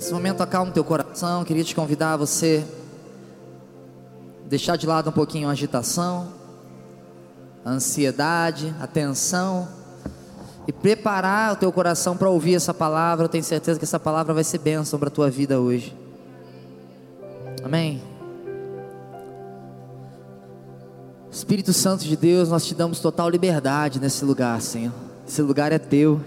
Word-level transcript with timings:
Nesse 0.00 0.14
momento 0.14 0.42
acalma 0.42 0.70
o 0.70 0.72
teu 0.72 0.82
coração. 0.82 1.44
Queria 1.44 1.62
te 1.62 1.74
convidar 1.74 2.14
a 2.14 2.16
você 2.16 2.64
deixar 4.46 4.76
de 4.76 4.86
lado 4.86 5.10
um 5.10 5.12
pouquinho 5.12 5.46
a 5.46 5.52
agitação, 5.52 6.28
a 7.62 7.72
ansiedade, 7.72 8.74
a 8.80 8.86
tensão 8.86 9.68
e 10.66 10.72
preparar 10.72 11.52
o 11.52 11.56
teu 11.56 11.70
coração 11.70 12.16
para 12.16 12.30
ouvir 12.30 12.54
essa 12.54 12.72
palavra. 12.72 13.26
Eu 13.26 13.28
tenho 13.28 13.44
certeza 13.44 13.78
que 13.78 13.84
essa 13.84 14.00
palavra 14.00 14.32
vai 14.32 14.42
ser 14.42 14.56
bênção 14.56 14.98
para 14.98 15.08
a 15.08 15.12
tua 15.12 15.28
vida 15.28 15.60
hoje. 15.60 15.94
Amém. 17.62 18.02
Espírito 21.30 21.74
Santo 21.74 22.04
de 22.04 22.16
Deus, 22.16 22.48
nós 22.48 22.64
te 22.64 22.74
damos 22.74 23.00
total 23.00 23.28
liberdade 23.28 24.00
nesse 24.00 24.24
lugar, 24.24 24.62
Senhor. 24.62 24.94
Esse 25.28 25.42
lugar 25.42 25.72
é 25.72 25.78
teu. 25.78 26.22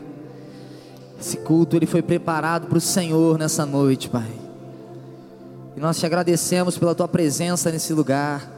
Esse 1.26 1.38
culto 1.38 1.78
ele 1.78 1.86
foi 1.86 2.02
preparado 2.02 2.68
para 2.68 2.78
o 2.78 2.82
Senhor 2.82 3.38
nessa 3.38 3.66
noite, 3.66 4.10
Pai. 4.10 4.30
E 5.74 5.80
nós 5.80 5.98
te 5.98 6.06
agradecemos 6.06 6.78
pela 6.78 6.94
tua 6.94 7.08
presença 7.08 7.72
nesse 7.72 7.94
lugar. 7.94 8.52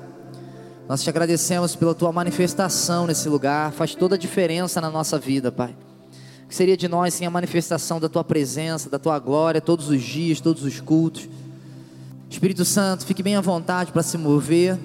Nós 0.90 1.04
te 1.04 1.08
agradecemos 1.08 1.76
pela 1.76 1.94
tua 1.94 2.12
manifestação 2.12 3.06
nesse 3.06 3.30
lugar. 3.30 3.72
Faz 3.72 3.94
toda 3.94 4.16
a 4.16 4.18
diferença 4.18 4.82
na 4.82 4.90
nossa 4.90 5.20
vida, 5.20 5.52
Pai. 5.52 5.76
O 6.44 6.48
que 6.48 6.56
seria 6.56 6.76
de 6.76 6.88
nós 6.88 7.14
sem 7.14 7.28
a 7.28 7.30
manifestação 7.30 8.00
da 8.00 8.10
tua 8.10 8.24
presença, 8.24 8.90
da 8.90 8.98
tua 8.98 9.20
glória, 9.20 9.62
todos 9.62 9.88
os 9.90 10.02
dias, 10.02 10.42
todos 10.42 10.64
os 10.64 10.82
cultos? 10.82 11.30
Espírito 12.28 12.66
Santo, 12.66 13.06
fique 13.06 13.22
bem 13.22 13.36
à 13.36 13.42
vontade 13.42 13.92
para 13.92 14.02
se 14.02 14.18
mover. 14.18 14.76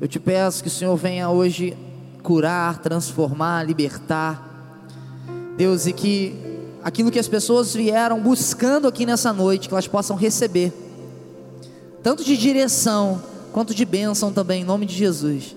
Eu 0.00 0.06
te 0.06 0.20
peço 0.20 0.62
que 0.62 0.68
o 0.68 0.72
Senhor 0.72 0.94
venha 0.96 1.28
hoje 1.28 1.76
curar, 2.22 2.78
transformar, 2.78 3.64
libertar. 3.66 4.52
Deus, 5.56 5.88
e 5.88 5.92
que 5.92 6.53
aquilo 6.84 7.10
que 7.10 7.18
as 7.18 7.26
pessoas 7.26 7.74
vieram 7.74 8.20
buscando 8.20 8.86
aqui 8.86 9.06
nessa 9.06 9.32
noite, 9.32 9.68
que 9.68 9.74
elas 9.74 9.88
possam 9.88 10.14
receber, 10.14 10.70
tanto 12.02 12.22
de 12.22 12.36
direção 12.36 13.22
quanto 13.52 13.74
de 13.74 13.86
bênção 13.86 14.30
também, 14.30 14.60
em 14.60 14.64
nome 14.64 14.84
de 14.84 14.94
Jesus. 14.94 15.56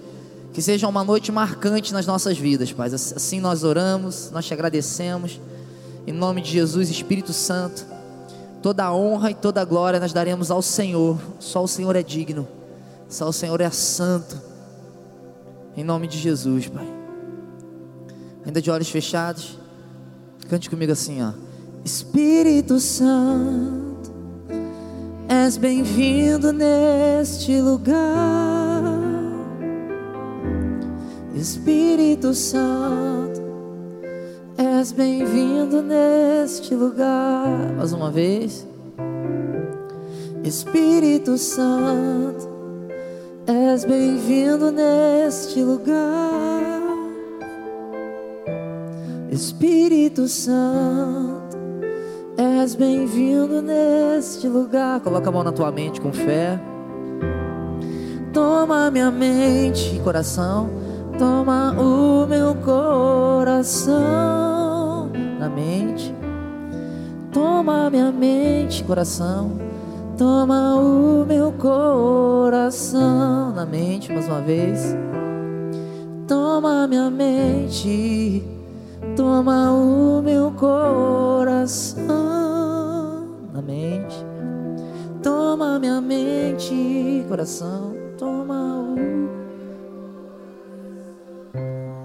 Que 0.53 0.61
seja 0.61 0.87
uma 0.87 1.03
noite 1.03 1.31
marcante 1.31 1.93
nas 1.93 2.07
nossas 2.07 2.37
vidas, 2.37 2.71
Pai. 2.71 2.87
Assim 2.87 3.41
nós 3.41 3.63
oramos, 3.63 4.31
nós 4.31 4.45
te 4.45 4.53
agradecemos, 4.53 5.39
em 6.07 6.13
nome 6.13 6.41
de 6.41 6.49
Jesus, 6.49 6.89
Espírito 6.89 7.33
Santo. 7.33 7.85
Toda 8.63 8.85
a 8.85 8.95
honra 8.95 9.29
e 9.29 9.35
toda 9.35 9.61
a 9.61 9.65
glória 9.65 9.99
nós 9.99 10.13
daremos 10.13 10.49
ao 10.49 10.61
Senhor, 10.61 11.19
só 11.39 11.63
o 11.63 11.67
Senhor 11.67 11.95
é 11.95 12.01
digno, 12.01 12.47
só 13.09 13.27
o 13.27 13.33
Senhor 13.33 13.59
é 13.61 13.69
santo, 13.69 14.41
em 15.75 15.83
nome 15.83 16.07
de 16.07 16.17
Jesus, 16.17 16.67
Pai. 16.67 16.87
Ainda 18.45 18.61
de 18.61 18.71
olhos 18.71 18.89
fechados. 18.89 19.66
Cante 20.49 20.69
comigo 20.69 20.93
assim, 20.93 21.21
ó. 21.21 21.31
Espírito 21.83 22.79
Santo, 22.79 24.11
és 25.27 25.57
bem-vindo 25.57 26.53
neste 26.53 27.59
lugar. 27.59 28.97
Espírito 31.35 32.33
Santo, 32.33 33.41
és 34.57 34.91
bem-vindo 34.93 35.81
neste 35.81 36.73
lugar. 36.75 37.73
Mais 37.75 37.91
uma 37.91 38.09
vez. 38.09 38.65
Espírito 40.45 41.37
Santo, 41.37 42.47
és 43.45 43.83
bem-vindo 43.83 44.71
neste 44.71 45.61
lugar. 45.61 46.56
Espírito 49.37 50.27
Santo, 50.27 51.55
és 52.35 52.73
bem-vindo 52.73 53.61
neste 53.61 54.47
lugar. 54.47 54.99
Coloca 54.99 55.29
a 55.29 55.31
mão 55.31 55.43
na 55.43 55.51
tua 55.51 55.71
mente 55.71 56.01
com 56.01 56.11
fé. 56.11 56.59
Toma 58.33 58.89
minha 58.89 59.11
mente 59.11 59.95
e 59.95 59.99
coração, 59.99 60.71
toma 61.19 61.79
o 61.79 62.25
meu 62.25 62.55
coração 62.55 63.91
na 65.39 65.47
mente. 65.47 66.11
Toma 67.31 67.91
minha 67.91 68.11
mente 68.11 68.81
e 68.81 68.85
coração, 68.85 69.51
toma 70.17 70.77
o 70.77 71.23
meu 71.27 71.51
coração 71.51 73.53
na 73.53 73.67
mente 73.67 74.11
mais 74.11 74.27
uma 74.27 74.41
vez. 74.41 74.95
Toma 76.27 76.87
minha 76.87 77.11
mente 77.11 78.56
toma 79.17 79.73
o 79.73 80.21
meu 80.21 80.51
coração 80.51 82.05
na 83.51 83.63
mente, 83.63 84.15
toma 85.23 85.79
minha 85.79 85.99
mente, 85.99 87.25
coração, 87.27 87.95
toma 88.15 88.77
o. 88.77 88.95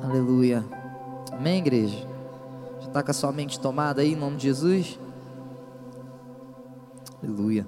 Aleluia. 0.02 0.64
Amém, 1.30 1.58
igreja? 1.58 2.08
Já 2.80 2.88
está 2.88 3.02
com 3.02 3.10
a 3.10 3.14
sua 3.14 3.30
mente 3.30 3.60
tomada 3.60 4.00
aí, 4.00 4.14
em 4.14 4.16
nome 4.16 4.38
de 4.38 4.44
Jesus? 4.44 4.98
Aleluia. 7.22 7.66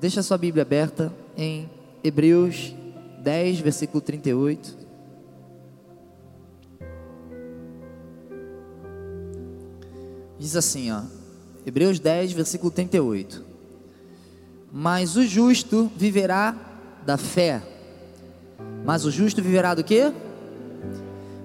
Deixa 0.00 0.18
a 0.18 0.22
sua 0.24 0.36
Bíblia 0.36 0.62
aberta 0.62 1.12
em 1.36 1.70
Hebreus 2.02 2.74
10, 3.20 3.60
versículo 3.60 4.00
38. 4.00 4.81
Diz 10.42 10.56
assim, 10.56 10.90
ó, 10.90 11.02
Hebreus 11.64 12.00
10, 12.00 12.32
versículo 12.32 12.68
38. 12.72 13.44
Mas 14.72 15.14
o 15.14 15.24
justo 15.24 15.88
viverá 15.96 16.56
da 17.06 17.16
fé. 17.16 17.62
Mas 18.84 19.04
o 19.04 19.10
justo 19.12 19.40
viverá 19.40 19.72
do 19.72 19.84
quê? 19.84 20.12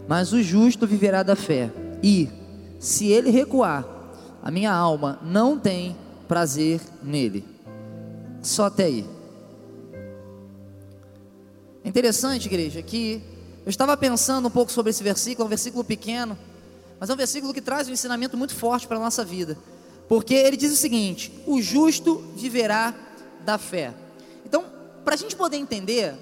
Mas 0.07 0.33
o 0.33 0.41
justo 0.41 0.87
viverá 0.87 1.21
da 1.21 1.35
fé. 1.35 1.71
E 2.01 2.27
se 2.79 3.05
ele 3.05 3.29
recuar, 3.29 3.85
a 4.41 4.49
minha 4.49 4.73
alma 4.73 5.19
não 5.21 5.59
tem 5.59 5.95
prazer 6.27 6.81
nele. 7.03 7.45
Só 8.41 8.65
até 8.65 8.85
aí. 8.85 9.05
É 11.83 11.87
interessante, 11.87 12.47
igreja, 12.47 12.81
que 12.81 13.21
eu 13.63 13.69
estava 13.69 13.95
pensando 13.95 14.47
um 14.47 14.51
pouco 14.51 14.71
sobre 14.71 14.89
esse 14.89 15.03
versículo, 15.03 15.43
é 15.43 15.45
um 15.45 15.49
versículo 15.49 15.83
pequeno, 15.83 16.35
mas 16.99 17.09
é 17.09 17.13
um 17.13 17.17
versículo 17.17 17.53
que 17.53 17.61
traz 17.61 17.87
um 17.87 17.93
ensinamento 17.93 18.37
muito 18.37 18.55
forte 18.55 18.87
para 18.87 18.97
a 18.97 18.99
nossa 18.99 19.23
vida. 19.23 19.57
Porque 20.07 20.33
ele 20.33 20.57
diz 20.57 20.71
o 20.71 20.75
seguinte: 20.75 21.31
o 21.45 21.61
justo 21.61 22.23
viverá 22.35 22.93
da 23.43 23.57
fé. 23.57 23.93
Então, 24.45 24.65
para 25.03 25.13
a 25.15 25.17
gente 25.17 25.35
poder 25.35 25.57
entender 25.57 26.15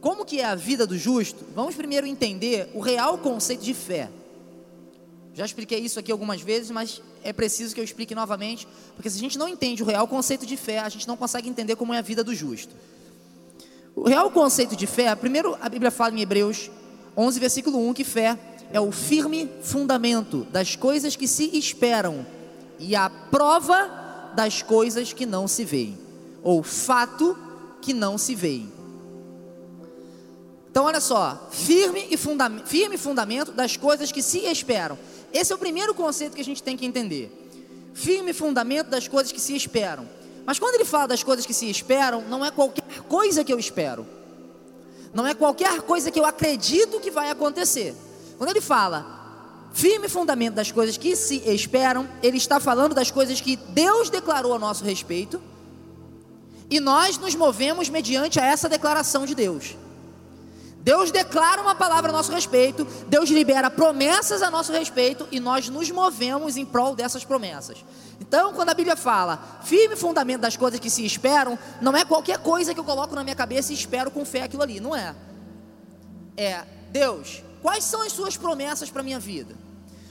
como 0.00 0.24
que 0.24 0.40
é 0.40 0.44
a 0.44 0.54
vida 0.54 0.86
do 0.86 0.98
justo, 0.98 1.44
vamos 1.54 1.74
primeiro 1.74 2.06
entender 2.06 2.70
o 2.74 2.80
real 2.80 3.18
conceito 3.18 3.62
de 3.62 3.74
fé. 3.74 4.10
Já 5.34 5.44
expliquei 5.44 5.78
isso 5.78 5.98
aqui 5.98 6.12
algumas 6.12 6.42
vezes, 6.42 6.70
mas 6.70 7.00
é 7.22 7.32
preciso 7.32 7.74
que 7.74 7.80
eu 7.80 7.84
explique 7.84 8.14
novamente, 8.14 8.66
porque 8.96 9.08
se 9.08 9.16
a 9.16 9.20
gente 9.20 9.38
não 9.38 9.48
entende 9.48 9.82
o 9.82 9.86
real 9.86 10.06
conceito 10.06 10.44
de 10.44 10.56
fé, 10.56 10.80
a 10.80 10.88
gente 10.88 11.08
não 11.08 11.16
consegue 11.16 11.48
entender 11.48 11.76
como 11.76 11.94
é 11.94 11.98
a 11.98 12.02
vida 12.02 12.22
do 12.22 12.34
justo. 12.34 12.74
O 13.94 14.08
real 14.08 14.30
conceito 14.30 14.74
de 14.74 14.86
fé, 14.86 15.14
primeiro 15.14 15.56
a 15.60 15.68
Bíblia 15.68 15.90
fala 15.90 16.14
em 16.14 16.20
Hebreus 16.20 16.70
11, 17.16 17.40
versículo 17.40 17.78
1, 17.88 17.94
que 17.94 18.04
fé 18.04 18.38
é 18.72 18.80
o 18.80 18.92
firme 18.92 19.50
fundamento 19.62 20.46
das 20.50 20.76
coisas 20.76 21.16
que 21.16 21.26
se 21.26 21.56
esperam 21.56 22.26
e 22.78 22.96
a 22.96 23.08
prova 23.08 24.32
das 24.34 24.62
coisas 24.62 25.12
que 25.12 25.26
não 25.26 25.46
se 25.46 25.64
veem, 25.64 25.98
ou 26.42 26.62
fato 26.62 27.36
que 27.80 27.92
não 27.92 28.16
se 28.16 28.34
veem. 28.34 28.72
Então, 30.70 30.84
olha 30.86 31.00
só, 31.00 31.48
firme, 31.50 32.06
e 32.10 32.16
fundamento, 32.16 32.66
firme 32.66 32.96
fundamento 32.96 33.52
das 33.52 33.76
coisas 33.76 34.10
que 34.10 34.22
se 34.22 34.38
esperam. 34.38 34.98
Esse 35.30 35.52
é 35.52 35.54
o 35.54 35.58
primeiro 35.58 35.92
conceito 35.94 36.34
que 36.34 36.40
a 36.40 36.44
gente 36.44 36.62
tem 36.62 36.78
que 36.78 36.86
entender. 36.86 37.30
Firme 37.92 38.32
fundamento 38.32 38.88
das 38.88 39.06
coisas 39.06 39.30
que 39.30 39.40
se 39.40 39.54
esperam. 39.54 40.08
Mas 40.46 40.58
quando 40.58 40.76
ele 40.76 40.86
fala 40.86 41.08
das 41.08 41.22
coisas 41.22 41.44
que 41.44 41.52
se 41.52 41.68
esperam, 41.68 42.22
não 42.22 42.42
é 42.42 42.50
qualquer 42.50 43.02
coisa 43.02 43.44
que 43.44 43.52
eu 43.52 43.58
espero. 43.58 44.06
Não 45.12 45.26
é 45.26 45.34
qualquer 45.34 45.82
coisa 45.82 46.10
que 46.10 46.18
eu 46.18 46.24
acredito 46.24 47.00
que 47.00 47.10
vai 47.10 47.30
acontecer. 47.30 47.94
Quando 48.42 48.50
ele 48.50 48.60
fala 48.60 49.06
firme 49.72 50.08
fundamento 50.08 50.54
das 50.54 50.72
coisas 50.72 50.96
que 50.96 51.14
se 51.14 51.48
esperam, 51.48 52.08
ele 52.20 52.38
está 52.38 52.58
falando 52.58 52.92
das 52.92 53.08
coisas 53.08 53.40
que 53.40 53.54
Deus 53.54 54.10
declarou 54.10 54.52
a 54.52 54.58
nosso 54.58 54.82
respeito, 54.82 55.40
e 56.68 56.80
nós 56.80 57.16
nos 57.18 57.36
movemos 57.36 57.88
mediante 57.88 58.40
a 58.40 58.44
essa 58.44 58.68
declaração 58.68 59.24
de 59.24 59.36
Deus. 59.36 59.76
Deus 60.78 61.12
declara 61.12 61.62
uma 61.62 61.76
palavra 61.76 62.10
a 62.10 62.12
nosso 62.12 62.32
respeito, 62.32 62.84
Deus 63.06 63.30
libera 63.30 63.70
promessas 63.70 64.42
a 64.42 64.50
nosso 64.50 64.72
respeito 64.72 65.28
e 65.30 65.38
nós 65.38 65.68
nos 65.68 65.88
movemos 65.92 66.56
em 66.56 66.66
prol 66.66 66.96
dessas 66.96 67.24
promessas. 67.24 67.84
Então, 68.20 68.52
quando 68.54 68.70
a 68.70 68.74
Bíblia 68.74 68.96
fala 68.96 69.60
firme 69.62 69.94
fundamento 69.94 70.40
das 70.40 70.56
coisas 70.56 70.80
que 70.80 70.90
se 70.90 71.06
esperam, 71.06 71.56
não 71.80 71.96
é 71.96 72.04
qualquer 72.04 72.38
coisa 72.38 72.74
que 72.74 72.80
eu 72.80 72.84
coloco 72.84 73.14
na 73.14 73.22
minha 73.22 73.36
cabeça 73.36 73.70
e 73.70 73.76
espero 73.76 74.10
com 74.10 74.24
fé 74.24 74.42
aquilo 74.42 74.64
ali, 74.64 74.80
não 74.80 74.96
é. 74.96 75.14
É, 76.36 76.64
Deus, 76.90 77.44
Quais 77.62 77.84
são 77.84 78.02
as 78.02 78.12
suas 78.12 78.36
promessas 78.36 78.90
para 78.90 79.00
a 79.00 79.04
minha 79.04 79.20
vida? 79.20 79.54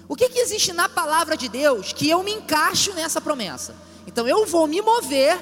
O 0.08 0.16
que, 0.16 0.30
que 0.30 0.40
existe 0.40 0.74
na 0.74 0.90
palavra 0.90 1.38
de 1.38 1.48
Deus 1.48 1.94
que 1.94 2.10
eu 2.10 2.24
me 2.24 2.34
encaixo 2.34 2.94
nessa 2.94 3.22
promessa? 3.22 3.76
Então 4.08 4.28
eu 4.28 4.46
vou 4.46 4.68
me 4.68 4.82
mover 4.82 5.38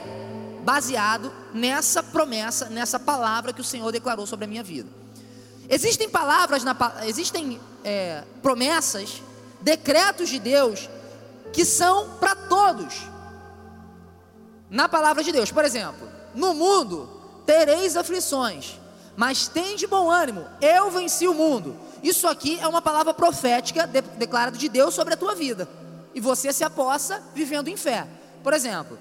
baseado 0.63 1.31
nessa 1.53 2.03
promessa, 2.03 2.69
nessa 2.69 3.00
palavra 3.00 3.53
que 3.53 3.61
o 3.61 3.63
Senhor 3.63 3.91
declarou 3.91 4.25
sobre 4.25 4.45
a 4.45 4.47
minha 4.47 4.63
vida. 4.63 4.89
Existem 5.69 6.09
palavras, 6.09 6.63
na, 6.63 6.75
existem 7.06 7.59
é, 7.83 8.23
promessas, 8.41 9.21
decretos 9.62 10.29
de 10.29 10.39
Deus 10.39 10.89
que 11.53 11.63
são 11.63 12.17
para 12.19 12.35
todos. 12.35 13.07
Na 14.69 14.89
palavra 14.89 15.23
de 15.23 15.31
Deus, 15.31 15.51
por 15.51 15.65
exemplo, 15.65 16.07
no 16.35 16.53
mundo 16.53 17.09
tereis 17.45 17.97
aflições, 17.97 18.79
mas 19.15 19.47
tem 19.47 19.75
de 19.75 19.88
bom 19.88 20.09
ânimo, 20.09 20.45
eu 20.62 20.91
venci 20.91 21.27
o 21.27 21.33
mundo. 21.33 21.75
Isso 22.04 22.28
aqui 22.28 22.60
é 22.60 22.68
uma 22.68 22.81
palavra 22.81 23.13
profética 23.13 23.86
de, 23.86 24.01
declarada 24.01 24.57
de 24.57 24.69
Deus 24.69 24.94
sobre 24.94 25.13
a 25.13 25.18
tua 25.18 25.36
vida. 25.36 25.68
E 26.13 26.19
você 26.19 26.51
se 26.51 26.63
aposta 26.63 27.22
vivendo 27.34 27.68
em 27.68 27.78
fé. 27.78 28.07
Por 28.44 28.54
exemplo, 28.54 28.98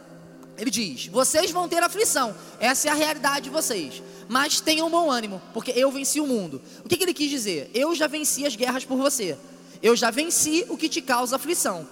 ele 0.57 0.71
diz: 0.71 1.07
Vocês 1.07 1.51
vão 1.51 1.69
ter 1.69 1.83
aflição, 1.83 2.35
essa 2.59 2.89
é 2.89 2.91
a 2.91 2.95
realidade 2.95 3.43
de 3.45 3.51
vocês. 3.51 4.03
Mas 4.29 4.61
tenham 4.61 4.91
bom 4.91 5.11
ânimo, 5.11 5.41
porque 5.55 5.73
eu 5.75 5.91
venci 5.91 6.21
o 6.21 6.27
mundo. 6.27 6.61
O 6.85 6.89
que, 6.89 6.97
que 6.97 7.05
ele 7.05 7.15
quis 7.15 7.31
dizer? 7.31 7.71
Eu 7.73 7.95
já 7.95 8.07
venci 8.07 8.45
as 8.45 8.57
guerras 8.57 8.85
por 8.85 8.99
você. 8.99 9.39
Eu 9.83 9.97
já 9.97 10.11
venci 10.11 10.67
o 10.69 10.77
que 10.77 10.89
te 10.89 11.01
causa 11.01 11.37
aflição. 11.37 11.89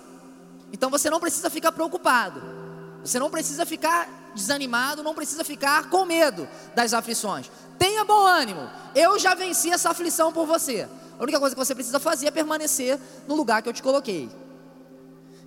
Então 0.73 0.91
você 0.91 1.09
não 1.09 1.21
precisa 1.21 1.49
ficar 1.49 1.73
preocupado. 1.73 2.43
Você 3.03 3.19
não 3.19 3.31
precisa 3.31 3.65
ficar 3.65 4.33
desanimado, 4.35 5.03
não 5.03 5.15
precisa 5.15 5.45
ficar 5.45 5.89
com 5.89 6.05
medo 6.05 6.49
das 6.75 6.93
aflições. 6.93 7.51
Tenha 7.79 8.05
bom 8.05 8.27
ânimo. 8.27 8.69
Eu 8.95 9.19
já 9.19 9.35
venci 9.35 9.71
essa 9.71 9.91
aflição 9.91 10.33
por 10.33 10.47
você. 10.47 10.89
A 11.19 11.23
única 11.23 11.39
coisa 11.39 11.55
que 11.55 11.59
você 11.59 11.75
precisa 11.75 11.99
fazer 11.99 12.27
é 12.27 12.31
permanecer 12.31 12.99
no 13.27 13.35
lugar 13.35 13.63
que 13.63 13.69
eu 13.69 13.73
te 13.73 13.83
coloquei. 13.83 14.31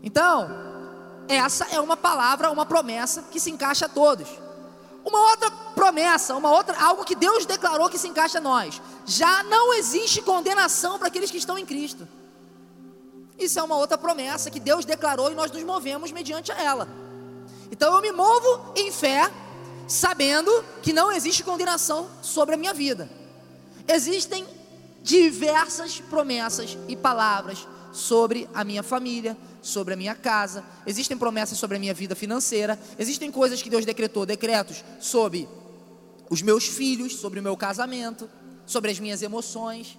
Então, 0.01 0.49
essa 1.27 1.65
é 1.71 1.79
uma 1.79 1.95
palavra, 1.95 2.51
uma 2.51 2.65
promessa 2.65 3.23
que 3.31 3.39
se 3.39 3.51
encaixa 3.51 3.85
a 3.85 3.89
todos. 3.89 4.27
Uma 5.05 5.19
outra 5.29 5.51
promessa, 5.75 6.35
uma 6.35 6.51
outra, 6.51 6.77
algo 6.79 7.05
que 7.05 7.15
Deus 7.15 7.45
declarou 7.45 7.89
que 7.89 7.97
se 7.97 8.07
encaixa 8.07 8.39
a 8.39 8.41
nós. 8.41 8.81
Já 9.05 9.43
não 9.43 9.73
existe 9.73 10.21
condenação 10.21 10.97
para 10.97 11.07
aqueles 11.07 11.31
que 11.31 11.37
estão 11.37 11.57
em 11.57 11.65
Cristo. 11.65 12.07
Isso 13.37 13.57
é 13.57 13.63
uma 13.63 13.77
outra 13.77 13.97
promessa 13.97 14.51
que 14.51 14.59
Deus 14.59 14.83
declarou 14.83 15.31
e 15.31 15.35
nós 15.35 15.51
nos 15.51 15.63
movemos 15.63 16.11
mediante 16.11 16.51
ela. 16.51 16.87
Então 17.71 17.95
eu 17.95 18.01
me 18.01 18.11
movo 18.11 18.73
em 18.75 18.91
fé, 18.91 19.31
sabendo 19.89 20.63
que 20.83 20.93
não 20.93 21.11
existe 21.11 21.43
condenação 21.43 22.07
sobre 22.21 22.55
a 22.55 22.57
minha 22.57 22.73
vida. 22.73 23.09
Existem 23.87 24.45
diversas 25.01 25.99
promessas 25.99 26.77
e 26.87 26.95
palavras 26.95 27.67
sobre 27.91 28.47
a 28.53 28.63
minha 28.63 28.83
família, 28.83 29.35
sobre 29.63 29.95
a 29.95 29.97
minha 29.97 30.13
casa, 30.13 30.63
existem 30.85 31.17
promessas 31.17 31.57
sobre 31.57 31.77
a 31.77 31.79
minha 31.79 31.93
vida 31.93 32.15
financeira, 32.15 32.79
existem 32.99 33.31
coisas 33.31 33.61
que 33.63 33.69
Deus 33.69 33.83
decretou, 33.83 34.25
decretos 34.25 34.83
sobre 34.99 35.49
os 36.29 36.43
meus 36.43 36.65
filhos, 36.65 37.15
sobre 37.15 37.39
o 37.39 37.43
meu 37.43 37.57
casamento, 37.57 38.29
sobre 38.67 38.91
as 38.91 38.99
minhas 38.99 39.23
emoções. 39.23 39.97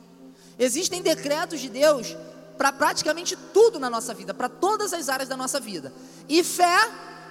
Existem 0.57 1.03
decretos 1.03 1.61
de 1.61 1.69
Deus 1.69 2.17
para 2.57 2.73
praticamente 2.73 3.37
tudo 3.53 3.81
na 3.81 3.91
nossa 3.91 4.15
vida, 4.15 4.33
para 4.33 4.49
todas 4.49 4.93
as 4.93 5.09
áreas 5.09 5.29
da 5.29 5.37
nossa 5.37 5.59
vida. 5.59 5.93
E 6.29 6.45
fé 6.45 6.79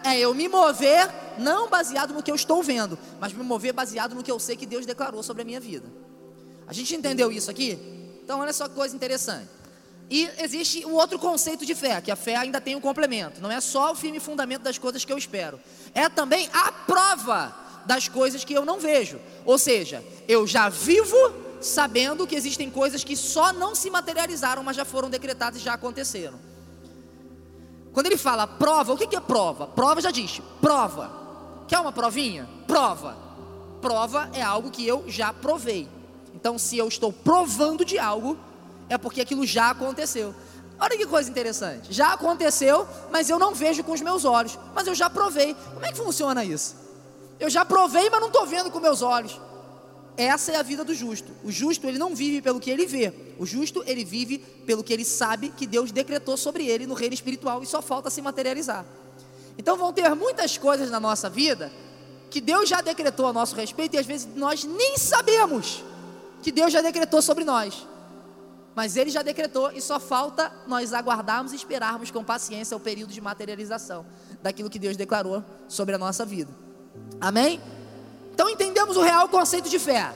é 0.04 0.18
eu 0.18 0.34
me 0.34 0.48
mover 0.48 1.10
não 1.38 1.69
baseado 1.69 2.13
no 2.13 2.22
que 2.22 2.31
eu 2.31 2.36
estou 2.36 2.62
vendo, 2.62 2.98
mas 3.19 3.34
me 3.34 3.44
mover 3.44 3.74
baseado 3.74 4.13
no 4.13 4.24
que 4.24 4.31
eu 4.31 4.40
sei 4.40 4.56
que 4.56 4.66
Deus 4.66 4.86
declarou 4.86 5.24
sobre 5.24 5.42
a 5.42 5.46
minha 5.46 5.60
vida. 5.60 5.86
A 6.68 6.74
gente 6.74 6.96
entendeu 6.96 7.31
isso 7.31 7.50
aqui? 7.50 7.80
Então, 8.24 8.40
olha 8.40 8.54
só 8.54 8.68
que 8.68 8.75
coisa 8.75 8.96
interessante. 8.96 9.48
E 10.10 10.30
existe 10.40 10.86
o 10.86 10.94
outro 10.94 11.19
conceito 11.19 11.66
de 11.66 11.75
fé, 11.75 12.01
que 12.01 12.12
a 12.12 12.16
fé 12.16 12.36
ainda 12.36 12.60
tem 12.60 12.75
um 12.75 12.81
complemento. 12.81 13.42
Não 13.42 13.51
é 13.51 13.62
só 13.62 13.92
o 13.92 13.96
firme 13.96 14.19
fundamento 14.19 14.63
das 14.63 14.78
coisas 14.78 15.06
que 15.06 15.13
eu 15.13 15.18
espero, 15.18 15.60
é 15.94 16.10
também 16.10 16.50
a 16.52 16.72
prova 16.72 17.56
das 17.86 18.07
coisas 18.07 18.44
que 18.44 18.54
eu 18.54 18.66
não 18.66 18.80
vejo. 18.80 19.19
Ou 19.45 19.57
seja, 19.57 20.04
eu 20.28 20.45
já 20.45 20.69
vivo 20.69 21.16
sabendo 21.62 22.25
que 22.25 22.36
existem 22.36 22.69
coisas 22.69 23.04
que 23.04 23.16
só 23.16 23.52
não 23.54 23.75
se 23.75 23.90
materializaram, 23.90 24.63
mas 24.63 24.75
já 24.75 24.86
foram 24.86 25.10
decretadas 25.10 25.62
e 25.62 25.63
já 25.63 25.74
aconteceram. 25.74 26.40
Quando 27.94 28.06
ele 28.06 28.18
fala 28.18 28.45
prova, 28.45 28.94
o 28.94 28.97
que 28.97 29.15
é 29.15 29.19
prova? 29.19 29.68
Prova 29.68 30.01
já 30.01 30.12
diz, 30.12 30.41
prova. 30.62 31.12
Quer 31.68 31.80
uma 31.80 31.91
provinha? 31.91 32.47
Prova. 32.68 33.18
Prova 33.81 34.30
é 34.33 34.41
algo 34.41 34.71
que 34.71 34.86
eu 34.86 35.03
já 35.07 35.33
provei. 35.33 35.88
Então, 36.33 36.57
se 36.57 36.77
eu 36.77 36.88
estou 36.88 37.12
provando 37.12 37.83
de 37.83 37.97
algo, 37.97 38.38
é 38.88 38.97
porque 38.97 39.21
aquilo 39.21 39.45
já 39.45 39.69
aconteceu. 39.71 40.33
Olha 40.80 40.97
que 40.97 41.06
coisa 41.06 41.30
interessante. 41.30 41.91
Já 41.91 42.13
aconteceu, 42.13 42.88
mas 43.12 43.30
eu 43.30 43.38
não 43.38 43.53
vejo 43.53 43.83
com 43.83 43.92
os 43.92 44.01
meus 44.01 44.24
olhos. 44.24 44.57
Mas 44.74 44.88
eu 44.88 44.95
já 44.95 45.09
provei. 45.09 45.53
Como 45.74 45.85
é 45.85 45.92
que 45.92 45.97
funciona 45.97 46.44
isso? 46.44 46.75
Eu 47.39 47.50
já 47.50 47.65
provei, 47.65 48.09
mas 48.09 48.19
não 48.19 48.27
estou 48.27 48.45
vendo 48.45 48.71
com 48.71 48.80
meus 48.80 49.01
olhos. 49.01 49.39
Essa 50.19 50.51
é 50.51 50.57
a 50.57 50.62
vida 50.62 50.83
do 50.83 50.94
justo. 50.94 51.31
O 51.45 51.50
justo, 51.50 51.88
ele 51.88 51.98
não 51.98 52.13
vive 52.13 52.42
pelo 52.42 52.60
que 52.60 52.69
ele 52.69 52.86
vê. 52.86 53.13
O 53.39 53.45
justo, 53.45 53.81
ele 53.88 54.04
vive 54.04 54.39
pelo 54.66 54.83
que 54.83 54.92
ele 54.92 55.06
sabe 55.06 55.48
que 55.48 55.66
Deus 55.66 55.94
decretou 55.94 56.36
sobre 56.36 56.68
ele 56.68 56.86
no 56.86 56.94
reino 56.94 57.13
espiritual 57.13 57.63
e 57.63 57.66
só 57.66 57.81
falta 57.81 58.10
se 58.10 58.21
materializar. 58.21 58.86
Então 59.57 59.77
vão 59.77 59.94
ter 59.94 60.13
muitas 60.16 60.57
coisas 60.57 60.92
na 60.92 61.00
nossa 61.00 61.30
vida 61.30 61.71
que 62.30 62.42
Deus 62.42 62.68
já 62.68 62.81
decretou 62.81 63.27
a 63.27 63.31
nosso 63.31 63.56
respeito 63.56 63.95
e 63.95 63.98
às 63.98 64.06
vezes 64.06 64.27
nós 64.36 64.66
nem 64.66 64.98
sabemos 64.98 65.86
que 66.44 66.51
Deus 66.51 66.74
já 66.74 66.81
decretou 66.81 67.21
sobre 67.21 67.45
nós. 67.45 67.88
Mas 68.75 68.98
ele 68.98 69.10
já 69.10 69.21
decretou 69.21 69.71
e 69.71 69.80
só 69.80 70.01
falta 70.01 70.51
nós 70.68 70.94
aguardarmos 70.94 71.54
e 71.54 71.56
esperarmos 71.56 72.12
com 72.12 72.25
paciência 72.25 72.75
o 72.75 72.80
período 72.80 73.13
de 73.13 73.21
materialização 73.21 74.06
daquilo 74.44 74.69
que 74.69 74.80
Deus 74.80 74.98
declarou 74.98 75.45
sobre 75.69 75.95
a 75.95 75.98
nossa 75.98 76.25
vida. 76.25 76.54
Amém? 77.21 77.62
Então 78.39 78.50
entendemos 78.50 78.95
o 78.95 79.01
real 79.01 79.27
conceito 79.27 79.69
de 79.69 79.77
fé. 79.77 80.13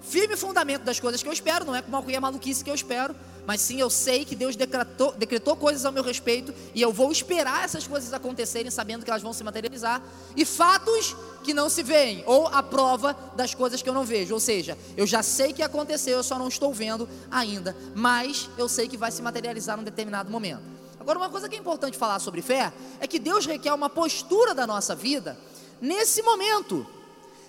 Firme 0.00 0.38
fundamento 0.38 0.84
das 0.84 0.98
coisas 0.98 1.22
que 1.22 1.28
eu 1.28 1.32
espero, 1.34 1.66
não 1.66 1.76
é 1.76 1.82
como 1.82 1.98
qualquer 1.98 2.18
maluquice 2.18 2.64
que 2.64 2.70
eu 2.70 2.74
espero, 2.74 3.14
mas 3.46 3.60
sim 3.60 3.78
eu 3.78 3.90
sei 3.90 4.24
que 4.24 4.34
Deus 4.34 4.56
decretou, 4.56 5.12
decretou 5.12 5.54
coisas 5.54 5.84
ao 5.84 5.92
meu 5.92 6.02
respeito 6.02 6.54
e 6.74 6.80
eu 6.80 6.90
vou 6.90 7.12
esperar 7.12 7.62
essas 7.62 7.86
coisas 7.86 8.10
acontecerem, 8.14 8.70
sabendo 8.70 9.04
que 9.04 9.10
elas 9.10 9.20
vão 9.20 9.34
se 9.34 9.44
materializar, 9.44 10.02
e 10.34 10.46
fatos 10.46 11.14
que 11.44 11.52
não 11.52 11.68
se 11.68 11.82
veem, 11.82 12.24
ou 12.26 12.46
a 12.46 12.62
prova 12.62 13.14
das 13.36 13.54
coisas 13.54 13.82
que 13.82 13.88
eu 13.90 13.92
não 13.92 14.04
vejo, 14.04 14.32
ou 14.32 14.40
seja, 14.40 14.78
eu 14.96 15.06
já 15.06 15.22
sei 15.22 15.52
que 15.52 15.62
aconteceu, 15.62 16.16
eu 16.16 16.22
só 16.22 16.38
não 16.38 16.48
estou 16.48 16.72
vendo 16.72 17.06
ainda, 17.30 17.76
mas 17.94 18.48
eu 18.56 18.66
sei 18.66 18.88
que 18.88 18.96
vai 18.96 19.10
se 19.10 19.20
materializar 19.20 19.76
num 19.76 19.84
determinado 19.84 20.30
momento. 20.30 20.62
Agora, 20.98 21.18
uma 21.18 21.28
coisa 21.28 21.50
que 21.50 21.56
é 21.56 21.58
importante 21.58 21.98
falar 21.98 22.18
sobre 22.18 22.40
fé 22.40 22.72
é 22.98 23.06
que 23.06 23.18
Deus 23.18 23.44
requer 23.44 23.74
uma 23.74 23.90
postura 23.90 24.54
da 24.54 24.66
nossa 24.66 24.94
vida 24.94 25.38
nesse 25.82 26.22
momento 26.22 26.86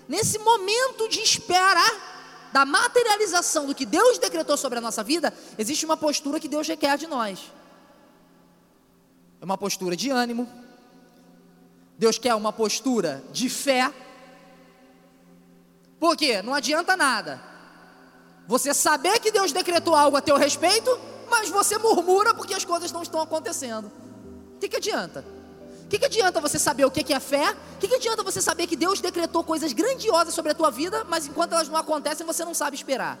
nesse 0.08 0.38
momento 0.38 1.08
de 1.08 1.20
espera 1.20 1.82
da 2.52 2.64
materialização 2.64 3.66
do 3.66 3.74
que 3.74 3.84
Deus 3.84 4.18
decretou 4.18 4.56
sobre 4.56 4.78
a 4.78 4.80
nossa 4.80 5.02
vida, 5.02 5.32
existe 5.58 5.84
uma 5.84 5.96
postura 5.96 6.38
que 6.38 6.48
Deus 6.48 6.68
requer 6.68 6.96
de 6.96 7.06
nós. 7.06 7.52
É 9.40 9.44
uma 9.44 9.58
postura 9.58 9.96
de 9.96 10.10
ânimo. 10.10 10.48
Deus 11.98 12.18
quer 12.18 12.34
uma 12.34 12.52
postura 12.52 13.24
de 13.32 13.48
fé. 13.48 13.92
Por 15.98 16.16
quê? 16.16 16.42
Não 16.42 16.54
adianta 16.54 16.96
nada. 16.96 17.42
Você 18.46 18.72
saber 18.72 19.20
que 19.20 19.30
Deus 19.30 19.52
decretou 19.52 19.94
algo 19.94 20.16
a 20.16 20.20
teu 20.20 20.36
respeito, 20.36 20.90
mas 21.28 21.48
você 21.48 21.78
murmura 21.78 22.34
porque 22.34 22.54
as 22.54 22.64
coisas 22.64 22.92
não 22.92 23.02
estão 23.02 23.20
acontecendo. 23.20 23.90
O 24.56 24.58
que, 24.58 24.68
que 24.68 24.76
adianta? 24.76 25.24
O 25.84 25.88
que, 25.88 25.98
que 25.98 26.06
adianta 26.06 26.40
você 26.40 26.58
saber 26.58 26.84
o 26.84 26.90
que, 26.90 27.02
que 27.02 27.12
é 27.12 27.20
fé? 27.20 27.50
O 27.76 27.78
que, 27.78 27.88
que 27.88 27.94
adianta 27.94 28.22
você 28.22 28.40
saber 28.40 28.66
que 28.66 28.76
Deus 28.76 29.00
decretou 29.00 29.44
coisas 29.44 29.72
grandiosas 29.72 30.34
sobre 30.34 30.52
a 30.52 30.54
tua 30.54 30.70
vida, 30.70 31.04
mas 31.04 31.26
enquanto 31.26 31.52
elas 31.52 31.68
não 31.68 31.76
acontecem, 31.76 32.26
você 32.26 32.44
não 32.44 32.54
sabe 32.54 32.76
esperar? 32.76 33.18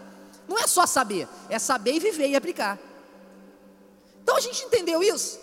Não 0.48 0.58
é 0.58 0.66
só 0.66 0.86
saber, 0.86 1.28
é 1.48 1.58
saber 1.58 1.94
e 1.94 2.00
viver 2.00 2.28
e 2.28 2.36
aplicar. 2.36 2.78
Então 4.22 4.36
a 4.36 4.40
gente 4.40 4.64
entendeu 4.64 5.02
isso? 5.02 5.38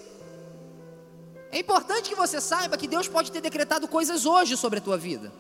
É 1.51 1.59
importante 1.59 2.09
que 2.09 2.15
você 2.15 2.41
saiba 2.41 2.77
que 2.77 2.87
Deus 2.87 3.07
pode 3.07 3.31
ter 3.31 3.41
decretado 3.41 3.87
coisas 3.87 4.25
hoje 4.25 4.57
sobre 4.57 4.79
a 4.79 4.81
tua 4.81 4.97
vida. 4.97 5.31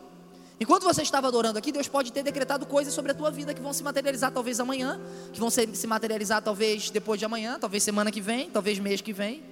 Enquanto 0.59 0.83
você 0.83 1.01
estava 1.01 1.27
adorando 1.27 1.57
aqui, 1.57 1.71
Deus 1.71 1.87
pode 1.87 2.13
ter 2.13 2.21
decretado 2.21 2.67
coisas 2.67 2.93
sobre 2.93 3.11
a 3.11 3.15
tua 3.15 3.31
vida 3.31 3.51
que 3.51 3.61
vão 3.61 3.73
se 3.73 3.81
materializar 3.81 4.31
talvez 4.31 4.59
amanhã, 4.59 5.01
que 5.33 5.39
vão 5.39 5.49
se 5.49 5.87
materializar 5.87 6.39
talvez 6.43 6.91
depois 6.91 7.17
de 7.17 7.25
amanhã, 7.25 7.57
talvez 7.59 7.81
semana 7.81 8.11
que 8.11 8.21
vem, 8.21 8.49
talvez 8.51 8.77
mês 8.77 9.01
que 9.01 9.11
vem. 9.11 9.50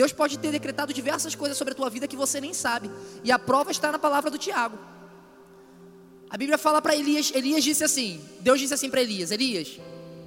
Deus 0.00 0.14
pode 0.14 0.38
ter 0.38 0.50
decretado 0.50 0.94
diversas 0.94 1.34
coisas 1.34 1.58
sobre 1.58 1.72
a 1.72 1.74
tua 1.74 1.90
vida 1.90 2.08
que 2.08 2.16
você 2.16 2.40
nem 2.40 2.54
sabe. 2.54 2.90
E 3.22 3.30
a 3.30 3.38
prova 3.38 3.70
está 3.70 3.92
na 3.92 3.98
palavra 3.98 4.30
do 4.30 4.38
Tiago. 4.38 4.78
A 6.30 6.38
Bíblia 6.38 6.56
fala 6.56 6.80
para 6.80 6.96
Elias, 6.96 7.30
Elias 7.34 7.62
disse 7.62 7.84
assim, 7.84 8.18
Deus 8.40 8.58
disse 8.58 8.72
assim 8.72 8.88
para 8.88 9.02
Elias, 9.02 9.30
Elias, 9.30 9.78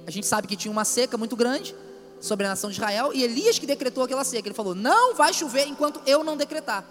a 0.06 0.12
gente 0.12 0.28
sabe 0.28 0.46
que 0.46 0.54
tinha 0.54 0.70
uma 0.70 0.84
seca 0.84 1.18
muito 1.18 1.34
grande 1.34 1.74
sobre 2.20 2.46
a 2.46 2.50
nação 2.50 2.70
de 2.70 2.76
Israel, 2.76 3.10
e 3.12 3.24
Elias 3.24 3.58
que 3.58 3.66
decretou 3.66 4.04
aquela 4.04 4.22
seca, 4.22 4.46
ele 4.46 4.54
falou, 4.54 4.76
não 4.76 5.16
vai 5.16 5.34
chover 5.34 5.66
enquanto 5.66 6.00
eu 6.06 6.22
não 6.22 6.36
decretar. 6.36 6.84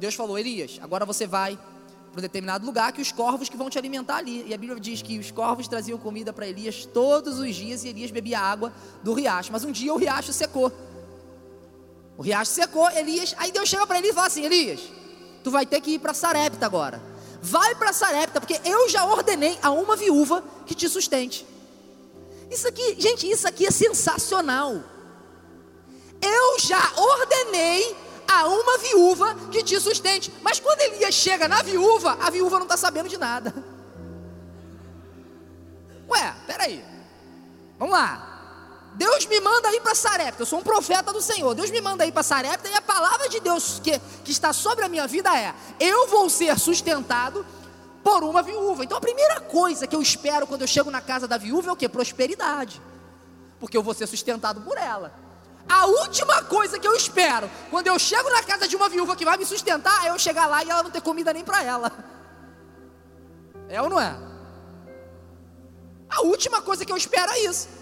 Deus 0.00 0.16
falou, 0.16 0.36
Elias, 0.36 0.80
agora 0.82 1.06
você 1.06 1.24
vai 1.24 1.56
para 2.10 2.18
um 2.18 2.22
determinado 2.22 2.66
lugar 2.66 2.92
que 2.92 3.00
os 3.00 3.12
corvos 3.12 3.48
que 3.48 3.56
vão 3.56 3.70
te 3.70 3.78
alimentar 3.78 4.16
ali. 4.16 4.44
E 4.44 4.52
a 4.52 4.58
Bíblia 4.58 4.80
diz 4.80 5.02
que 5.02 5.20
os 5.20 5.30
corvos 5.30 5.68
traziam 5.68 5.96
comida 5.96 6.32
para 6.32 6.48
Elias 6.48 6.84
todos 6.84 7.38
os 7.38 7.54
dias 7.54 7.84
e 7.84 7.88
Elias 7.90 8.10
bebia 8.10 8.40
água 8.40 8.72
do 9.04 9.12
riacho. 9.12 9.52
Mas 9.52 9.62
um 9.62 9.70
dia 9.70 9.94
o 9.94 9.96
riacho 9.96 10.32
secou. 10.32 10.72
O 12.18 12.22
riacho 12.22 12.50
secou, 12.50 12.90
Elias. 12.90 13.32
Aí 13.38 13.52
Deus 13.52 13.68
chega 13.68 13.86
para 13.86 13.98
ele 13.98 14.08
e 14.08 14.12
fala 14.12 14.26
assim: 14.26 14.44
Elias, 14.44 14.80
tu 15.44 15.52
vai 15.52 15.64
ter 15.64 15.80
que 15.80 15.92
ir 15.92 15.98
para 16.00 16.12
Sarepta 16.12 16.66
agora. 16.66 17.00
Vai 17.40 17.76
para 17.76 17.92
Sarepta, 17.92 18.40
porque 18.40 18.60
eu 18.64 18.88
já 18.88 19.04
ordenei 19.04 19.56
a 19.62 19.70
uma 19.70 19.94
viúva 19.94 20.42
que 20.66 20.74
te 20.74 20.88
sustente. 20.88 21.46
Isso 22.50 22.66
aqui, 22.66 22.96
gente, 23.00 23.30
isso 23.30 23.46
aqui 23.46 23.64
é 23.66 23.70
sensacional. 23.70 24.82
Eu 26.20 26.58
já 26.58 26.92
ordenei 26.96 27.96
a 28.26 28.48
uma 28.48 28.78
viúva 28.78 29.36
que 29.52 29.62
te 29.62 29.78
sustente. 29.78 30.32
Mas 30.42 30.58
quando 30.58 30.80
Elias 30.80 31.14
chega 31.14 31.46
na 31.46 31.62
viúva, 31.62 32.18
a 32.20 32.30
viúva 32.30 32.56
não 32.56 32.64
está 32.64 32.76
sabendo 32.76 33.08
de 33.08 33.16
nada. 33.16 33.54
Ué, 36.08 36.34
peraí. 36.48 36.84
Vamos 37.78 37.94
lá. 37.94 38.27
Deus 38.98 39.26
me 39.26 39.40
manda 39.40 39.72
ir 39.72 39.80
para 39.80 39.94
Sarepta. 39.94 40.42
Eu 40.42 40.46
sou 40.46 40.58
um 40.58 40.62
profeta 40.62 41.12
do 41.12 41.22
Senhor. 41.22 41.54
Deus 41.54 41.70
me 41.70 41.80
manda 41.80 42.04
ir 42.04 42.10
para 42.10 42.24
Sarepta 42.24 42.68
e 42.68 42.74
a 42.74 42.82
palavra 42.82 43.28
de 43.28 43.38
Deus 43.38 43.80
que, 43.82 43.96
que 44.24 44.32
está 44.32 44.52
sobre 44.52 44.84
a 44.84 44.88
minha 44.88 45.06
vida 45.06 45.30
é: 45.38 45.54
eu 45.78 46.08
vou 46.08 46.28
ser 46.28 46.58
sustentado 46.58 47.46
por 48.02 48.24
uma 48.24 48.42
viúva. 48.42 48.82
Então 48.82 48.98
a 48.98 49.00
primeira 49.00 49.40
coisa 49.40 49.86
que 49.86 49.94
eu 49.94 50.02
espero 50.02 50.48
quando 50.48 50.62
eu 50.62 50.66
chego 50.66 50.90
na 50.90 51.00
casa 51.00 51.28
da 51.28 51.38
viúva 51.38 51.68
é 51.70 51.72
o 51.72 51.76
que? 51.76 51.88
Prosperidade. 51.88 52.82
Porque 53.60 53.76
eu 53.76 53.84
vou 53.84 53.94
ser 53.94 54.08
sustentado 54.08 54.62
por 54.62 54.76
ela. 54.76 55.12
A 55.68 55.86
última 55.86 56.42
coisa 56.42 56.76
que 56.76 56.88
eu 56.88 56.96
espero 56.96 57.48
quando 57.70 57.86
eu 57.86 57.98
chego 58.00 58.28
na 58.30 58.42
casa 58.42 58.66
de 58.66 58.74
uma 58.74 58.88
viúva 58.88 59.14
que 59.14 59.24
vai 59.24 59.36
me 59.36 59.46
sustentar 59.46 60.06
é 60.06 60.10
eu 60.10 60.18
chegar 60.18 60.48
lá 60.48 60.64
e 60.64 60.70
ela 60.70 60.82
não 60.82 60.90
ter 60.90 61.02
comida 61.02 61.32
nem 61.32 61.44
para 61.44 61.62
ela. 61.62 61.92
É 63.68 63.80
ou 63.80 63.88
não 63.88 64.00
é? 64.00 64.16
A 66.10 66.22
última 66.22 66.60
coisa 66.62 66.84
que 66.84 66.90
eu 66.90 66.96
espero 66.96 67.30
é 67.30 67.44
isso. 67.44 67.77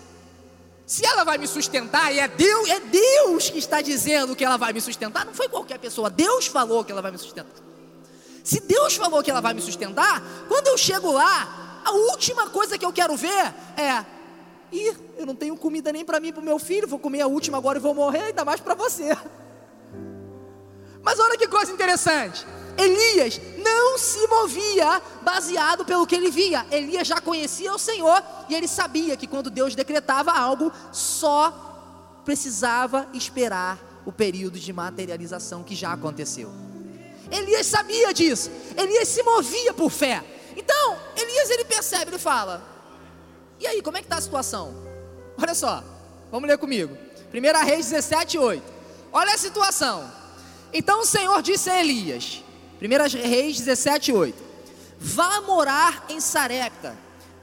Se 0.86 1.04
ela 1.04 1.24
vai 1.24 1.36
me 1.36 1.48
sustentar, 1.48 2.14
e 2.14 2.20
é 2.20 2.28
Deus, 2.28 2.68
é 2.68 2.78
Deus 2.78 3.50
que 3.50 3.58
está 3.58 3.82
dizendo 3.82 4.36
que 4.36 4.44
ela 4.44 4.56
vai 4.56 4.72
me 4.72 4.80
sustentar, 4.80 5.26
não 5.26 5.34
foi 5.34 5.48
qualquer 5.48 5.78
pessoa, 5.80 6.08
Deus 6.08 6.46
falou 6.46 6.84
que 6.84 6.92
ela 6.92 7.02
vai 7.02 7.10
me 7.10 7.18
sustentar. 7.18 7.64
Se 8.44 8.60
Deus 8.60 8.94
falou 8.94 9.20
que 9.24 9.28
ela 9.28 9.40
vai 9.40 9.52
me 9.52 9.60
sustentar, 9.60 10.22
quando 10.46 10.68
eu 10.68 10.78
chego 10.78 11.10
lá, 11.10 11.82
a 11.84 11.90
última 11.90 12.48
coisa 12.50 12.78
que 12.78 12.86
eu 12.86 12.92
quero 12.92 13.16
ver 13.16 13.52
é: 13.76 14.04
ih, 14.70 14.96
eu 15.18 15.26
não 15.26 15.34
tenho 15.34 15.56
comida 15.56 15.92
nem 15.92 16.04
para 16.04 16.20
mim 16.20 16.32
para 16.32 16.40
o 16.40 16.44
meu 16.44 16.58
filho, 16.58 16.86
vou 16.86 17.00
comer 17.00 17.22
a 17.22 17.26
última 17.26 17.58
agora 17.58 17.78
e 17.78 17.82
vou 17.82 17.92
morrer, 17.92 18.22
ainda 18.22 18.44
mais 18.44 18.60
para 18.60 18.74
você. 18.74 19.16
Mas 21.02 21.18
olha 21.18 21.36
que 21.36 21.48
coisa 21.48 21.72
interessante. 21.72 22.46
Elias 22.76 23.40
não 23.58 23.98
se 23.98 24.26
movia 24.26 25.00
baseado 25.22 25.84
pelo 25.84 26.06
que 26.06 26.14
ele 26.14 26.30
via. 26.30 26.66
Elias 26.70 27.06
já 27.06 27.20
conhecia 27.20 27.72
o 27.72 27.78
Senhor 27.78 28.22
e 28.48 28.54
ele 28.54 28.68
sabia 28.68 29.16
que 29.16 29.26
quando 29.26 29.50
Deus 29.50 29.74
decretava 29.74 30.32
algo, 30.32 30.72
só 30.92 32.20
precisava 32.24 33.08
esperar 33.14 33.78
o 34.04 34.12
período 34.12 34.58
de 34.58 34.72
materialização 34.72 35.62
que 35.62 35.74
já 35.74 35.92
aconteceu. 35.92 36.52
Elias 37.30 37.66
sabia 37.66 38.12
disso. 38.12 38.50
Elias 38.76 39.08
se 39.08 39.22
movia 39.22 39.72
por 39.74 39.90
fé. 39.90 40.22
Então, 40.56 40.98
Elias 41.16 41.50
ele 41.50 41.64
percebe, 41.64 42.10
ele 42.10 42.18
fala: 42.18 42.62
E 43.58 43.66
aí, 43.66 43.82
como 43.82 43.96
é 43.96 44.00
que 44.00 44.06
está 44.06 44.16
a 44.16 44.20
situação? 44.20 44.74
Olha 45.40 45.54
só, 45.54 45.82
vamos 46.30 46.48
ler 46.48 46.58
comigo. 46.58 46.96
1 47.32 47.64
Reis 47.64 47.90
17, 47.90 48.38
8. 48.38 48.62
Olha 49.12 49.34
a 49.34 49.38
situação. 49.38 50.10
Então 50.72 51.00
o 51.00 51.06
Senhor 51.06 51.42
disse 51.42 51.70
a 51.70 51.80
Elias, 51.80 52.42
1 52.80 53.26
Reis 53.26 53.58
17, 53.58 54.12
8: 54.12 54.44
Vá 54.98 55.40
morar 55.42 56.04
em 56.08 56.20
Sarepta, 56.20 56.96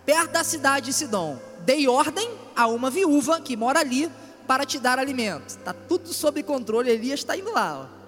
perto 0.06 0.32
da 0.32 0.44
cidade 0.44 0.88
de 0.88 0.94
Sidom. 0.94 1.40
Dei 1.60 1.88
ordem 1.88 2.30
a 2.56 2.68
uma 2.68 2.90
viúva 2.90 3.40
que 3.40 3.56
mora 3.56 3.80
ali 3.80 4.12
para 4.48 4.66
te 4.66 4.80
dar 4.80 5.00
alimento. 5.00 5.50
Está 5.50 5.74
tudo 5.74 6.14
sob 6.14 6.42
controle, 6.44 6.92
Elias 6.92 7.22
está 7.22 7.38
indo 7.38 7.52
lá. 7.52 7.88
Ó. 7.90 8.04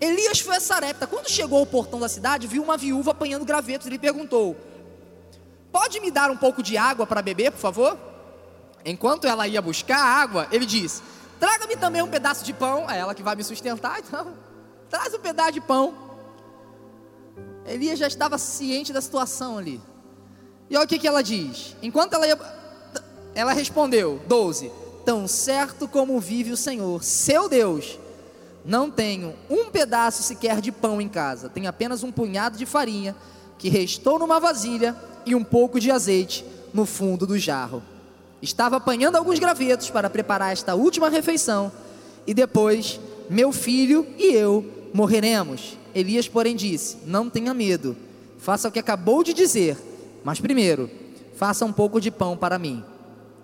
Elias 0.00 0.40
foi 0.40 0.56
a 0.56 0.60
Sarepta. 0.60 1.06
Quando 1.06 1.28
chegou 1.28 1.58
ao 1.58 1.66
portão 1.66 1.98
da 1.98 2.08
cidade, 2.08 2.46
viu 2.46 2.62
uma 2.62 2.76
viúva 2.76 3.10
apanhando 3.10 3.44
gravetos. 3.44 3.86
Ele 3.86 3.98
perguntou: 3.98 4.56
Pode 5.72 6.00
me 6.00 6.10
dar 6.10 6.30
um 6.30 6.36
pouco 6.36 6.62
de 6.62 6.76
água 6.76 7.06
para 7.06 7.22
beber, 7.22 7.50
por 7.52 7.60
favor? 7.60 7.98
Enquanto 8.84 9.26
ela 9.26 9.46
ia 9.46 9.60
buscar 9.60 9.98
a 9.98 10.22
água, 10.22 10.48
ele 10.52 10.64
disse: 10.64 11.02
Traga-me 11.38 11.76
também 11.76 12.02
um 12.02 12.08
pedaço 12.08 12.44
de 12.44 12.52
pão. 12.52 12.88
É 12.88 12.98
ela 12.98 13.14
que 13.14 13.22
vai 13.22 13.34
me 13.34 13.42
sustentar, 13.44 13.98
então. 13.98 14.34
Traz 14.88 15.12
um 15.14 15.18
pedaço 15.18 15.52
de 15.52 15.60
pão. 15.60 16.09
Elias 17.66 17.98
já 17.98 18.06
estava 18.06 18.38
ciente 18.38 18.92
da 18.92 19.00
situação 19.00 19.58
ali. 19.58 19.80
E 20.68 20.76
olha 20.76 20.84
o 20.84 20.88
que, 20.88 20.98
que 20.98 21.08
ela 21.08 21.22
diz. 21.22 21.76
Enquanto 21.82 22.14
ela 22.14 22.26
ia. 22.26 22.38
Ela 23.34 23.52
respondeu: 23.52 24.20
12. 24.26 24.70
Tão 25.04 25.26
certo 25.26 25.88
como 25.88 26.20
vive 26.20 26.52
o 26.52 26.56
Senhor, 26.56 27.02
seu 27.02 27.48
Deus 27.48 27.98
não 28.64 28.90
tenho 28.90 29.34
um 29.48 29.70
pedaço 29.70 30.22
sequer 30.22 30.60
de 30.60 30.70
pão 30.70 31.00
em 31.00 31.08
casa, 31.08 31.48
tenho 31.48 31.68
apenas 31.68 32.02
um 32.02 32.12
punhado 32.12 32.58
de 32.58 32.66
farinha 32.66 33.16
que 33.58 33.68
restou 33.68 34.18
numa 34.18 34.38
vasilha 34.38 34.94
e 35.24 35.34
um 35.34 35.42
pouco 35.42 35.80
de 35.80 35.90
azeite 35.90 36.44
no 36.72 36.84
fundo 36.84 37.26
do 37.26 37.38
jarro. 37.38 37.82
Estava 38.42 38.76
apanhando 38.76 39.16
alguns 39.16 39.38
gravetos 39.38 39.90
para 39.90 40.08
preparar 40.10 40.52
esta 40.52 40.74
última 40.74 41.08
refeição 41.08 41.72
e 42.26 42.34
depois 42.34 43.00
meu 43.28 43.52
filho 43.52 44.06
e 44.18 44.34
eu 44.34 44.64
morreremos. 44.92 45.76
Elias, 45.94 46.28
porém, 46.28 46.56
disse: 46.56 46.98
Não 47.06 47.28
tenha 47.30 47.54
medo, 47.54 47.96
faça 48.38 48.68
o 48.68 48.72
que 48.72 48.78
acabou 48.78 49.22
de 49.22 49.32
dizer, 49.32 49.76
mas 50.24 50.40
primeiro, 50.40 50.90
faça 51.36 51.64
um 51.64 51.72
pouco 51.72 52.00
de 52.00 52.10
pão 52.10 52.36
para 52.36 52.58
mim. 52.58 52.82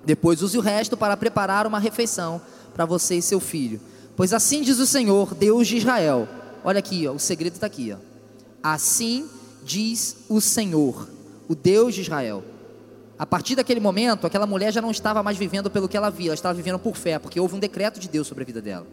Depois 0.04 0.42
use 0.42 0.56
o 0.56 0.60
resto 0.60 0.96
para 0.96 1.16
preparar 1.16 1.66
uma 1.66 1.78
refeição 1.78 2.40
para 2.74 2.84
você 2.84 3.16
e 3.16 3.22
seu 3.22 3.40
filho 3.40 3.80
Pois 4.16 4.32
assim 4.32 4.62
diz 4.62 4.78
o 4.78 4.86
Senhor, 4.86 5.34
Deus 5.34 5.68
de 5.68 5.76
Israel. 5.76 6.26
Olha 6.64 6.78
aqui, 6.78 7.06
ó, 7.06 7.12
o 7.12 7.18
segredo 7.18 7.54
está 7.54 7.66
aqui. 7.66 7.92
Ó. 7.92 7.98
Assim 8.62 9.28
diz 9.62 10.16
o 10.28 10.40
Senhor, 10.40 11.06
o 11.46 11.54
Deus 11.54 11.94
de 11.94 12.00
Israel. 12.00 12.42
A 13.18 13.26
partir 13.26 13.54
daquele 13.54 13.78
momento, 13.78 14.26
aquela 14.26 14.46
mulher 14.46 14.72
já 14.72 14.80
não 14.80 14.90
estava 14.90 15.22
mais 15.22 15.36
vivendo 15.36 15.70
pelo 15.70 15.88
que 15.88 15.96
ela 15.96 16.10
via, 16.10 16.28
ela 16.28 16.34
estava 16.34 16.54
vivendo 16.54 16.78
por 16.78 16.96
fé, 16.96 17.18
porque 17.18 17.38
houve 17.38 17.54
um 17.54 17.58
decreto 17.58 18.00
de 18.00 18.08
Deus 18.08 18.26
sobre 18.26 18.42
a 18.42 18.46
vida 18.46 18.62
dela. 18.62 18.86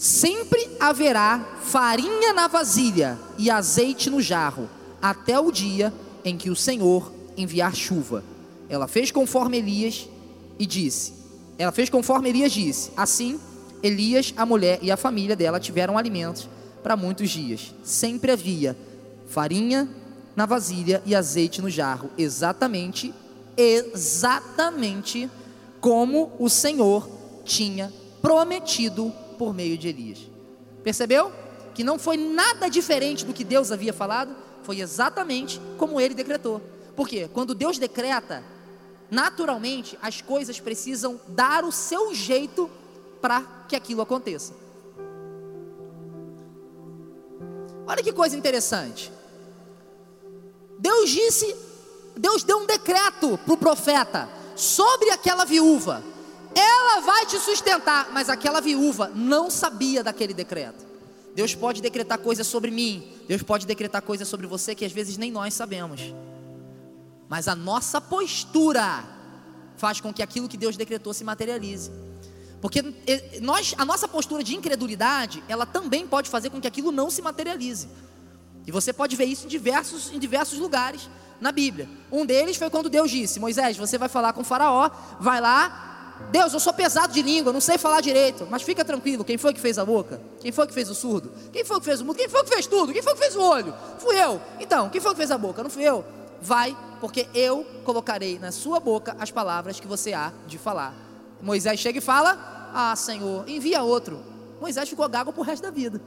Sempre 0.00 0.66
haverá 0.80 1.58
farinha 1.60 2.32
na 2.32 2.48
vasilha 2.48 3.18
e 3.36 3.50
azeite 3.50 4.08
no 4.08 4.18
jarro, 4.18 4.66
até 5.02 5.38
o 5.38 5.52
dia 5.52 5.92
em 6.24 6.38
que 6.38 6.48
o 6.48 6.56
Senhor 6.56 7.12
enviar 7.36 7.74
chuva. 7.76 8.24
Ela 8.66 8.88
fez 8.88 9.10
conforme 9.10 9.58
Elias 9.58 10.08
e 10.58 10.64
disse: 10.64 11.12
ela 11.58 11.70
fez 11.70 11.90
conforme 11.90 12.30
Elias 12.30 12.50
disse. 12.50 12.90
Assim, 12.96 13.38
Elias, 13.82 14.32
a 14.38 14.46
mulher 14.46 14.78
e 14.80 14.90
a 14.90 14.96
família 14.96 15.36
dela 15.36 15.60
tiveram 15.60 15.98
alimentos 15.98 16.48
para 16.82 16.96
muitos 16.96 17.28
dias. 17.28 17.74
Sempre 17.84 18.32
havia 18.32 18.74
farinha 19.28 19.86
na 20.34 20.46
vasilha 20.46 21.02
e 21.04 21.14
azeite 21.14 21.60
no 21.60 21.68
jarro, 21.68 22.08
exatamente, 22.16 23.12
exatamente 23.54 25.28
como 25.78 26.32
o 26.38 26.48
Senhor 26.48 27.06
tinha 27.44 27.92
prometido 28.22 29.12
por 29.40 29.54
meio 29.54 29.78
de 29.78 29.88
Elias. 29.88 30.18
Percebeu? 30.84 31.32
Que 31.74 31.82
não 31.82 31.98
foi 31.98 32.18
nada 32.18 32.68
diferente 32.68 33.24
do 33.24 33.32
que 33.32 33.42
Deus 33.42 33.72
havia 33.72 33.90
falado, 33.90 34.36
foi 34.62 34.80
exatamente 34.80 35.58
como 35.78 35.98
ele 35.98 36.12
decretou. 36.12 36.60
Porque 36.94 37.26
quando 37.28 37.54
Deus 37.54 37.78
decreta, 37.78 38.44
naturalmente 39.10 39.98
as 40.02 40.20
coisas 40.20 40.60
precisam 40.60 41.18
dar 41.26 41.64
o 41.64 41.72
seu 41.72 42.14
jeito 42.14 42.70
para 43.22 43.64
que 43.66 43.74
aquilo 43.74 44.02
aconteça. 44.02 44.52
Olha 47.86 48.02
que 48.02 48.12
coisa 48.12 48.36
interessante. 48.36 49.10
Deus 50.78 51.08
disse, 51.08 51.56
Deus 52.14 52.42
deu 52.44 52.58
um 52.58 52.66
decreto 52.66 53.38
para 53.38 53.54
o 53.54 53.56
profeta 53.56 54.28
sobre 54.54 55.08
aquela 55.08 55.46
viúva. 55.46 56.09
Ela 56.90 57.00
vai 57.00 57.26
te 57.26 57.38
sustentar, 57.38 58.10
mas 58.12 58.28
aquela 58.28 58.60
viúva 58.60 59.10
não 59.14 59.50
sabia 59.50 60.02
daquele 60.02 60.34
decreto. 60.34 60.84
Deus 61.34 61.54
pode 61.54 61.80
decretar 61.80 62.18
coisas 62.18 62.46
sobre 62.46 62.70
mim, 62.70 63.12
Deus 63.28 63.42
pode 63.42 63.66
decretar 63.66 64.02
coisas 64.02 64.26
sobre 64.26 64.46
você 64.46 64.74
que 64.74 64.84
às 64.84 64.92
vezes 64.92 65.16
nem 65.16 65.30
nós 65.30 65.54
sabemos 65.54 66.00
mas 67.30 67.46
a 67.46 67.54
nossa 67.54 68.00
postura 68.00 69.04
faz 69.76 70.00
com 70.00 70.12
que 70.12 70.20
aquilo 70.20 70.48
que 70.48 70.56
Deus 70.56 70.76
decretou 70.76 71.14
se 71.14 71.22
materialize. 71.22 71.88
Porque 72.60 72.80
eh, 73.06 73.38
nós, 73.40 73.72
a 73.78 73.84
nossa 73.84 74.08
postura 74.08 74.42
de 74.42 74.56
incredulidade, 74.56 75.42
ela 75.48 75.64
também 75.64 76.08
pode 76.08 76.28
fazer 76.28 76.50
com 76.50 76.60
que 76.60 76.66
aquilo 76.66 76.90
não 76.90 77.08
se 77.08 77.22
materialize. 77.22 77.88
E 78.66 78.72
você 78.72 78.92
pode 78.92 79.14
ver 79.14 79.26
isso 79.26 79.46
em 79.46 79.48
diversos, 79.48 80.12
em 80.12 80.18
diversos 80.18 80.58
lugares 80.58 81.08
na 81.40 81.52
Bíblia. 81.52 81.88
Um 82.10 82.26
deles 82.26 82.56
foi 82.56 82.68
quando 82.68 82.90
Deus 82.90 83.08
disse: 83.08 83.38
Moisés, 83.38 83.76
você 83.76 83.96
vai 83.96 84.08
falar 84.08 84.32
com 84.32 84.42
Faraó, 84.42 84.90
vai 85.20 85.40
lá, 85.40 85.89
Deus, 86.30 86.52
eu 86.52 86.60
sou 86.60 86.72
pesado 86.72 87.12
de 87.12 87.22
língua, 87.22 87.52
não 87.52 87.60
sei 87.60 87.76
falar 87.76 88.00
direito, 88.00 88.46
mas 88.48 88.62
fica 88.62 88.84
tranquilo, 88.84 89.24
quem 89.24 89.36
foi 89.36 89.52
que 89.52 89.60
fez 89.60 89.78
a 89.78 89.84
boca? 89.84 90.20
Quem 90.40 90.52
foi 90.52 90.66
que 90.66 90.72
fez 90.72 90.88
o 90.88 90.94
surdo? 90.94 91.32
Quem 91.52 91.64
foi 91.64 91.78
que 91.80 91.84
fez 91.84 92.00
o 92.00 92.04
mundo? 92.04 92.16
Quem 92.16 92.28
foi 92.28 92.44
que 92.44 92.50
fez 92.50 92.66
tudo? 92.66 92.92
Quem 92.92 93.02
foi 93.02 93.12
que 93.14 93.18
fez 93.18 93.34
o 93.34 93.40
olho? 93.40 93.74
Fui 93.98 94.16
eu. 94.16 94.40
Então, 94.60 94.88
quem 94.88 95.00
foi 95.00 95.10
que 95.10 95.16
fez 95.16 95.30
a 95.30 95.38
boca? 95.38 95.62
Não 95.62 95.70
fui 95.70 95.82
eu. 95.82 96.04
Vai, 96.40 96.76
porque 97.00 97.26
eu 97.34 97.66
colocarei 97.84 98.38
na 98.38 98.52
sua 98.52 98.78
boca 98.78 99.16
as 99.18 99.30
palavras 99.30 99.80
que 99.80 99.86
você 99.86 100.12
há 100.12 100.32
de 100.46 100.56
falar. 100.56 100.94
Moisés 101.42 101.80
chega 101.80 101.98
e 101.98 102.02
fala: 102.02 102.70
Ah, 102.72 102.94
Senhor, 102.94 103.48
envia 103.48 103.82
outro. 103.82 104.20
Moisés 104.60 104.88
ficou 104.88 105.08
gago 105.08 105.32
pro 105.32 105.42
resto 105.42 105.62
da 105.62 105.70
vida. 105.70 106.00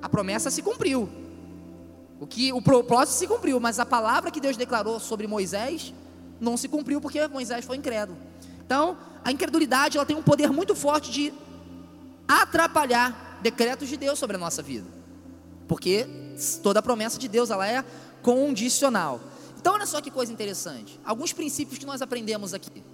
A 0.00 0.08
promessa 0.08 0.50
se 0.50 0.62
cumpriu. 0.62 1.08
O 2.20 2.26
que 2.26 2.52
o 2.52 2.62
propósito 2.62 3.16
se 3.16 3.26
cumpriu, 3.26 3.58
mas 3.60 3.78
a 3.78 3.84
palavra 3.84 4.30
que 4.30 4.40
Deus 4.40 4.56
declarou 4.56 5.00
sobre 5.00 5.26
Moisés 5.26 5.92
não 6.40 6.56
se 6.56 6.68
cumpriu 6.68 7.00
porque 7.00 7.26
Moisés 7.28 7.64
foi 7.64 7.76
incrédulo. 7.76 8.18
Então, 8.64 8.96
a 9.24 9.30
incredulidade 9.30 9.96
ela 9.96 10.06
tem 10.06 10.16
um 10.16 10.22
poder 10.22 10.50
muito 10.50 10.74
forte 10.74 11.10
de 11.10 11.32
atrapalhar 12.26 13.38
decretos 13.42 13.88
de 13.88 13.96
Deus 13.96 14.18
sobre 14.18 14.36
a 14.36 14.38
nossa 14.38 14.62
vida. 14.62 14.86
Porque 15.68 16.06
toda 16.62 16.82
promessa 16.82 17.18
de 17.18 17.28
Deus 17.28 17.50
ela 17.50 17.66
é 17.66 17.84
condicional. 18.22 19.20
Então, 19.58 19.74
olha 19.74 19.86
só 19.86 20.00
que 20.00 20.10
coisa 20.10 20.32
interessante. 20.32 21.00
Alguns 21.04 21.32
princípios 21.32 21.78
que 21.78 21.86
nós 21.86 22.02
aprendemos 22.02 22.54
aqui. 22.54 22.84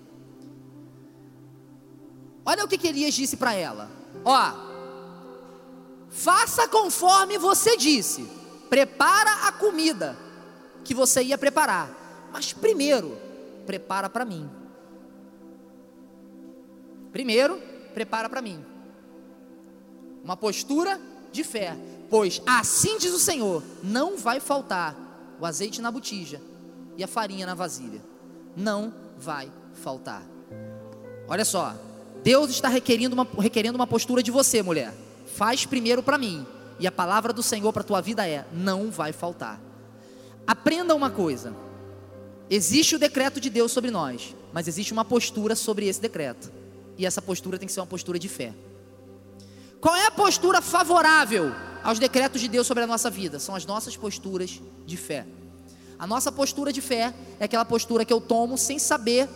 Olha 2.45 2.65
o 2.65 2.69
que, 2.69 2.79
que 2.79 2.89
Elias 2.89 3.15
disse 3.15 3.37
para 3.37 3.55
ela. 3.55 3.91
Ó, 4.25 4.53
faça 6.11 6.67
conforme 6.69 7.39
você 7.39 7.77
disse. 7.77 8.29
Prepara 8.69 9.49
a 9.49 9.53
comida 9.53 10.17
que 10.85 10.95
você 10.95 11.23
ia 11.23 11.39
preparar. 11.39 12.31
Mas 12.33 12.53
primeiro, 12.53 13.19
prepara 13.67 14.09
para 14.09 14.25
mim. 14.25 14.49
Primeiro, 17.13 17.61
prepara 17.93 18.29
para 18.29 18.43
mim. 18.43 18.65
Uma 20.25 20.37
postura 20.37 21.01
de 21.31 21.43
fé, 21.43 21.77
pois 22.09 22.41
assim 22.47 22.99
diz 22.99 23.13
o 23.13 23.19
Senhor: 23.19 23.63
não 23.83 24.17
vai 24.17 24.41
faltar 24.41 24.97
o 25.41 25.47
azeite 25.47 25.81
na 25.81 25.91
botija 25.91 26.41
e 26.97 27.05
a 27.05 27.09
farinha 27.09 27.47
na 27.47 27.55
vasilha. 27.55 28.01
Não 28.57 28.93
vai 29.19 29.51
faltar. 29.73 30.23
Olha 31.29 31.45
só, 31.45 31.75
Deus 32.23 32.51
está 32.51 32.69
requerendo 32.69 33.15
uma, 33.15 33.27
requerendo 33.39 33.77
uma 33.77 33.87
postura 33.87 34.23
de 34.23 34.31
você, 34.31 34.63
mulher. 34.63 34.95
Faz 35.35 35.67
primeiro 35.67 36.03
para 36.03 36.19
mim. 36.19 36.47
E 36.79 36.87
a 36.87 36.93
palavra 36.93 37.33
do 37.33 37.43
Senhor 37.43 37.73
para 37.73 37.83
a 37.83 37.87
tua 37.87 38.01
vida 38.01 38.27
é: 38.27 38.47
não 38.53 38.91
vai 38.91 39.13
faltar. 39.13 39.61
Aprenda 40.47 40.95
uma 40.95 41.11
coisa. 41.11 41.55
Existe 42.55 42.97
o 42.97 42.99
decreto 42.99 43.41
de 43.41 43.49
Deus 43.49 43.73
sobre 43.73 43.91
nós, 43.91 44.37
mas 44.53 44.69
existe 44.69 44.93
uma 44.93 45.07
postura 45.07 45.57
sobre 45.57 45.87
esse 45.87 45.99
decreto. 45.99 46.53
E 46.99 47.07
essa 47.07 47.23
postura 47.23 47.59
tem 47.59 47.67
que 47.67 47.73
ser 47.73 47.81
uma 47.81 47.87
postura 47.87 48.19
de 48.19 48.29
fé. 48.29 48.53
Qual 49.81 49.97
é 49.97 50.05
a 50.05 50.11
postura 50.11 50.61
favorável 50.61 51.51
aos 51.83 51.99
decretos 51.99 52.43
de 52.43 52.49
Deus 52.49 52.67
sobre 52.67 52.85
a 52.85 52.87
nossa 52.87 53.09
vida? 53.09 53.39
São 53.39 53.55
as 53.55 53.65
nossas 53.65 53.97
posturas 53.97 54.61
de 54.85 54.97
fé. 54.99 55.27
A 55.99 56.07
nossa 56.07 56.31
postura 56.31 56.75
de 56.75 56.83
fé 56.83 57.15
é 57.41 57.47
aquela 57.47 57.65
postura 57.65 58.05
que 58.05 58.13
eu 58.13 58.21
tomo 58.21 58.59
sem 58.59 58.79
saber, 58.79 59.31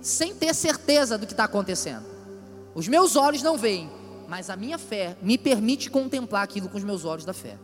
sem 0.00 0.32
ter 0.32 0.54
certeza 0.54 1.18
do 1.18 1.26
que 1.26 1.32
está 1.32 1.42
acontecendo. 1.42 2.06
Os 2.76 2.86
meus 2.86 3.16
olhos 3.16 3.42
não 3.42 3.58
veem, 3.58 3.90
mas 4.28 4.48
a 4.48 4.54
minha 4.54 4.78
fé 4.78 5.16
me 5.20 5.36
permite 5.36 5.90
contemplar 5.90 6.44
aquilo 6.44 6.68
com 6.68 6.78
os 6.78 6.84
meus 6.84 7.04
olhos 7.04 7.24
da 7.24 7.32
fé. 7.32 7.58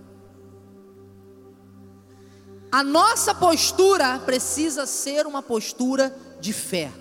A 2.71 2.83
nossa 2.83 3.35
postura 3.35 4.19
precisa 4.21 4.87
ser 4.87 5.27
uma 5.27 5.43
postura 5.43 6.15
de 6.41 6.53
fé. 6.53 6.93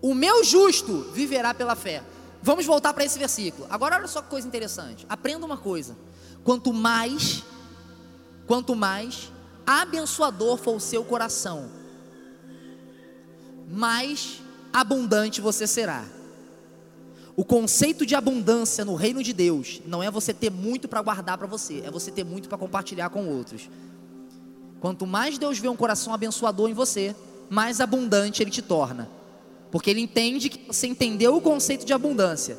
O 0.00 0.14
meu 0.14 0.42
justo 0.42 1.10
viverá 1.12 1.54
pela 1.54 1.76
fé. 1.76 2.02
Vamos 2.42 2.66
voltar 2.66 2.92
para 2.92 3.04
esse 3.04 3.18
versículo. 3.18 3.66
Agora 3.70 3.96
olha 3.96 4.08
só 4.08 4.20
que 4.20 4.28
coisa 4.28 4.46
interessante. 4.46 5.06
Aprenda 5.08 5.46
uma 5.46 5.56
coisa. 5.56 5.96
Quanto 6.42 6.72
mais 6.72 7.44
quanto 8.46 8.74
mais 8.74 9.30
abençoador 9.64 10.58
for 10.58 10.76
o 10.76 10.80
seu 10.80 11.04
coração, 11.04 11.70
mais 13.68 14.42
abundante 14.72 15.40
você 15.40 15.66
será. 15.66 16.04
O 17.34 17.44
conceito 17.44 18.04
de 18.04 18.14
abundância 18.14 18.84
no 18.84 18.94
reino 18.94 19.22
de 19.22 19.32
Deus 19.32 19.80
não 19.86 20.02
é 20.02 20.10
você 20.10 20.34
ter 20.34 20.50
muito 20.50 20.86
para 20.86 21.00
guardar 21.00 21.38
para 21.38 21.46
você, 21.46 21.80
é 21.80 21.90
você 21.90 22.10
ter 22.10 22.24
muito 22.24 22.48
para 22.48 22.58
compartilhar 22.58 23.08
com 23.08 23.26
outros. 23.26 23.70
Quanto 24.82 25.06
mais 25.06 25.38
Deus 25.38 25.60
vê 25.60 25.68
um 25.68 25.76
coração 25.76 26.12
abençoador 26.12 26.68
em 26.68 26.74
você, 26.74 27.14
mais 27.48 27.80
abundante 27.80 28.42
ele 28.42 28.50
te 28.50 28.60
torna. 28.60 29.08
Porque 29.70 29.88
ele 29.88 30.00
entende 30.00 30.48
que 30.48 30.66
você 30.66 30.88
entendeu 30.88 31.36
o 31.36 31.40
conceito 31.40 31.86
de 31.86 31.92
abundância. 31.92 32.58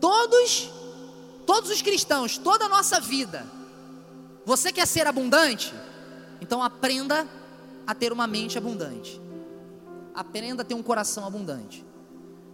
Todos, 0.00 0.70
todos 1.44 1.70
os 1.72 1.82
cristãos, 1.82 2.38
toda 2.38 2.66
a 2.66 2.68
nossa 2.68 3.00
vida, 3.00 3.44
você 4.46 4.70
quer 4.70 4.86
ser 4.86 5.08
abundante? 5.08 5.74
Então 6.40 6.62
aprenda 6.62 7.26
a 7.84 7.92
ter 7.96 8.12
uma 8.12 8.28
mente 8.28 8.56
abundante. 8.56 9.20
Aprenda 10.14 10.62
a 10.62 10.64
ter 10.64 10.74
um 10.74 10.84
coração 10.84 11.26
abundante. 11.26 11.84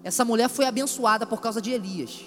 Essa 0.02 0.24
mulher 0.24 0.48
foi 0.48 0.64
abençoada 0.64 1.26
por 1.26 1.42
causa 1.42 1.60
de 1.60 1.70
Elias. 1.70 2.22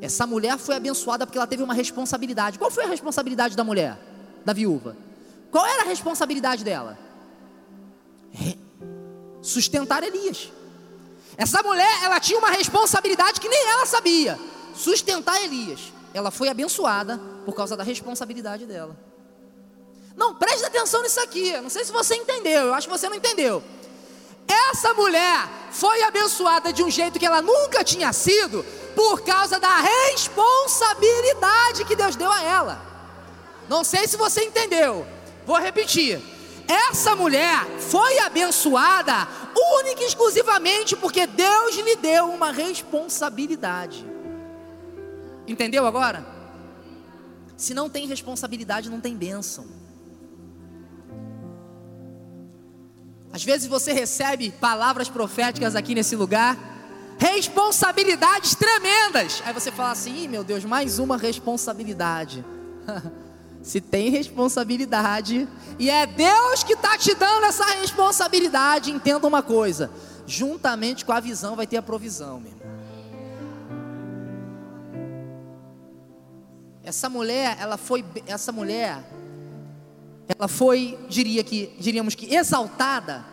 Essa 0.00 0.26
mulher 0.26 0.56
foi 0.58 0.76
abençoada 0.76 1.26
porque 1.26 1.36
ela 1.38 1.46
teve 1.46 1.62
uma 1.62 1.74
responsabilidade. 1.74 2.58
Qual 2.58 2.70
foi 2.70 2.84
a 2.84 2.88
responsabilidade 2.88 3.56
da 3.56 3.62
mulher, 3.62 3.98
da 4.44 4.52
viúva? 4.52 4.96
Qual 5.50 5.66
era 5.66 5.82
a 5.82 5.86
responsabilidade 5.86 6.64
dela? 6.64 6.98
Sustentar 9.42 10.02
Elias. 10.02 10.50
Essa 11.36 11.62
mulher, 11.62 12.02
ela 12.02 12.20
tinha 12.20 12.38
uma 12.38 12.50
responsabilidade 12.50 13.40
que 13.40 13.48
nem 13.48 13.68
ela 13.68 13.86
sabia: 13.86 14.38
sustentar 14.74 15.42
Elias. 15.42 15.92
Ela 16.12 16.30
foi 16.30 16.48
abençoada 16.48 17.18
por 17.44 17.54
causa 17.54 17.76
da 17.76 17.82
responsabilidade 17.82 18.66
dela. 18.66 18.96
Não, 20.16 20.34
preste 20.34 20.64
atenção 20.64 21.02
nisso 21.02 21.20
aqui. 21.20 21.58
Não 21.60 21.70
sei 21.70 21.84
se 21.84 21.92
você 21.92 22.14
entendeu, 22.14 22.66
eu 22.66 22.74
acho 22.74 22.88
que 22.88 22.92
você 22.92 23.08
não 23.08 23.16
entendeu. 23.16 23.62
Essa 24.70 24.94
mulher 24.94 25.48
foi 25.70 26.02
abençoada 26.02 26.72
de 26.72 26.82
um 26.82 26.90
jeito 26.90 27.18
que 27.18 27.26
ela 27.26 27.40
nunca 27.40 27.84
tinha 27.84 28.12
sido, 28.12 28.64
por 28.94 29.22
causa 29.22 29.60
da 29.60 29.78
responsabilidade 29.78 31.84
que 31.84 31.94
Deus 31.94 32.16
deu 32.16 32.30
a 32.30 32.42
ela. 32.42 32.82
Não 33.68 33.84
sei 33.84 34.08
se 34.08 34.16
você 34.16 34.44
entendeu, 34.44 35.06
vou 35.46 35.58
repetir. 35.58 36.20
Essa 36.66 37.14
mulher 37.14 37.64
foi 37.78 38.18
abençoada 38.18 39.28
única 39.78 40.02
e 40.02 40.06
exclusivamente 40.06 40.96
porque 40.96 41.26
Deus 41.26 41.76
lhe 41.76 41.96
deu 41.96 42.30
uma 42.30 42.50
responsabilidade. 42.50 44.06
Entendeu 45.46 45.86
agora? 45.86 46.26
Se 47.56 47.74
não 47.74 47.90
tem 47.90 48.06
responsabilidade, 48.06 48.88
não 48.88 49.00
tem 49.00 49.16
bênção. 49.16 49.66
Às 53.32 53.44
vezes 53.44 53.68
você 53.68 53.92
recebe 53.92 54.50
palavras 54.50 55.08
proféticas 55.08 55.76
aqui 55.76 55.94
nesse 55.94 56.16
lugar, 56.16 56.56
responsabilidades 57.18 58.54
tremendas. 58.54 59.42
Aí 59.44 59.52
você 59.52 59.70
fala 59.70 59.92
assim: 59.92 60.26
meu 60.26 60.42
Deus, 60.42 60.64
mais 60.64 60.98
uma 60.98 61.16
responsabilidade. 61.16 62.44
Se 63.62 63.78
tem 63.78 64.08
responsabilidade 64.08 65.46
e 65.78 65.90
é 65.90 66.06
Deus 66.06 66.64
que 66.64 66.72
está 66.72 66.96
te 66.96 67.14
dando 67.14 67.44
essa 67.44 67.64
responsabilidade, 67.76 68.90
entenda 68.90 69.26
uma 69.26 69.42
coisa: 69.42 69.90
juntamente 70.26 71.04
com 71.04 71.12
a 71.12 71.20
visão 71.20 71.54
vai 71.54 71.66
ter 71.66 71.76
a 71.76 71.82
provisão, 71.82 72.40
meu 72.40 72.50
irmão. 72.50 72.60
Essa 76.82 77.08
mulher, 77.08 77.56
ela 77.60 77.76
foi, 77.76 78.04
essa 78.26 78.50
mulher, 78.50 79.04
ela 80.38 80.48
foi, 80.48 80.98
diria 81.08 81.42
que, 81.42 81.74
diríamos 81.78 82.14
que 82.14 82.34
exaltada, 82.34 83.24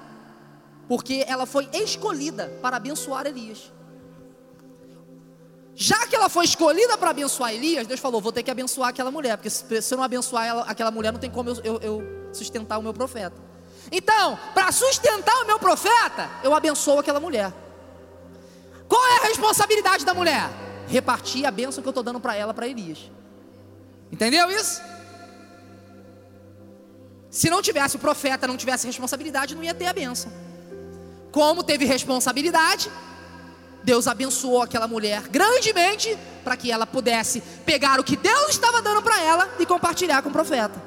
porque 0.87 1.23
ela 1.27 1.45
foi 1.45 1.69
escolhida 1.73 2.57
para 2.61 2.77
abençoar 2.77 3.25
Elias. 3.25 3.71
Já 5.75 6.07
que 6.07 6.15
ela 6.15 6.27
foi 6.27 6.45
escolhida 6.45 6.97
para 6.97 7.11
abençoar 7.11 7.53
Elias, 7.53 7.85
Deus 7.85 7.99
falou: 7.99 8.19
vou 8.19 8.31
ter 8.31 8.41
que 8.41 8.49
abençoar 8.49 8.89
aquela 8.89 9.11
mulher, 9.11 9.37
porque 9.37 9.49
se 9.49 9.93
eu 9.93 9.97
não 9.97 10.03
abençoar 10.03 10.45
ela, 10.45 10.61
aquela 10.63 10.89
mulher, 10.89 11.13
não 11.13 11.19
tem 11.19 11.29
como 11.29 11.49
eu, 11.49 11.55
eu, 11.63 11.79
eu 11.81 12.03
sustentar 12.33 12.79
o 12.79 12.81
meu 12.81 12.93
profeta. 12.93 13.35
Então, 13.91 14.37
para 14.53 14.71
sustentar 14.71 15.35
o 15.43 15.45
meu 15.45 15.59
profeta, 15.59 16.29
eu 16.43 16.53
abençoo 16.53 16.99
aquela 16.99 17.19
mulher. 17.19 17.53
Qual 18.87 19.05
é 19.05 19.17
a 19.17 19.27
responsabilidade 19.27 20.03
da 20.03 20.13
mulher? 20.13 20.49
Repartir 20.87 21.45
a 21.45 21.51
bênção 21.51 21.81
que 21.83 21.87
eu 21.87 21.91
estou 21.91 22.03
dando 22.03 22.19
para 22.19 22.35
ela, 22.35 22.53
para 22.53 22.67
Elias. 22.67 23.11
Entendeu 24.11 24.49
isso? 24.49 24.81
Se 27.29 27.49
não 27.49 27.61
tivesse 27.61 27.95
o 27.95 27.99
profeta, 27.99 28.47
não 28.47 28.57
tivesse 28.57 28.87
responsabilidade, 28.87 29.55
não 29.55 29.63
ia 29.63 29.73
ter 29.73 29.85
a 29.85 29.93
bênção. 29.93 30.31
Como 31.31 31.63
teve 31.63 31.85
responsabilidade, 31.85 32.91
Deus 33.83 34.07
abençoou 34.07 34.61
aquela 34.61 34.87
mulher 34.87 35.27
grandemente 35.27 36.17
para 36.43 36.57
que 36.57 36.71
ela 36.71 36.85
pudesse 36.85 37.41
pegar 37.65 37.99
o 37.99 38.03
que 38.03 38.15
Deus 38.15 38.49
estava 38.49 38.81
dando 38.81 39.01
para 39.01 39.21
ela 39.21 39.49
e 39.59 39.65
compartilhar 39.65 40.21
com 40.21 40.29
o 40.29 40.31
profeta. 40.31 40.81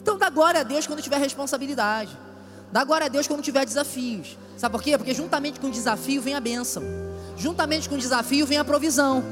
Então 0.00 0.16
dá 0.16 0.30
glória 0.30 0.60
a 0.60 0.62
Deus 0.62 0.86
quando 0.86 1.02
tiver 1.02 1.18
responsabilidade. 1.18 2.16
Dá 2.72 2.84
glória 2.84 3.06
a 3.06 3.08
Deus 3.08 3.26
quando 3.26 3.42
tiver 3.42 3.64
desafios. 3.64 4.36
Sabe 4.56 4.72
por 4.72 4.82
quê? 4.82 4.96
Porque 4.96 5.14
juntamente 5.14 5.60
com 5.60 5.68
o 5.68 5.70
desafio 5.70 6.20
vem 6.22 6.34
a 6.34 6.40
bênção. 6.40 6.82
Juntamente 7.36 7.88
com 7.88 7.94
o 7.94 7.98
desafio 7.98 8.46
vem 8.46 8.58
a 8.58 8.64
provisão. 8.64 9.24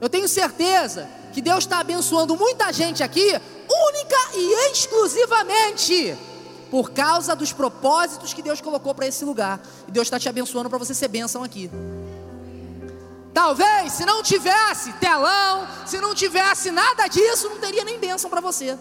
Eu 0.00 0.08
tenho 0.08 0.28
certeza 0.28 1.08
que 1.32 1.40
Deus 1.40 1.64
está 1.64 1.78
abençoando 1.78 2.36
muita 2.36 2.72
gente 2.72 3.02
aqui, 3.02 3.40
única 3.68 4.16
e 4.34 4.70
exclusivamente 4.70 6.16
por 6.70 6.90
causa 6.90 7.36
dos 7.36 7.52
propósitos 7.52 8.34
que 8.34 8.42
Deus 8.42 8.60
colocou 8.60 8.94
para 8.94 9.06
esse 9.06 9.24
lugar. 9.24 9.60
E 9.86 9.92
Deus 9.92 10.06
está 10.06 10.18
te 10.18 10.28
abençoando 10.28 10.68
para 10.68 10.78
você 10.78 10.94
ser 10.94 11.08
bênção 11.08 11.44
aqui. 11.44 11.70
Talvez, 13.32 13.92
se 13.92 14.04
não 14.06 14.22
tivesse 14.22 14.92
telão, 14.94 15.66
se 15.86 16.00
não 16.00 16.14
tivesse 16.14 16.70
nada 16.70 17.08
disso, 17.08 17.48
não 17.48 17.58
teria 17.58 17.84
nem 17.84 17.98
bênção 17.98 18.30
para 18.30 18.40
você. 18.40 18.78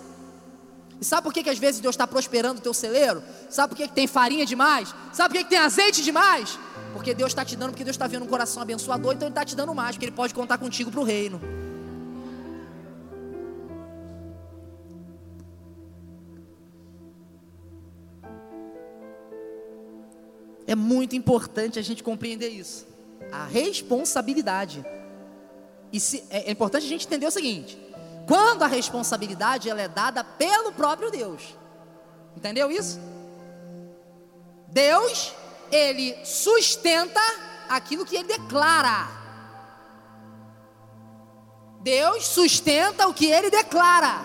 E 1.02 1.06
sabe 1.06 1.24
por 1.24 1.34
que, 1.34 1.43
que 1.43 1.50
às 1.50 1.58
vezes 1.58 1.82
Deus 1.82 1.93
está 1.93 2.08
prosperando 2.08 2.60
o 2.60 2.62
teu 2.62 2.74
celeiro? 2.74 3.22
Sabe 3.50 3.69
por 3.69 3.76
que, 3.76 3.88
que 3.88 3.93
tem 3.93 4.08
farinha 4.08 4.46
demais? 4.46 4.93
Sabe 5.12 5.34
por 5.34 5.38
que, 5.39 5.43
que 5.43 5.50
tem 5.50 5.60
azeite 5.60 6.02
demais? 6.02 6.58
Porque 6.93 7.13
Deus 7.13 7.32
está 7.32 7.43
te 7.43 7.56
dando, 7.56 7.72
porque 7.72 7.84
Deus 7.84 7.96
está 7.96 8.08
vendo 8.08 8.24
um 8.24 8.28
coração 8.28 8.62
abençoador, 8.62 9.13
então 9.13 9.28
Ele 9.28 9.34
está 9.34 9.43
te 9.43 9.56
dando 9.56 9.74
mais, 9.74 9.96
porque 9.96 10.06
Ele 10.06 10.15
pode 10.15 10.34
contar 10.34 10.58
contigo 10.58 10.91
para 10.91 11.00
o 11.00 11.04
reino. 11.04 11.41
É 20.73 20.75
muito 20.75 21.15
importante 21.15 21.77
a 21.77 21.83
gente 21.83 22.01
compreender 22.01 22.49
isso. 22.49 22.88
A 23.31 23.45
responsabilidade. 23.45 24.83
E 25.91 25.99
se, 25.99 26.23
é, 26.31 26.49
é 26.49 26.51
importante 26.51 26.83
a 26.83 26.89
gente 26.89 27.05
entender 27.05 27.27
o 27.27 27.31
seguinte: 27.31 27.77
quando 28.27 28.63
a 28.63 28.67
responsabilidade 28.67 29.69
ela 29.69 29.83
é 29.83 29.88
dada 29.88 30.23
pelo 30.23 30.71
próprio 30.71 31.12
Deus. 31.12 31.55
Entendeu 32.36 32.71
isso? 32.71 32.99
Deus 34.67 35.31
ele 35.71 36.17
sustenta 36.25 37.21
aquilo 37.69 38.03
que 38.03 38.15
ele 38.15 38.29
declara. 38.29 39.07
Deus 41.81 42.25
sustenta 42.25 43.07
o 43.07 43.13
que 43.13 43.27
ele 43.27 43.51
declara. 43.51 44.21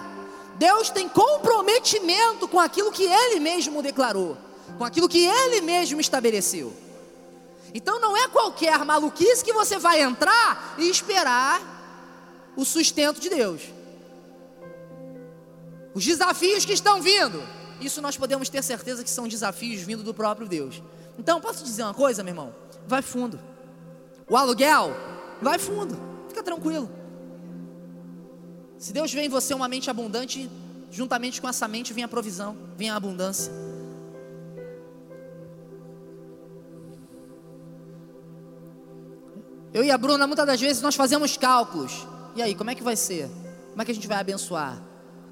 Deus 0.54 0.88
tem 0.88 1.10
comprometimento 1.10 2.48
com 2.48 2.58
aquilo 2.58 2.90
que 2.90 3.04
ele 3.04 3.38
mesmo 3.38 3.82
declarou, 3.82 4.38
com 4.76 4.84
aquilo 4.84 5.08
que 5.08 5.24
ele 5.24 5.60
mesmo 5.60 6.00
estabeleceu. 6.00 6.74
Então 7.72 8.00
não 8.00 8.16
é 8.16 8.28
qualquer 8.28 8.84
maluquice 8.84 9.44
que 9.44 9.52
você 9.52 9.78
vai 9.78 10.02
entrar 10.02 10.74
e 10.78 10.88
esperar 10.88 11.76
o 12.56 12.64
sustento 12.64 13.20
de 13.20 13.28
Deus. 13.28 13.62
Os 15.94 16.04
desafios 16.04 16.64
que 16.64 16.72
estão 16.72 17.00
vindo, 17.00 17.42
isso 17.80 18.00
nós 18.00 18.16
podemos 18.16 18.48
ter 18.48 18.62
certeza 18.62 19.04
que 19.04 19.10
são 19.10 19.28
desafios 19.28 19.80
vindo 19.82 20.02
do 20.02 20.14
próprio 20.14 20.48
Deus. 20.48 20.82
Então, 21.18 21.40
posso 21.40 21.64
dizer 21.64 21.82
uma 21.82 21.94
coisa, 21.94 22.22
meu 22.22 22.32
irmão? 22.32 22.54
Vai 22.86 23.02
fundo. 23.02 23.38
O 24.28 24.36
aluguel, 24.36 24.94
vai 25.42 25.58
fundo. 25.58 25.98
Fica 26.28 26.42
tranquilo. 26.42 26.88
Se 28.78 28.92
Deus 28.92 29.12
vê 29.12 29.22
em 29.22 29.28
você 29.28 29.54
uma 29.54 29.66
mente 29.66 29.90
abundante, 29.90 30.48
juntamente 30.90 31.40
com 31.40 31.48
essa 31.48 31.66
mente 31.66 31.92
vem 31.92 32.04
a 32.04 32.08
provisão, 32.08 32.56
vem 32.76 32.90
a 32.90 32.96
abundância. 32.96 33.52
Eu 39.72 39.84
e 39.84 39.90
a 39.90 39.98
Bruna, 39.98 40.26
muitas 40.26 40.46
das 40.46 40.60
vezes, 40.60 40.82
nós 40.82 40.94
fazemos 40.94 41.36
cálculos. 41.36 42.06
E 42.34 42.42
aí, 42.42 42.54
como 42.54 42.70
é 42.70 42.74
que 42.74 42.82
vai 42.82 42.96
ser? 42.96 43.28
Como 43.70 43.82
é 43.82 43.84
que 43.84 43.90
a 43.90 43.94
gente 43.94 44.08
vai 44.08 44.18
abençoar? 44.18 44.80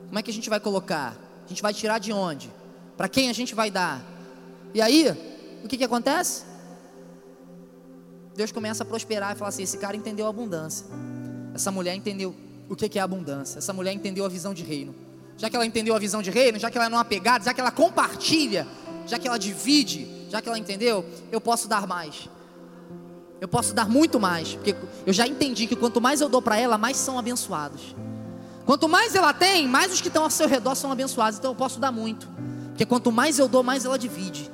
Como 0.07 0.19
é 0.19 0.23
que 0.23 0.31
a 0.31 0.35
gente 0.35 0.51
vai 0.51 0.61
colocar? 0.61 1.17
A 1.45 1.49
gente 1.49 1.63
vai 1.63 1.73
tirar 1.73 1.99
de 1.99 2.13
onde? 2.13 2.51
Para 2.97 3.09
quem 3.09 3.31
a 3.31 3.33
gente 3.33 3.55
vai 3.55 3.71
dar? 3.71 4.05
E 4.75 4.81
aí, 4.81 5.09
o 5.65 5.69
que, 5.69 5.77
que 5.77 5.85
acontece? 5.85 6.45
Deus 8.35 8.53
começa 8.53 8.83
a 8.83 8.87
prosperar 8.87 9.35
e 9.35 9.39
fala 9.39 9.49
assim: 9.49 9.63
esse 9.63 9.79
cara 9.79 9.97
entendeu 9.97 10.27
a 10.27 10.29
abundância. 10.29 10.87
Essa 11.55 11.71
mulher 11.71 11.95
entendeu 11.95 12.35
o 12.69 12.77
que, 12.77 12.89
que 12.89 12.99
é 12.99 13.03
abundância. 13.03 13.59
Essa 13.59 13.73
mulher 13.73 13.93
entendeu 13.93 14.25
a 14.25 14.29
visão 14.29 14.53
de 14.53 14.63
reino. 14.63 14.95
Já 15.39 15.49
que 15.51 15.57
ela 15.57 15.67
entendeu 15.67 15.95
a 15.95 15.99
visão 15.99 16.23
de 16.23 16.31
reino, 16.31 16.59
já 16.59 16.71
que 16.71 16.79
ela 16.79 16.89
não 16.89 16.99
é 16.99 17.01
apegada, 17.01 17.45
já 17.45 17.55
que 17.55 17.61
ela 17.61 17.71
compartilha, 17.71 18.67
já 19.07 19.19
que 19.19 19.27
ela 19.27 19.39
divide, 19.39 20.07
já 20.31 20.41
que 20.41 20.49
ela 20.49 20.59
entendeu, 20.59 21.05
eu 21.31 21.41
posso 21.41 21.69
dar 21.69 21.87
mais. 21.87 22.29
Eu 23.41 23.49
posso 23.49 23.75
dar 23.75 23.89
muito 23.89 24.19
mais, 24.19 24.55
porque 24.55 24.75
eu 25.05 25.13
já 25.13 25.27
entendi 25.27 25.67
que 25.67 25.77
quanto 25.77 26.01
mais 26.01 26.21
eu 26.21 26.29
dou 26.29 26.41
para 26.41 26.57
ela, 26.59 26.79
mais 26.79 26.97
são 26.97 27.19
abençoados. 27.19 27.95
Quanto 28.65 28.89
mais 28.89 29.15
ela 29.15 29.33
tem, 29.33 29.69
mais 29.69 29.93
os 29.93 30.01
que 30.01 30.09
estão 30.09 30.25
ao 30.25 30.31
seu 30.31 30.49
redor 30.49 30.75
são 30.75 30.91
abençoados. 30.91 31.39
Então 31.39 31.53
eu 31.53 31.55
posso 31.55 31.79
dar 31.79 31.93
muito. 31.93 32.29
Porque 32.69 32.85
quanto 32.85 33.13
mais 33.13 33.39
eu 33.39 33.47
dou, 33.47 33.63
mais 33.63 33.85
ela 33.85 33.99
divide. 33.99 34.51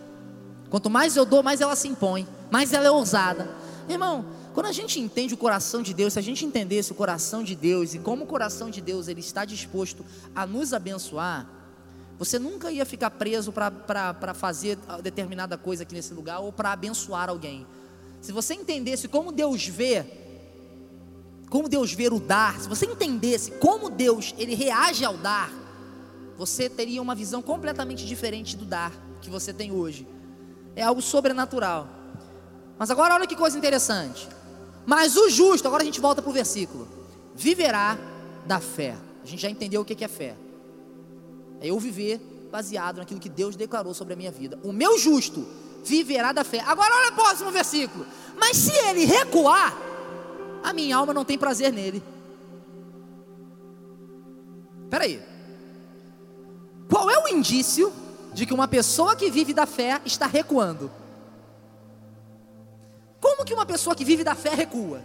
Quanto 0.69 0.91
mais 0.91 1.17
eu 1.17 1.25
dou, 1.25 1.43
mais 1.43 1.61
ela 1.61 1.75
se 1.77 1.89
impõe. 1.89 2.27
Mais 2.51 2.73
ela 2.73 2.87
é 2.87 2.91
ousada. 2.91 3.49
Irmão, 3.89 4.25
quando 4.53 4.67
a 4.67 4.73
gente 4.73 5.01
entende 5.01 5.33
o 5.33 5.37
coração 5.37 5.81
de 5.81 5.95
Deus, 5.95 6.13
se 6.13 6.19
a 6.19 6.23
gente 6.23 6.45
entendesse 6.45 6.93
o 6.93 6.95
coração 6.95 7.43
de 7.43 7.55
Deus 7.55 7.95
e 7.95 7.99
como 7.99 8.25
o 8.25 8.27
coração 8.27 8.69
de 8.69 8.81
Deus 8.81 9.09
ele 9.09 9.21
está 9.21 9.45
disposto 9.45 10.05
a 10.35 10.47
nos 10.47 10.75
abençoar, 10.75 11.47
você 12.19 12.39
nunca 12.39 12.71
ia 12.71 12.85
ficar 12.85 13.11
preso 13.11 13.51
para 13.51 14.35
fazer 14.35 14.79
determinada 15.03 15.57
coisa 15.57 15.85
aqui 15.85 15.95
nesse 15.95 16.13
lugar 16.13 16.41
ou 16.41 16.53
para 16.53 16.73
abençoar 16.73 17.31
alguém. 17.31 17.67
Se 18.23 18.33
você 18.33 18.55
entendesse 18.55 19.09
como 19.09 19.31
Deus 19.31 19.67
vê 19.67 20.07
como 21.51 21.69
Deus 21.69 21.93
vê 21.93 22.09
o 22.09 22.19
dar, 22.19 22.59
se 22.59 22.67
você 22.67 22.87
entendesse 22.87 23.51
como 23.51 23.91
Deus 23.91 24.35
ele 24.39 24.55
reage 24.55 25.05
ao 25.05 25.19
dar, 25.19 25.53
você 26.39 26.67
teria 26.67 27.03
uma 27.03 27.15
visão 27.15 27.43
completamente 27.43 28.07
diferente 28.07 28.57
do 28.57 28.65
dar 28.65 28.91
que 29.21 29.29
você 29.29 29.53
tem 29.53 29.71
hoje. 29.71 30.09
É 30.75 30.83
algo 30.83 31.03
sobrenatural. 31.03 31.87
Mas 32.79 32.91
agora 32.91 33.13
olha 33.13 33.27
que 33.27 33.37
coisa 33.37 33.59
interessante. 33.59 34.27
Mas 34.87 35.15
o 35.15 35.29
justo, 35.29 35.69
agora 35.69 35.83
a 35.83 35.85
gente 35.85 36.01
volta 36.01 36.23
para 36.23 36.31
o 36.31 36.33
versículo, 36.33 36.89
viverá 37.35 37.99
da 38.47 38.59
fé. 38.59 38.97
A 39.23 39.27
gente 39.27 39.43
já 39.43 39.51
entendeu 39.51 39.83
o 39.83 39.85
que 39.85 40.03
é 40.03 40.09
fé. 40.09 40.35
É 41.61 41.67
eu 41.67 41.79
viver 41.79 42.19
baseado 42.51 42.97
naquilo 42.97 43.21
que 43.21 43.29
Deus 43.29 43.57
declarou 43.57 43.93
sobre 43.93 44.15
a 44.15 44.17
minha 44.17 44.33
vida. 44.33 44.59
O 44.63 44.73
meu 44.73 44.99
justo 44.99 45.47
viverá 45.83 46.33
da 46.33 46.45
fé. 46.45 46.61
Agora 46.61 46.95
olha 46.95 47.13
o 47.13 47.15
próximo 47.15 47.51
versículo. 47.51 48.07
Mas 48.39 48.57
se 48.57 48.73
ele 48.73 49.05
recuar, 49.05 49.77
a 50.63 50.73
minha 50.73 50.97
alma 50.97 51.13
não 51.13 51.25
tem 51.25 51.37
prazer 51.37 51.73
nele. 51.73 52.03
Espera 54.85 55.05
aí. 55.05 55.23
Qual 56.89 57.11
é 57.11 57.19
o 57.19 57.29
indício 57.29 57.93
de 58.33 58.47
que 58.47 58.55
uma 58.55 58.69
pessoa 58.69 59.17
que 59.17 59.31
vive 59.31 59.53
da 59.53 59.67
fé 59.67 60.01
está 60.05 60.27
recuando? 60.27 60.91
Como 63.21 63.45
que 63.45 63.55
uma 63.55 63.67
pessoa 63.67 63.95
que 63.95 64.05
vive 64.05 64.25
da 64.25 64.35
fé 64.35 64.51
recua? 64.51 65.03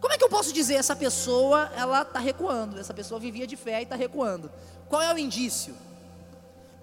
Como 0.00 0.12
é 0.12 0.18
que 0.18 0.24
eu 0.24 0.28
posso 0.28 0.52
dizer 0.52 0.74
essa 0.74 0.96
pessoa 0.96 1.70
ela 1.76 2.02
está 2.02 2.18
recuando? 2.18 2.78
Essa 2.78 2.94
pessoa 2.94 3.20
vivia 3.20 3.46
de 3.46 3.56
fé 3.56 3.80
e 3.80 3.82
está 3.84 3.94
recuando. 3.94 4.50
Qual 4.88 5.00
é 5.00 5.12
o 5.12 5.18
indício? 5.18 5.74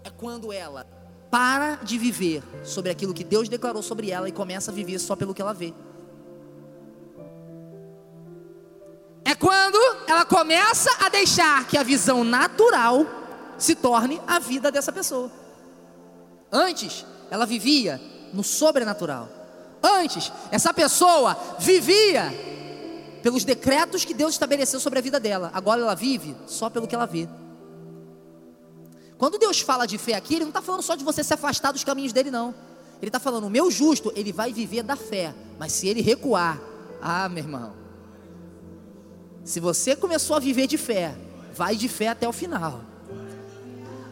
É 0.03 0.09
quando 0.09 0.53
ela 0.53 0.85
para 1.29 1.75
de 1.75 1.97
viver 1.97 2.43
sobre 2.63 2.91
aquilo 2.91 3.13
que 3.13 3.23
Deus 3.23 3.47
declarou 3.47 3.83
sobre 3.83 4.09
ela 4.09 4.27
e 4.27 4.31
começa 4.31 4.71
a 4.71 4.73
viver 4.73 4.99
só 4.99 5.15
pelo 5.15 5.33
que 5.33 5.41
ela 5.41 5.53
vê. 5.53 5.73
É 9.23 9.35
quando 9.35 9.77
ela 10.07 10.25
começa 10.25 10.89
a 11.05 11.09
deixar 11.09 11.67
que 11.67 11.77
a 11.77 11.83
visão 11.83 12.23
natural 12.23 13.05
se 13.57 13.75
torne 13.75 14.19
a 14.25 14.39
vida 14.39 14.71
dessa 14.71 14.91
pessoa. 14.91 15.31
Antes, 16.51 17.05
ela 17.29 17.45
vivia 17.45 18.01
no 18.33 18.43
sobrenatural. 18.43 19.29
Antes, 19.83 20.31
essa 20.51 20.73
pessoa 20.73 21.37
vivia 21.59 22.33
pelos 23.21 23.43
decretos 23.43 24.03
que 24.03 24.13
Deus 24.13 24.33
estabeleceu 24.33 24.79
sobre 24.79 24.99
a 24.99 25.01
vida 25.01 25.19
dela. 25.19 25.51
Agora 25.53 25.81
ela 25.81 25.95
vive 25.95 26.35
só 26.47 26.69
pelo 26.69 26.87
que 26.87 26.95
ela 26.95 27.05
vê. 27.05 27.27
Quando 29.19 29.37
Deus 29.37 29.59
fala 29.59 29.85
de 29.85 29.99
fé 29.99 30.15
aqui, 30.15 30.35
Ele 30.35 30.45
não 30.45 30.49
está 30.49 30.61
falando 30.61 30.81
só 30.81 30.95
de 30.95 31.03
você 31.03 31.23
se 31.23 31.33
afastar 31.33 31.71
dos 31.71 31.83
caminhos 31.83 32.11
dele, 32.11 32.31
não. 32.31 32.55
Ele 33.01 33.09
está 33.09 33.19
falando, 33.19 33.45
o 33.45 33.49
meu 33.49 33.69
justo, 33.69 34.11
ele 34.15 34.31
vai 34.33 34.51
viver 34.51 34.83
da 34.83 34.95
fé. 34.95 35.33
Mas 35.57 35.71
se 35.73 35.87
ele 35.87 36.01
recuar, 36.01 36.59
ah, 37.01 37.29
meu 37.29 37.43
irmão. 37.43 37.73
Se 39.43 39.59
você 39.59 39.95
começou 39.95 40.35
a 40.35 40.39
viver 40.39 40.67
de 40.67 40.77
fé, 40.77 41.15
vai 41.53 41.75
de 41.75 41.87
fé 41.87 42.09
até 42.09 42.27
o 42.27 42.33
final. 42.33 42.81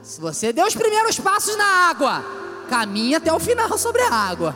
Se 0.02 0.22
você 0.22 0.54
deu 0.54 0.66
os 0.66 0.76
primeiros 0.76 1.20
passos 1.20 1.58
na 1.58 1.90
água, 1.90 2.24
caminha 2.70 3.18
até 3.18 3.32
o 3.32 3.40
final 3.40 3.78
sobre 3.78 4.02
a 4.04 4.14
água. 4.14 4.56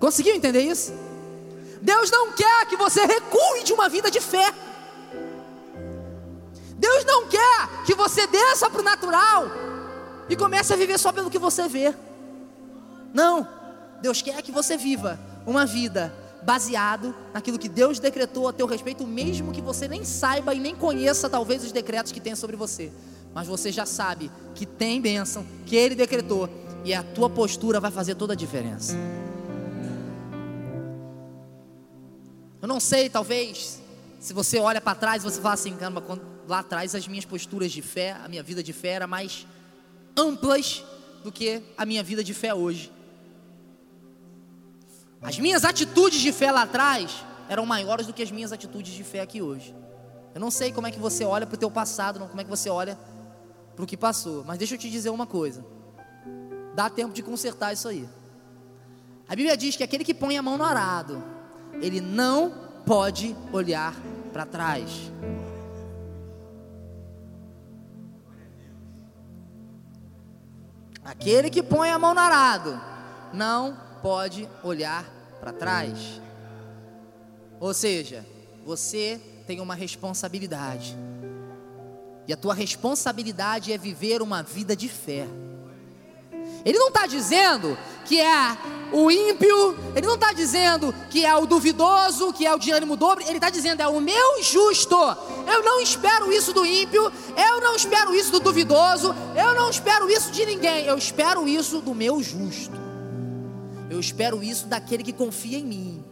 Conseguiu 0.00 0.34
entender 0.34 0.62
isso? 0.62 0.92
Deus 1.80 2.10
não 2.10 2.32
quer 2.32 2.66
que 2.66 2.76
você 2.76 3.04
recue 3.04 3.62
de 3.64 3.72
uma 3.72 3.88
vida 3.88 4.10
de 4.10 4.20
fé. 4.20 4.52
Deus 6.78 7.04
não 7.04 7.26
quer 7.26 7.84
que 7.84 7.94
você 7.94 8.26
desça 8.26 8.68
para 8.68 8.80
o 8.80 8.84
natural 8.84 9.46
e 10.28 10.36
comece 10.36 10.72
a 10.72 10.76
viver 10.76 10.98
só 10.98 11.12
pelo 11.12 11.30
que 11.30 11.38
você 11.38 11.68
vê. 11.68 11.94
Não, 13.14 13.48
Deus 14.02 14.20
quer 14.20 14.42
que 14.42 14.52
você 14.52 14.76
viva 14.76 15.18
uma 15.46 15.64
vida 15.64 16.14
baseado 16.42 17.14
naquilo 17.32 17.58
que 17.58 17.68
Deus 17.68 17.98
decretou 17.98 18.46
a 18.46 18.52
teu 18.52 18.66
respeito, 18.66 19.06
mesmo 19.06 19.52
que 19.52 19.60
você 19.60 19.88
nem 19.88 20.04
saiba 20.04 20.54
e 20.54 20.60
nem 20.60 20.76
conheça 20.76 21.28
talvez 21.28 21.64
os 21.64 21.72
decretos 21.72 22.12
que 22.12 22.20
tem 22.20 22.34
sobre 22.34 22.56
você. 22.56 22.92
mas 23.36 23.46
você 23.46 23.70
já 23.70 23.84
sabe 23.84 24.30
que 24.54 24.64
tem 24.64 24.98
bênção, 24.98 25.46
que 25.66 25.76
Ele 25.76 25.94
decretou, 25.94 26.48
e 26.82 26.94
a 26.94 27.02
tua 27.02 27.28
postura 27.28 27.78
vai 27.78 27.90
fazer 27.90 28.14
toda 28.14 28.32
a 28.32 28.36
diferença. 28.36 28.96
Eu 32.62 32.66
não 32.66 32.80
sei, 32.80 33.10
talvez, 33.10 33.78
se 34.18 34.32
você 34.32 34.58
olha 34.58 34.80
para 34.80 34.94
trás, 34.94 35.22
você 35.22 35.38
fala 35.38 35.52
assim, 35.52 35.76
caramba, 35.76 36.00
quando, 36.00 36.22
lá 36.46 36.60
atrás 36.60 36.94
as 36.94 37.06
minhas 37.08 37.24
posturas 37.24 37.72
de 37.72 37.82
fé, 37.82 38.12
a 38.12 38.28
minha 38.28 38.42
vida 38.42 38.62
de 38.62 38.72
fé 38.72 38.88
era 38.88 39.06
mais 39.06 39.46
amplas 40.16 40.84
do 41.22 41.32
que 41.32 41.62
a 41.76 41.84
minha 41.84 42.02
vida 42.02 42.22
de 42.22 42.32
fé 42.32 42.54
hoje. 42.54 42.92
As 45.20 45.38
minhas 45.38 45.64
atitudes 45.64 46.20
de 46.20 46.32
fé 46.32 46.52
lá 46.52 46.62
atrás 46.62 47.24
eram 47.48 47.66
maiores 47.66 48.06
do 48.06 48.12
que 48.12 48.22
as 48.22 48.30
minhas 48.30 48.52
atitudes 48.52 48.92
de 48.92 49.02
fé 49.02 49.20
aqui 49.20 49.42
hoje. 49.42 49.74
Eu 50.34 50.40
não 50.40 50.50
sei 50.50 50.70
como 50.70 50.86
é 50.86 50.90
que 50.90 50.98
você 50.98 51.24
olha 51.24 51.46
para 51.46 51.54
o 51.54 51.58
teu 51.58 51.70
passado, 51.70 52.20
não 52.20 52.28
como 52.28 52.40
é 52.40 52.44
que 52.44 52.50
você 52.50 52.68
olha 52.68 52.98
para 53.74 53.82
o 53.84 53.86
que 53.86 53.96
passou. 53.96 54.44
Mas 54.44 54.58
deixa 54.58 54.74
eu 54.74 54.78
te 54.78 54.90
dizer 54.90 55.10
uma 55.10 55.26
coisa. 55.26 55.64
Dá 56.74 56.90
tempo 56.90 57.14
de 57.14 57.22
consertar 57.22 57.72
isso 57.72 57.88
aí. 57.88 58.06
A 59.28 59.34
Bíblia 59.34 59.56
diz 59.56 59.76
que 59.76 59.82
aquele 59.82 60.04
que 60.04 60.14
põe 60.14 60.36
a 60.36 60.42
mão 60.42 60.56
no 60.56 60.64
arado, 60.64 61.22
ele 61.80 62.00
não 62.00 62.52
pode 62.84 63.34
olhar 63.52 63.94
para 64.32 64.46
trás. 64.46 65.10
Aquele 71.06 71.48
que 71.48 71.62
põe 71.62 71.88
a 71.90 71.98
mão 72.00 72.12
no 72.12 72.20
arado, 72.20 72.80
não 73.32 73.78
pode 74.02 74.48
olhar 74.64 75.04
para 75.40 75.52
trás. 75.52 76.20
Ou 77.60 77.72
seja, 77.72 78.26
você 78.64 79.20
tem 79.46 79.60
uma 79.60 79.76
responsabilidade. 79.76 80.96
E 82.26 82.32
a 82.32 82.36
tua 82.36 82.54
responsabilidade 82.54 83.72
é 83.72 83.78
viver 83.78 84.20
uma 84.20 84.42
vida 84.42 84.74
de 84.74 84.88
fé. 84.88 85.28
Ele 86.66 86.78
não 86.78 86.88
está 86.88 87.06
dizendo 87.06 87.78
que 88.04 88.20
é 88.20 88.58
o 88.92 89.08
ímpio, 89.08 89.76
ele 89.94 90.04
não 90.04 90.16
está 90.16 90.32
dizendo 90.32 90.92
que 91.08 91.24
é 91.24 91.32
o 91.36 91.46
duvidoso, 91.46 92.32
que 92.32 92.44
é 92.44 92.52
o 92.52 92.58
de 92.58 92.72
ânimo 92.72 92.96
dobre, 92.96 93.24
ele 93.24 93.36
está 93.36 93.48
dizendo 93.48 93.82
é 93.82 93.86
o 93.86 94.00
meu 94.00 94.42
justo. 94.42 94.96
Eu 95.46 95.62
não 95.62 95.80
espero 95.80 96.32
isso 96.32 96.52
do 96.52 96.66
ímpio, 96.66 97.12
eu 97.36 97.60
não 97.60 97.76
espero 97.76 98.12
isso 98.12 98.32
do 98.32 98.40
duvidoso, 98.40 99.14
eu 99.36 99.54
não 99.54 99.70
espero 99.70 100.10
isso 100.10 100.32
de 100.32 100.44
ninguém, 100.44 100.86
eu 100.86 100.98
espero 100.98 101.46
isso 101.46 101.80
do 101.80 101.94
meu 101.94 102.20
justo. 102.20 102.76
Eu 103.88 104.00
espero 104.00 104.42
isso 104.42 104.66
daquele 104.66 105.04
que 105.04 105.12
confia 105.12 105.58
em 105.58 105.64
mim. 105.64 106.04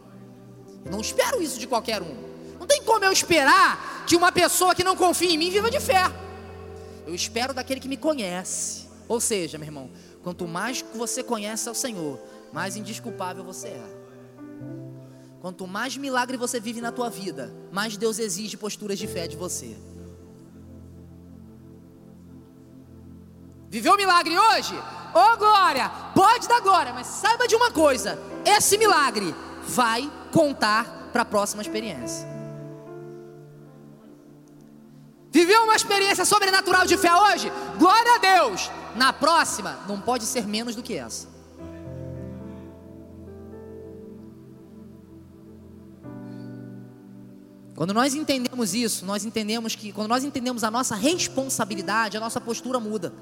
Eu 0.84 0.92
não 0.92 1.00
espero 1.00 1.42
isso 1.42 1.58
de 1.58 1.66
qualquer 1.66 2.00
um. 2.00 2.14
Não 2.60 2.66
tem 2.66 2.80
como 2.84 3.04
eu 3.04 3.10
esperar 3.10 4.04
que 4.06 4.14
uma 4.14 4.30
pessoa 4.30 4.72
que 4.72 4.84
não 4.84 4.94
confia 4.94 5.30
em 5.30 5.36
mim 5.36 5.50
viva 5.50 5.68
de 5.68 5.80
fé. 5.80 6.04
Eu 7.04 7.12
espero 7.12 7.52
daquele 7.52 7.80
que 7.80 7.88
me 7.88 7.96
conhece. 7.96 8.84
Ou 9.08 9.20
seja, 9.20 9.58
meu 9.58 9.66
irmão, 9.66 9.90
quanto 10.24 10.48
mais 10.48 10.82
você 10.94 11.22
conhece 11.22 11.68
ao 11.68 11.74
Senhor, 11.74 12.18
mais 12.50 12.76
indisculpável 12.76 13.44
você 13.44 13.68
é. 13.68 14.04
Quanto 15.40 15.66
mais 15.66 15.98
milagre 15.98 16.38
você 16.38 16.58
vive 16.58 16.80
na 16.80 16.90
tua 16.90 17.10
vida, 17.10 17.54
mais 17.70 17.98
Deus 17.98 18.18
exige 18.18 18.56
posturas 18.56 18.98
de 18.98 19.06
fé 19.06 19.28
de 19.28 19.36
você. 19.36 19.76
Viveu 23.68 23.92
o 23.92 23.96
milagre 23.96 24.38
hoje? 24.38 24.74
Ô 25.14 25.34
oh, 25.34 25.36
glória! 25.36 25.90
Pode 26.14 26.48
dar 26.48 26.60
glória, 26.60 26.94
mas 26.94 27.06
saiba 27.06 27.46
de 27.46 27.54
uma 27.54 27.70
coisa: 27.70 28.18
esse 28.46 28.78
milagre 28.78 29.34
vai 29.68 30.10
contar 30.32 31.10
para 31.12 31.22
a 31.22 31.26
próxima 31.26 31.60
experiência. 31.60 32.33
Viveu 35.44 35.64
uma 35.64 35.76
experiência 35.76 36.24
sobrenatural 36.24 36.86
de 36.86 36.96
fé 36.96 37.14
hoje? 37.14 37.52
Glória 37.78 38.14
a 38.14 38.18
Deus! 38.18 38.70
Na 38.96 39.12
próxima, 39.12 39.78
não 39.86 40.00
pode 40.00 40.24
ser 40.24 40.46
menos 40.46 40.74
do 40.74 40.82
que 40.82 40.94
essa. 40.94 41.28
Quando 47.76 47.92
nós 47.92 48.14
entendemos 48.14 48.72
isso, 48.72 49.04
nós 49.04 49.26
entendemos 49.26 49.74
que, 49.74 49.92
quando 49.92 50.08
nós 50.08 50.24
entendemos 50.24 50.64
a 50.64 50.70
nossa 50.70 50.94
responsabilidade, 50.94 52.16
a 52.16 52.20
nossa 52.20 52.40
postura 52.40 52.80
muda. 52.80 53.12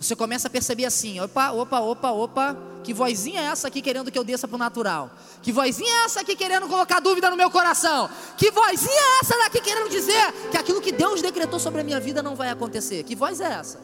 Você 0.00 0.16
começa 0.16 0.48
a 0.48 0.50
perceber 0.50 0.86
assim: 0.86 1.20
opa, 1.20 1.50
opa, 1.52 1.78
opa, 1.80 2.10
opa, 2.10 2.56
que 2.82 2.94
vozinha 2.94 3.42
é 3.42 3.44
essa 3.44 3.68
aqui 3.68 3.82
querendo 3.82 4.10
que 4.10 4.18
eu 4.18 4.24
desça 4.24 4.48
para 4.48 4.54
o 4.54 4.58
natural? 4.58 5.10
Que 5.42 5.52
vozinha 5.52 5.90
é 5.90 6.04
essa 6.04 6.22
aqui 6.22 6.34
querendo 6.34 6.66
colocar 6.66 7.00
dúvida 7.00 7.30
no 7.30 7.36
meu 7.36 7.50
coração? 7.50 8.08
Que 8.38 8.50
vozinha 8.50 8.90
é 8.90 9.20
essa 9.20 9.36
daqui 9.36 9.60
querendo 9.60 9.90
dizer 9.90 10.32
que 10.50 10.56
aquilo 10.56 10.80
que 10.80 10.90
Deus 10.90 11.20
decretou 11.20 11.60
sobre 11.60 11.82
a 11.82 11.84
minha 11.84 12.00
vida 12.00 12.22
não 12.22 12.34
vai 12.34 12.48
acontecer? 12.48 13.02
Que 13.02 13.14
voz 13.14 13.42
é 13.42 13.52
essa? 13.52 13.78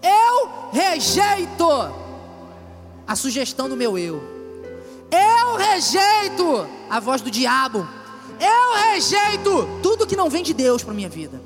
Eu 0.00 0.70
rejeito 0.72 1.66
a 3.04 3.16
sugestão 3.16 3.68
do 3.68 3.76
meu 3.76 3.98
eu. 3.98 4.22
Eu 5.10 5.56
rejeito 5.56 6.68
a 6.88 7.00
voz 7.00 7.20
do 7.20 7.30
diabo. 7.30 7.88
Eu 8.38 8.92
rejeito 8.92 9.80
tudo 9.82 10.06
que 10.06 10.14
não 10.14 10.30
vem 10.30 10.44
de 10.44 10.54
Deus 10.54 10.84
para 10.84 10.94
minha 10.94 11.08
vida. 11.08 11.42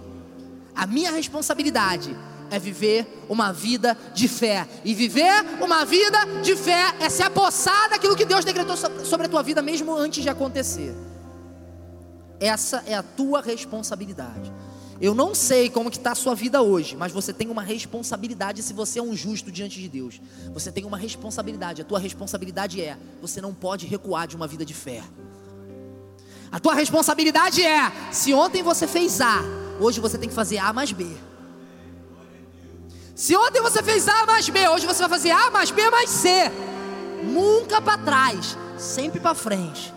A 0.74 0.86
minha 0.86 1.10
responsabilidade 1.10 2.14
é 2.50 2.58
viver 2.58 3.06
uma 3.28 3.52
vida 3.52 3.96
de 4.14 4.28
fé. 4.28 4.66
E 4.84 4.94
viver 4.94 5.44
uma 5.60 5.84
vida 5.84 6.18
de 6.42 6.56
fé 6.56 6.94
é 7.00 7.08
se 7.08 7.22
apossar 7.22 7.90
daquilo 7.90 8.16
que 8.16 8.24
Deus 8.24 8.44
decretou 8.44 8.76
sobre 8.76 9.26
a 9.26 9.30
tua 9.30 9.42
vida, 9.42 9.62
mesmo 9.62 9.94
antes 9.94 10.22
de 10.22 10.28
acontecer. 10.28 10.94
Essa 12.38 12.82
é 12.86 12.94
a 12.94 13.02
tua 13.02 13.40
responsabilidade. 13.40 14.52
Eu 15.00 15.14
não 15.14 15.34
sei 15.34 15.70
como 15.70 15.88
está 15.88 16.12
a 16.12 16.14
sua 16.14 16.34
vida 16.34 16.60
hoje, 16.60 16.94
mas 16.94 17.10
você 17.10 17.32
tem 17.32 17.48
uma 17.48 17.62
responsabilidade 17.62 18.62
se 18.62 18.74
você 18.74 18.98
é 18.98 19.02
um 19.02 19.16
justo 19.16 19.50
diante 19.50 19.80
de 19.80 19.88
Deus. 19.88 20.20
Você 20.52 20.70
tem 20.70 20.84
uma 20.84 20.98
responsabilidade. 20.98 21.80
A 21.80 21.84
tua 21.84 21.98
responsabilidade 21.98 22.82
é: 22.82 22.98
você 23.20 23.40
não 23.40 23.54
pode 23.54 23.86
recuar 23.86 24.26
de 24.26 24.36
uma 24.36 24.46
vida 24.46 24.64
de 24.64 24.74
fé. 24.74 25.02
A 26.52 26.60
tua 26.60 26.74
responsabilidade 26.74 27.64
é: 27.64 27.90
se 28.12 28.34
ontem 28.34 28.62
você 28.62 28.86
fez 28.86 29.22
A, 29.22 29.40
hoje 29.80 30.00
você 30.00 30.18
tem 30.18 30.28
que 30.28 30.34
fazer 30.34 30.58
A 30.58 30.70
mais 30.70 30.92
B. 30.92 31.06
Se 33.20 33.36
ontem 33.36 33.60
você 33.60 33.82
fez 33.82 34.08
A 34.08 34.24
mais 34.24 34.48
B, 34.48 34.66
hoje 34.66 34.86
você 34.86 35.00
vai 35.00 35.10
fazer 35.10 35.30
A 35.30 35.50
mais 35.50 35.70
B 35.70 35.90
mais 35.90 36.08
C. 36.08 36.50
Nunca 37.22 37.78
para 37.78 37.98
trás, 37.98 38.56
sempre 38.78 39.20
para 39.20 39.34
frente. 39.34 39.92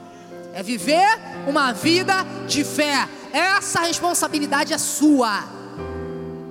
É 0.53 0.61
viver 0.61 1.07
uma 1.47 1.71
vida 1.71 2.13
de 2.45 2.65
fé. 2.65 3.07
Essa 3.31 3.79
responsabilidade 3.83 4.73
é 4.73 4.77
sua. 4.77 5.41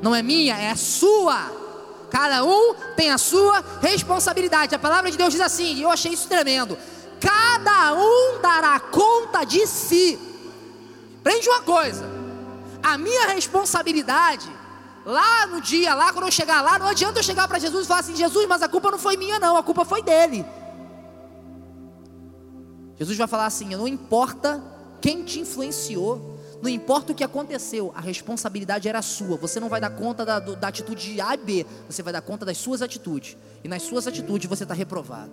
Não 0.01 0.15
é 0.15 0.23
minha, 0.23 0.57
é 0.57 0.75
sua. 0.75 1.53
Cada 2.11 2.43
um 2.43 2.75
tem 2.97 3.11
a 3.11 3.19
sua 3.19 3.63
responsabilidade. 3.83 4.75
A 4.75 4.79
palavra 4.79 5.11
de 5.11 5.19
Deus 5.19 5.33
diz 5.35 5.43
assim, 5.43 5.75
e 5.75 5.83
eu 5.83 5.91
achei 5.91 6.15
isso 6.15 6.27
tremendo. 6.27 6.79
Cada 7.21 7.93
um 7.93 8.41
dará 8.41 8.81
conta 8.81 9.45
de 9.45 9.67
si. 9.67 10.19
Prende 11.23 11.47
uma 11.51 11.61
coisa. 11.61 12.11
A 12.83 12.97
minha 12.97 13.27
responsabilidade 13.27 14.62
Lá 15.05 15.47
no 15.47 15.61
dia, 15.61 15.95
lá 15.95 16.13
quando 16.13 16.27
eu 16.27 16.31
chegar 16.31 16.63
lá, 16.63 16.79
não 16.79 16.87
adianta 16.87 17.19
eu 17.19 17.23
chegar 17.23 17.49
para 17.49 17.59
Jesus 17.59 17.85
e 17.85 17.89
falar 17.89 18.01
assim: 18.01 18.15
Jesus, 18.15 18.47
mas 18.47 18.63
a 18.63 18.69
culpa 18.69 18.91
não 18.91 18.99
foi 18.99 19.17
minha, 19.17 19.39
não, 19.39 19.57
a 19.57 19.63
culpa 19.63 19.85
foi 19.85 20.03
dele. 20.03 20.45
Jesus 22.97 23.19
vai 23.19 23.27
falar 23.27 23.47
assim: 23.47 23.75
não 23.75 23.89
importa 23.89 24.63
quem 25.01 25.25
te 25.25 25.41
influenciou, 25.41 26.39
não 26.63 26.71
importa 26.71 27.11
o 27.11 27.15
que 27.15 27.25
aconteceu, 27.25 27.93
a 27.97 28.01
responsabilidade 28.01 28.89
era 28.89 29.03
sua. 29.03 29.37
Você 29.39 29.59
não 29.59 29.69
vai 29.69 29.81
dar 29.81 29.91
conta 29.91 30.25
da, 30.25 30.39
da 30.39 30.69
atitude 30.69 31.15
de 31.15 31.21
A 31.21 31.35
e 31.35 31.37
B, 31.37 31.67
você 31.89 32.03
vai 32.03 32.13
dar 32.13 32.23
conta 32.23 32.47
das 32.47 32.59
suas 32.59 32.81
atitudes. 32.81 33.37
E 33.65 33.69
nas 33.69 33.83
suas 33.83 34.07
atitudes 34.07 34.49
você 34.49 34.63
está 34.63 34.75
reprovado. 34.75 35.33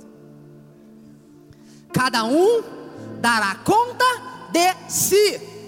Cada 1.94 2.24
um 2.24 2.64
dará 3.22 3.56
conta 3.56 4.06
de 4.52 4.90
si. 4.90 5.59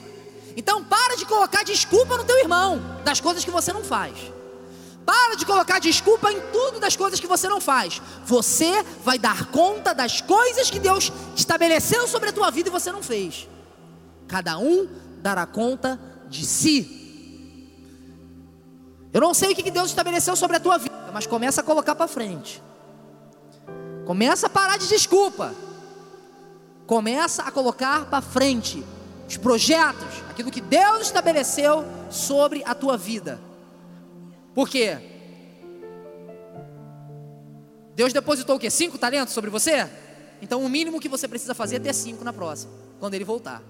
Então 0.56 0.84
para 0.84 1.16
de 1.16 1.26
colocar 1.26 1.64
desculpa 1.64 2.18
no 2.18 2.24
teu 2.24 2.38
irmão 2.40 2.82
das 3.04 3.20
coisas 3.20 3.44
que 3.44 3.52
você 3.52 3.72
não 3.72 3.84
faz. 3.84 4.16
Para 5.06 5.36
de 5.36 5.46
colocar 5.46 5.80
desculpa 5.80 6.32
em 6.32 6.40
tudo 6.52 6.80
das 6.80 6.96
coisas 6.96 7.20
que 7.20 7.28
você 7.28 7.48
não 7.48 7.60
faz. 7.60 8.02
Você 8.26 8.84
vai 9.04 9.18
dar 9.18 9.48
conta 9.48 9.94
das 9.94 10.22
coisas 10.22 10.70
que 10.70 10.80
Deus 10.80 11.12
estabeleceu 11.36 12.08
sobre 12.08 12.30
a 12.30 12.34
tua 12.34 12.52
vida 12.52 12.70
e 12.70 12.72
você 12.72 12.92
não 12.92 13.02
fez. 13.02 13.48
Cada 14.28 14.58
um 14.58 14.88
dará 15.22 15.46
conta 15.46 16.00
de 16.30 16.46
si. 16.46 16.98
Eu 19.14 19.20
não 19.20 19.34
sei 19.34 19.52
o 19.52 19.56
que 19.56 19.70
Deus 19.70 19.90
estabeleceu 19.90 20.36
sobre 20.36 20.58
a 20.58 20.60
tua 20.60 20.78
vida, 20.78 21.12
mas 21.14 21.28
começa 21.28 21.62
a 21.62 21.64
colocar 21.64 21.96
para 21.96 22.08
frente. 22.08 22.64
Começa 24.06 24.48
a 24.48 24.50
parar 24.50 24.78
de 24.78 24.88
desculpa. 24.88 25.54
Começa 26.86 27.44
a 27.44 27.52
colocar 27.52 28.06
para 28.06 28.22
frente 28.22 28.84
os 29.32 29.38
projetos, 29.38 30.10
aquilo 30.30 30.52
que 30.52 30.60
Deus 30.60 31.04
estabeleceu 31.04 31.86
sobre 32.10 32.62
a 32.66 32.76
tua 32.76 32.98
vida. 32.98 33.40
Por 34.54 34.68
quê? 34.68 34.98
Deus 37.96 38.12
depositou 38.12 38.58
o 38.58 38.60
quê? 38.60 38.70
Cinco 38.70 38.98
talentos 38.98 39.34
sobre 39.34 39.50
você? 39.50 39.90
Então 40.42 40.62
o 40.62 40.68
mínimo 40.68 41.00
que 41.00 41.08
você 41.08 41.30
precisa 41.30 41.54
fazer 41.54 41.78
é 41.78 41.80
ter 41.80 41.94
cinco 41.94 42.26
na 42.26 42.34
próxima, 42.34 42.74
quando 43.00 43.14
ele 43.14 43.24
voltar. 43.24 43.64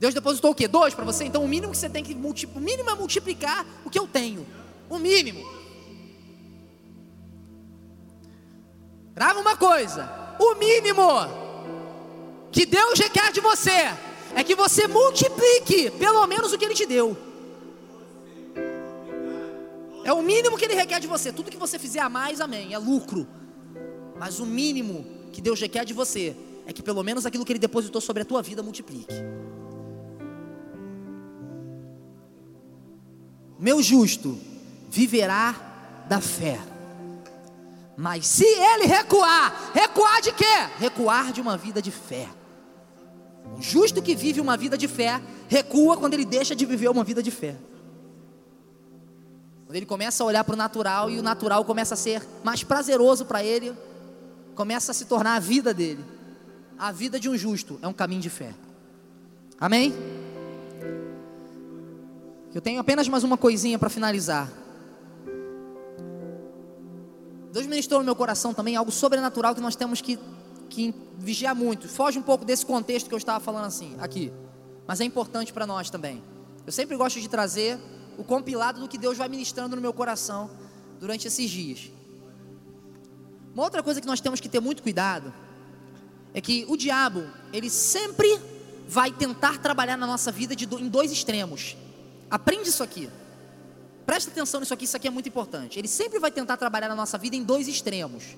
Deus 0.00 0.12
depositou 0.12 0.50
o 0.50 0.54
quê? 0.54 0.66
Dois 0.66 0.94
para 0.94 1.04
você? 1.04 1.24
Então 1.24 1.44
o 1.44 1.48
mínimo 1.48 1.70
que 1.70 1.78
você 1.78 1.88
tem 1.88 2.02
que 2.02 2.12
multiplicar, 2.12 2.60
o 2.60 2.64
mínimo 2.64 2.90
é 2.90 2.94
multiplicar 2.96 3.64
o 3.84 3.90
que 3.90 3.98
eu 3.98 4.08
tenho. 4.08 4.44
O 4.90 4.98
mínimo. 4.98 5.48
Grava 9.14 9.38
uma 9.38 9.56
coisa. 9.56 10.10
O 10.40 10.56
mínimo 10.56 11.41
que 12.52 12.66
Deus 12.66 12.98
requer 12.98 13.32
de 13.32 13.40
você 13.40 13.90
é 14.34 14.44
que 14.44 14.54
você 14.54 14.86
multiplique 14.86 15.90
pelo 15.92 16.26
menos 16.26 16.52
o 16.52 16.58
que 16.58 16.64
Ele 16.64 16.74
te 16.74 16.86
deu. 16.86 17.16
É 20.04 20.12
o 20.12 20.22
mínimo 20.22 20.58
que 20.58 20.66
Ele 20.66 20.74
requer 20.74 21.00
de 21.00 21.06
você. 21.06 21.32
Tudo 21.32 21.50
que 21.50 21.56
você 21.56 21.78
fizer 21.78 22.00
a 22.00 22.08
mais, 22.08 22.40
amém, 22.40 22.74
é 22.74 22.78
lucro. 22.78 23.26
Mas 24.18 24.38
o 24.38 24.46
mínimo 24.46 25.06
que 25.32 25.40
Deus 25.40 25.58
requer 25.60 25.84
de 25.84 25.94
você 25.94 26.36
é 26.66 26.72
que 26.72 26.82
pelo 26.82 27.02
menos 27.02 27.24
aquilo 27.24 27.44
que 27.44 27.52
Ele 27.52 27.58
depositou 27.58 28.00
sobre 28.00 28.22
a 28.22 28.24
tua 28.24 28.42
vida 28.42 28.62
multiplique. 28.62 29.14
Meu 33.58 33.80
justo 33.80 34.38
viverá 34.90 36.04
da 36.08 36.20
fé. 36.20 36.60
Mas 37.96 38.26
se 38.26 38.44
ele 38.44 38.86
recuar, 38.86 39.70
recuar 39.72 40.20
de 40.20 40.32
quê? 40.32 40.44
Recuar 40.78 41.32
de 41.32 41.40
uma 41.40 41.56
vida 41.56 41.80
de 41.80 41.90
fé. 41.90 42.28
O 43.58 43.62
justo 43.62 44.02
que 44.02 44.14
vive 44.14 44.40
uma 44.40 44.56
vida 44.56 44.76
de 44.76 44.88
fé, 44.88 45.20
recua 45.48 45.96
quando 45.96 46.14
ele 46.14 46.24
deixa 46.24 46.54
de 46.54 46.64
viver 46.64 46.88
uma 46.88 47.04
vida 47.04 47.22
de 47.22 47.30
fé. 47.30 47.56
Quando 49.66 49.76
ele 49.76 49.86
começa 49.86 50.22
a 50.22 50.26
olhar 50.26 50.44
para 50.44 50.54
o 50.54 50.56
natural 50.56 51.10
e 51.10 51.18
o 51.18 51.22
natural 51.22 51.64
começa 51.64 51.94
a 51.94 51.96
ser 51.96 52.22
mais 52.44 52.62
prazeroso 52.62 53.24
para 53.24 53.42
ele, 53.42 53.72
começa 54.54 54.92
a 54.92 54.94
se 54.94 55.06
tornar 55.06 55.36
a 55.36 55.40
vida 55.40 55.72
dele. 55.72 56.04
A 56.78 56.92
vida 56.92 57.18
de 57.18 57.28
um 57.28 57.36
justo 57.36 57.78
é 57.80 57.88
um 57.88 57.92
caminho 57.92 58.20
de 58.20 58.30
fé. 58.30 58.54
Amém? 59.58 59.94
Eu 62.54 62.60
tenho 62.60 62.80
apenas 62.80 63.08
mais 63.08 63.24
uma 63.24 63.38
coisinha 63.38 63.78
para 63.78 63.88
finalizar. 63.88 64.50
Deus 67.52 67.66
ministrou 67.66 68.00
no 68.00 68.04
meu 68.04 68.16
coração 68.16 68.52
também 68.52 68.76
algo 68.76 68.90
sobrenatural 68.90 69.54
que 69.54 69.60
nós 69.60 69.76
temos 69.76 70.00
que, 70.00 70.18
que 70.72 70.94
vigiar 71.18 71.54
muito. 71.54 71.86
Foge 71.86 72.18
um 72.18 72.22
pouco 72.22 72.44
desse 72.44 72.64
contexto 72.64 73.08
que 73.08 73.14
eu 73.14 73.18
estava 73.18 73.38
falando 73.38 73.66
assim, 73.66 73.94
aqui. 74.00 74.32
Mas 74.86 75.00
é 75.00 75.04
importante 75.04 75.52
para 75.52 75.66
nós 75.66 75.90
também. 75.90 76.22
Eu 76.66 76.72
sempre 76.72 76.96
gosto 76.96 77.20
de 77.20 77.28
trazer 77.28 77.78
o 78.16 78.24
compilado 78.24 78.80
do 78.80 78.88
que 78.88 78.96
Deus 78.96 79.18
vai 79.18 79.28
ministrando 79.28 79.76
no 79.76 79.82
meu 79.82 79.92
coração 79.92 80.50
durante 80.98 81.28
esses 81.28 81.50
dias. 81.50 81.90
Uma 83.52 83.64
outra 83.64 83.82
coisa 83.82 84.00
que 84.00 84.06
nós 84.06 84.20
temos 84.20 84.40
que 84.40 84.48
ter 84.48 84.60
muito 84.60 84.82
cuidado 84.82 85.32
é 86.32 86.40
que 86.40 86.64
o 86.68 86.76
diabo, 86.76 87.24
ele 87.52 87.68
sempre 87.68 88.40
vai 88.88 89.10
tentar 89.10 89.58
trabalhar 89.58 89.98
na 89.98 90.06
nossa 90.06 90.32
vida 90.32 90.56
de, 90.56 90.64
em 90.64 90.88
dois 90.88 91.12
extremos. 91.12 91.76
Aprende 92.30 92.70
isso 92.70 92.82
aqui. 92.82 93.10
Presta 94.06 94.30
atenção 94.30 94.60
nisso 94.60 94.72
aqui, 94.72 94.86
isso 94.86 94.96
aqui 94.96 95.06
é 95.06 95.10
muito 95.10 95.28
importante. 95.28 95.78
Ele 95.78 95.88
sempre 95.88 96.18
vai 96.18 96.30
tentar 96.30 96.56
trabalhar 96.56 96.88
na 96.88 96.96
nossa 96.96 97.18
vida 97.18 97.36
em 97.36 97.42
dois 97.42 97.68
extremos. 97.68 98.36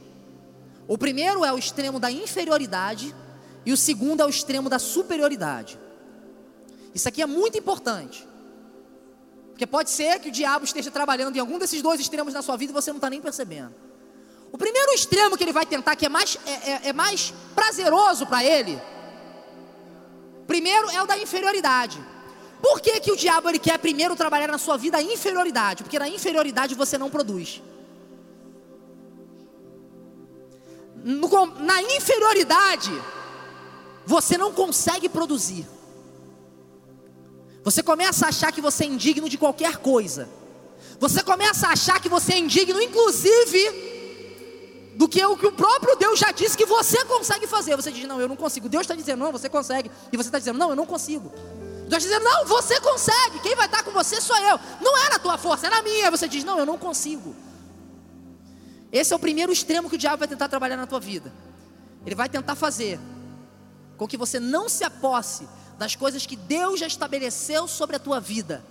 O 0.86 0.98
primeiro 0.98 1.44
é 1.44 1.52
o 1.52 1.58
extremo 1.58 1.98
da 1.98 2.10
inferioridade 2.10 3.14
e 3.64 3.72
o 3.72 3.76
segundo 3.76 4.20
é 4.20 4.26
o 4.26 4.28
extremo 4.28 4.68
da 4.68 4.78
superioridade. 4.78 5.78
Isso 6.94 7.08
aqui 7.08 7.22
é 7.22 7.26
muito 7.26 7.58
importante. 7.58 8.26
Porque 9.50 9.66
pode 9.66 9.90
ser 9.90 10.18
que 10.20 10.28
o 10.28 10.32
diabo 10.32 10.64
esteja 10.64 10.90
trabalhando 10.90 11.36
em 11.36 11.38
algum 11.38 11.58
desses 11.58 11.80
dois 11.80 12.00
extremos 12.00 12.34
na 12.34 12.42
sua 12.42 12.56
vida 12.56 12.72
e 12.72 12.74
você 12.74 12.90
não 12.90 12.98
está 12.98 13.08
nem 13.08 13.20
percebendo. 13.20 13.74
O 14.52 14.58
primeiro 14.58 14.92
extremo 14.92 15.36
que 15.36 15.42
ele 15.42 15.52
vai 15.52 15.66
tentar, 15.66 15.96
que 15.96 16.06
é 16.06 16.08
mais, 16.08 16.38
é, 16.46 16.50
é, 16.50 16.80
é 16.88 16.92
mais 16.92 17.32
prazeroso 17.54 18.26
para 18.26 18.44
ele, 18.44 18.80
primeiro 20.46 20.90
é 20.90 21.02
o 21.02 21.06
da 21.06 21.18
inferioridade. 21.18 21.98
Por 22.60 22.80
que, 22.80 23.00
que 23.00 23.12
o 23.12 23.16
diabo 23.16 23.48
ele 23.48 23.58
quer 23.58 23.78
primeiro 23.78 24.14
trabalhar 24.14 24.48
na 24.48 24.58
sua 24.58 24.76
vida 24.76 24.98
a 24.98 25.02
inferioridade? 25.02 25.82
Porque 25.82 25.98
na 25.98 26.08
inferioridade 26.08 26.74
você 26.74 26.96
não 26.96 27.10
produz. 27.10 27.60
No, 31.04 31.28
na 31.60 31.82
inferioridade, 31.82 32.90
você 34.06 34.38
não 34.38 34.54
consegue 34.54 35.06
produzir. 35.06 35.68
Você 37.62 37.82
começa 37.82 38.24
a 38.24 38.30
achar 38.30 38.50
que 38.50 38.62
você 38.62 38.84
é 38.84 38.86
indigno 38.86 39.28
de 39.28 39.36
qualquer 39.36 39.76
coisa. 39.76 40.26
Você 40.98 41.22
começa 41.22 41.66
a 41.66 41.72
achar 41.72 42.00
que 42.00 42.08
você 42.08 42.32
é 42.32 42.38
indigno, 42.38 42.80
inclusive, 42.80 44.94
do 44.96 45.06
que 45.06 45.22
o 45.22 45.36
que 45.36 45.46
o 45.46 45.52
próprio 45.52 45.94
Deus 45.96 46.18
já 46.18 46.32
disse 46.32 46.56
que 46.56 46.64
você 46.64 47.04
consegue 47.04 47.46
fazer. 47.46 47.76
Você 47.76 47.92
diz, 47.92 48.08
não, 48.08 48.18
eu 48.18 48.26
não 48.26 48.36
consigo. 48.36 48.66
Deus 48.66 48.84
está 48.84 48.94
dizendo, 48.94 49.18
não, 49.18 49.30
você 49.30 49.50
consegue. 49.50 49.90
E 50.10 50.16
você 50.16 50.28
está 50.28 50.38
dizendo, 50.38 50.58
não, 50.58 50.70
eu 50.70 50.76
não 50.76 50.86
consigo. 50.86 51.30
Deus 51.86 52.02
está 52.02 52.08
dizendo, 52.16 52.24
não, 52.24 52.46
você 52.46 52.80
consegue. 52.80 53.40
Quem 53.40 53.54
vai 53.54 53.66
estar 53.66 53.82
com 53.82 53.90
você 53.90 54.22
sou 54.22 54.38
eu. 54.38 54.58
Não 54.80 54.96
é 55.04 55.10
na 55.10 55.18
tua 55.18 55.36
força, 55.36 55.66
é 55.66 55.70
na 55.70 55.82
minha. 55.82 56.10
Você 56.10 56.26
diz, 56.26 56.44
não, 56.44 56.58
eu 56.58 56.64
não 56.64 56.78
consigo. 56.78 57.36
Esse 58.94 59.12
é 59.12 59.16
o 59.16 59.18
primeiro 59.18 59.52
extremo 59.52 59.90
que 59.90 59.96
o 59.96 59.98
diabo 59.98 60.18
vai 60.18 60.28
tentar 60.28 60.48
trabalhar 60.48 60.76
na 60.76 60.86
tua 60.86 61.00
vida. 61.00 61.32
Ele 62.06 62.14
vai 62.14 62.28
tentar 62.28 62.54
fazer 62.54 63.00
com 63.96 64.06
que 64.06 64.16
você 64.16 64.38
não 64.38 64.68
se 64.68 64.84
aposse 64.84 65.48
das 65.76 65.96
coisas 65.96 66.24
que 66.24 66.36
Deus 66.36 66.78
já 66.78 66.86
estabeleceu 66.86 67.66
sobre 67.66 67.96
a 67.96 67.98
tua 67.98 68.20
vida. 68.20 68.64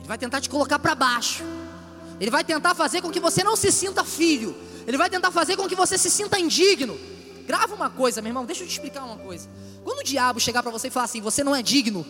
Ele 0.00 0.08
vai 0.08 0.18
tentar 0.18 0.40
te 0.40 0.50
colocar 0.50 0.80
para 0.80 0.96
baixo. 0.96 1.44
Ele 2.18 2.28
vai 2.30 2.42
tentar 2.42 2.74
fazer 2.74 3.00
com 3.00 3.10
que 3.12 3.20
você 3.20 3.44
não 3.44 3.54
se 3.54 3.70
sinta 3.70 4.02
filho. 4.02 4.56
Ele 4.84 4.98
vai 4.98 5.08
tentar 5.08 5.30
fazer 5.30 5.56
com 5.56 5.68
que 5.68 5.76
você 5.76 5.96
se 5.96 6.10
sinta 6.10 6.40
indigno. 6.40 6.98
Grava 7.46 7.72
uma 7.72 7.88
coisa, 7.88 8.20
meu 8.20 8.30
irmão, 8.30 8.44
deixa 8.44 8.64
eu 8.64 8.66
te 8.66 8.72
explicar 8.72 9.04
uma 9.04 9.18
coisa. 9.18 9.48
Quando 9.84 10.00
o 10.00 10.02
diabo 10.02 10.40
chegar 10.40 10.60
para 10.60 10.72
você 10.72 10.88
e 10.88 10.90
falar 10.90 11.04
assim: 11.04 11.20
você 11.20 11.44
não 11.44 11.54
é 11.54 11.62
digno, 11.62 12.04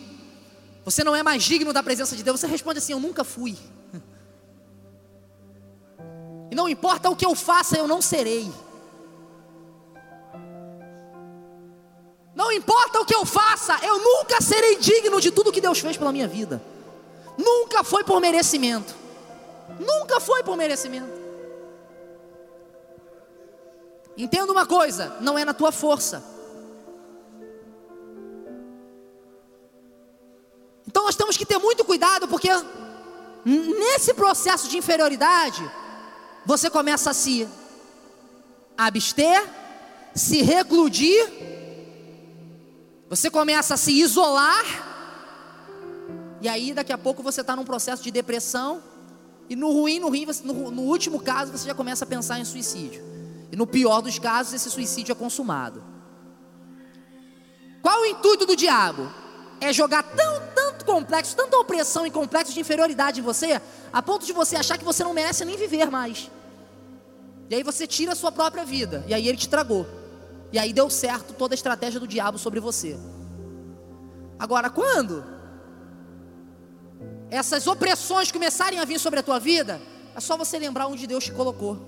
você 0.83 1.03
não 1.03 1.15
é 1.15 1.21
mais 1.21 1.43
digno 1.43 1.71
da 1.71 1.83
presença 1.83 2.15
de 2.15 2.23
Deus, 2.23 2.39
você 2.39 2.47
responde 2.47 2.79
assim: 2.79 2.93
eu 2.93 2.99
nunca 2.99 3.23
fui. 3.23 3.55
Não 6.55 6.69
importa 6.69 7.09
o 7.09 7.17
que 7.17 7.25
eu 7.25 7.35
faça, 7.35 7.77
eu 7.77 7.85
não 7.85 8.01
serei. 8.01 8.49
Não 12.33 12.49
importa 12.49 13.01
o 13.01 13.05
que 13.05 13.13
eu 13.13 13.25
faça, 13.25 13.77
eu 13.83 13.99
nunca 13.99 14.39
serei 14.39 14.77
digno 14.77 15.19
de 15.19 15.31
tudo 15.31 15.51
que 15.51 15.59
Deus 15.59 15.79
fez 15.79 15.97
pela 15.97 16.13
minha 16.13 16.29
vida. 16.29 16.63
Nunca 17.37 17.83
foi 17.83 18.05
por 18.05 18.21
merecimento. 18.21 18.95
Nunca 19.77 20.21
foi 20.21 20.43
por 20.43 20.55
merecimento. 20.55 21.11
Entenda 24.15 24.49
uma 24.49 24.65
coisa: 24.65 25.17
não 25.19 25.37
é 25.37 25.43
na 25.43 25.53
tua 25.53 25.73
força. 25.73 26.23
Então 30.87 31.03
nós 31.03 31.17
temos 31.17 31.35
que 31.35 31.45
ter 31.45 31.57
muito 31.57 31.83
cuidado, 31.83 32.29
porque 32.29 32.49
nesse 33.43 34.13
processo 34.13 34.69
de 34.69 34.77
inferioridade, 34.77 35.69
você 36.45 36.69
começa 36.69 37.09
a 37.09 37.13
se 37.13 37.47
abster, 38.77 39.43
se 40.13 40.41
recludir, 40.41 41.27
você 43.09 43.29
começa 43.29 43.73
a 43.73 43.77
se 43.77 43.91
isolar, 43.91 44.63
e 46.41 46.47
aí 46.47 46.73
daqui 46.73 46.93
a 46.93 46.97
pouco 46.97 47.23
você 47.23 47.41
está 47.41 47.55
num 47.55 47.65
processo 47.65 48.03
de 48.03 48.11
depressão, 48.11 48.81
e 49.49 49.55
no 49.55 49.71
ruim, 49.71 49.99
no, 49.99 50.09
ruim 50.09 50.25
no, 50.43 50.71
no 50.71 50.81
último 50.83 51.19
caso, 51.19 51.51
você 51.51 51.67
já 51.67 51.75
começa 51.75 52.03
a 52.03 52.07
pensar 52.07 52.39
em 52.39 52.45
suicídio. 52.45 53.03
E 53.51 53.55
no 53.55 53.67
pior 53.67 54.01
dos 54.01 54.17
casos, 54.17 54.53
esse 54.53 54.69
suicídio 54.69 55.11
é 55.11 55.15
consumado. 55.15 55.83
Qual 57.81 58.01
o 58.01 58.05
intuito 58.05 58.45
do 58.45 58.55
diabo? 58.55 59.11
É 59.61 59.71
jogar 59.71 60.01
tão, 60.01 60.41
tanto 60.75 60.85
complexo, 60.85 61.35
tanta 61.35 61.57
opressão 61.57 62.05
e 62.05 62.11
complexo 62.11 62.53
de 62.53 62.59
inferioridade 62.59 63.21
em 63.21 63.23
você, 63.23 63.61
a 63.93 64.01
ponto 64.01 64.25
de 64.25 64.33
você 64.33 64.57
achar 64.57 64.77
que 64.77 64.83
você 64.83 65.03
não 65.03 65.13
merece 65.13 65.45
nem 65.45 65.55
viver 65.55 65.89
mais. 65.89 66.29
E 67.49 67.55
aí 67.55 67.63
você 67.63 67.87
tira 67.87 68.11
a 68.11 68.15
sua 68.15 68.31
própria 68.31 68.65
vida, 68.65 69.03
e 69.07 69.13
aí 69.13 69.27
ele 69.27 69.37
te 69.37 69.47
tragou. 69.47 69.87
E 70.51 70.59
aí 70.59 70.73
deu 70.73 70.89
certo 70.89 71.33
toda 71.33 71.53
a 71.53 71.55
estratégia 71.55 71.99
do 71.99 72.07
diabo 72.07 72.37
sobre 72.37 72.59
você. 72.59 72.97
Agora, 74.37 74.69
quando 74.69 75.23
essas 77.29 77.65
opressões 77.67 78.31
começarem 78.31 78.79
a 78.79 78.85
vir 78.85 78.99
sobre 78.99 79.19
a 79.19 79.23
tua 79.23 79.39
vida, 79.39 79.81
é 80.13 80.19
só 80.19 80.35
você 80.37 80.59
lembrar 80.59 80.87
onde 80.87 81.07
Deus 81.07 81.23
te 81.23 81.31
colocou. 81.31 81.79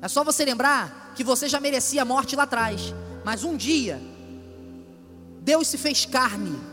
É 0.00 0.08
só 0.08 0.22
você 0.22 0.44
lembrar 0.44 1.12
que 1.14 1.24
você 1.24 1.48
já 1.48 1.60
merecia 1.60 2.02
a 2.02 2.04
morte 2.04 2.36
lá 2.36 2.44
atrás, 2.44 2.94
mas 3.24 3.44
um 3.44 3.56
dia 3.56 4.00
Deus 5.40 5.66
se 5.66 5.78
fez 5.78 6.04
carne. 6.04 6.71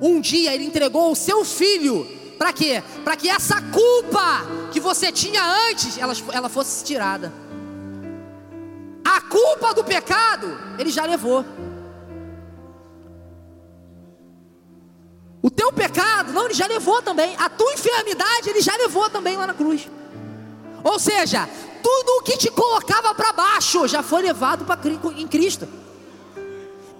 Um 0.00 0.20
dia 0.20 0.54
ele 0.54 0.64
entregou 0.64 1.12
o 1.12 1.16
seu 1.16 1.44
filho 1.44 2.06
para 2.38 2.52
quê? 2.52 2.82
Para 3.02 3.16
que 3.16 3.28
essa 3.28 3.60
culpa 3.60 4.42
que 4.72 4.80
você 4.80 5.12
tinha 5.12 5.42
antes, 5.70 5.96
ela, 5.98 6.12
ela 6.32 6.48
fosse 6.48 6.84
tirada. 6.84 7.32
A 9.04 9.20
culpa 9.20 9.72
do 9.72 9.84
pecado, 9.84 10.58
ele 10.78 10.90
já 10.90 11.04
levou. 11.04 11.44
O 15.40 15.50
teu 15.50 15.72
pecado, 15.72 16.32
não, 16.32 16.46
ele 16.46 16.54
já 16.54 16.66
levou 16.66 17.02
também. 17.02 17.36
A 17.38 17.48
tua 17.48 17.72
enfermidade, 17.74 18.48
ele 18.48 18.60
já 18.60 18.74
levou 18.76 19.08
também 19.10 19.36
lá 19.36 19.46
na 19.46 19.54
cruz. 19.54 19.88
Ou 20.82 20.98
seja, 20.98 21.48
tudo 21.82 22.18
o 22.18 22.22
que 22.22 22.36
te 22.36 22.50
colocava 22.50 23.14
para 23.14 23.32
baixo 23.32 23.86
já 23.86 24.02
foi 24.02 24.22
levado 24.22 24.64
para 24.64 24.80
em 25.16 25.28
Cristo. 25.28 25.68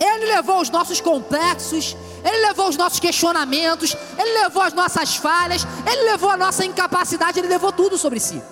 Ele 0.01 0.27
levou 0.27 0.61
os 0.61 0.71
nossos 0.71 1.01
complexos, 1.01 1.97
Ele 2.25 2.47
levou 2.47 2.69
os 2.69 2.77
nossos 2.77 3.01
questionamentos, 3.01 3.97
Ele 4.19 4.43
levou 4.43 4.63
as 4.63 4.73
nossas 4.73 5.17
falhas, 5.17 5.67
Ele 5.87 6.11
levou 6.11 6.31
a 6.31 6.37
nossa 6.37 6.65
incapacidade, 6.65 7.39
Ele 7.39 7.49
levou 7.49 7.73
tudo 7.73 7.97
sobre 7.97 8.19
si. 8.19 8.43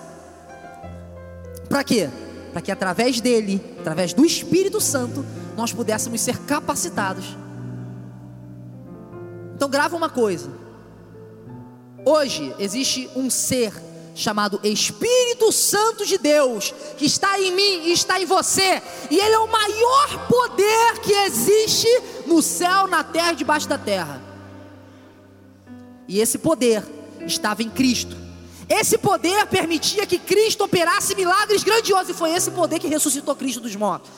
Para 1.69 1.83
quê? 1.83 2.09
Para 2.51 2.61
que 2.61 2.71
através 2.71 3.19
dele, 3.19 3.63
através 3.79 4.13
do 4.13 4.25
Espírito 4.25 4.79
Santo, 4.79 5.25
nós 5.57 5.73
pudéssemos 5.73 6.21
ser 6.21 6.37
capacitados. 6.39 7.35
Então 9.55 9.69
grava 9.69 9.95
uma 9.95 10.09
coisa. 10.09 10.49
Hoje 12.05 12.53
existe 12.59 13.09
um 13.15 13.29
ser 13.29 13.73
chamado 14.15 14.59
Espírito 14.63 15.51
Santo 15.51 16.05
de 16.05 16.17
Deus, 16.17 16.73
que 16.97 17.05
está 17.05 17.39
em 17.39 17.51
mim 17.51 17.87
e 17.87 17.93
está 17.93 18.19
em 18.19 18.25
você, 18.25 18.81
e 19.09 19.17
ele 19.17 19.33
é 19.33 19.39
o 19.39 19.51
maior 19.51 20.27
poder 20.27 20.99
que 20.99 21.11
existe 21.11 21.87
no 22.25 22.41
céu, 22.41 22.87
na 22.87 23.03
terra 23.03 23.33
e 23.33 23.35
debaixo 23.35 23.67
da 23.67 23.77
terra. 23.77 24.21
E 26.07 26.19
esse 26.19 26.37
poder 26.37 26.83
estava 27.25 27.63
em 27.63 27.69
Cristo. 27.69 28.15
Esse 28.69 28.97
poder 28.97 29.45
permitia 29.47 30.05
que 30.05 30.17
Cristo 30.17 30.63
operasse 30.63 31.15
milagres 31.15 31.63
grandiosos, 31.63 32.09
e 32.09 32.13
foi 32.13 32.31
esse 32.31 32.51
poder 32.51 32.79
que 32.79 32.87
ressuscitou 32.87 33.35
Cristo 33.35 33.61
dos 33.61 33.75
mortos. 33.75 34.09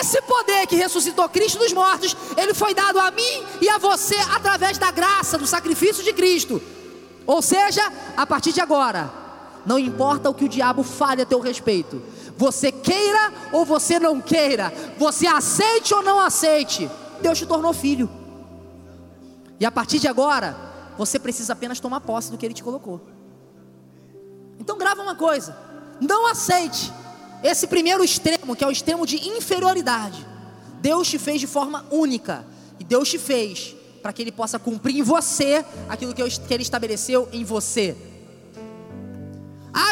Esse 0.00 0.22
poder 0.22 0.66
que 0.66 0.76
ressuscitou 0.76 1.28
Cristo 1.28 1.58
dos 1.58 1.72
mortos, 1.72 2.16
ele 2.36 2.54
foi 2.54 2.74
dado 2.74 2.98
a 2.98 3.10
mim 3.10 3.44
e 3.60 3.68
a 3.68 3.78
você 3.78 4.16
através 4.34 4.78
da 4.78 4.90
graça, 4.90 5.36
do 5.36 5.46
sacrifício 5.46 6.02
de 6.02 6.12
Cristo. 6.12 6.62
Ou 7.26 7.42
seja, 7.42 7.92
a 8.16 8.26
partir 8.26 8.52
de 8.52 8.60
agora, 8.60 9.12
não 9.68 9.78
importa 9.78 10.30
o 10.30 10.34
que 10.34 10.46
o 10.46 10.48
diabo 10.48 10.82
fale 10.82 11.20
a 11.20 11.26
teu 11.26 11.40
respeito, 11.40 12.02
você 12.38 12.72
queira 12.72 13.30
ou 13.52 13.66
você 13.66 14.00
não 14.00 14.18
queira, 14.18 14.72
você 14.96 15.26
aceite 15.26 15.92
ou 15.92 16.02
não 16.02 16.18
aceite, 16.18 16.90
Deus 17.20 17.36
te 17.36 17.44
tornou 17.44 17.74
filho. 17.74 18.08
E 19.60 19.66
a 19.66 19.70
partir 19.70 19.98
de 19.98 20.08
agora, 20.08 20.56
você 20.96 21.18
precisa 21.18 21.52
apenas 21.52 21.80
tomar 21.80 22.00
posse 22.00 22.30
do 22.30 22.38
que 22.38 22.46
ele 22.46 22.54
te 22.54 22.62
colocou. 22.62 23.02
Então 24.58 24.78
grava 24.78 25.02
uma 25.02 25.14
coisa, 25.14 25.54
não 26.00 26.26
aceite 26.26 26.90
esse 27.42 27.66
primeiro 27.66 28.02
extremo, 28.02 28.56
que 28.56 28.64
é 28.64 28.66
o 28.66 28.70
extremo 28.72 29.04
de 29.04 29.28
inferioridade. 29.28 30.26
Deus 30.80 31.08
te 31.08 31.18
fez 31.18 31.42
de 31.42 31.46
forma 31.46 31.84
única, 31.90 32.42
e 32.80 32.84
Deus 32.84 33.10
te 33.10 33.18
fez 33.18 33.76
para 34.02 34.14
que 34.14 34.22
Ele 34.22 34.32
possa 34.32 34.58
cumprir 34.58 34.96
em 34.96 35.02
você 35.02 35.62
aquilo 35.90 36.14
que 36.14 36.22
Ele 36.22 36.62
estabeleceu 36.62 37.28
em 37.34 37.44
você. 37.44 38.07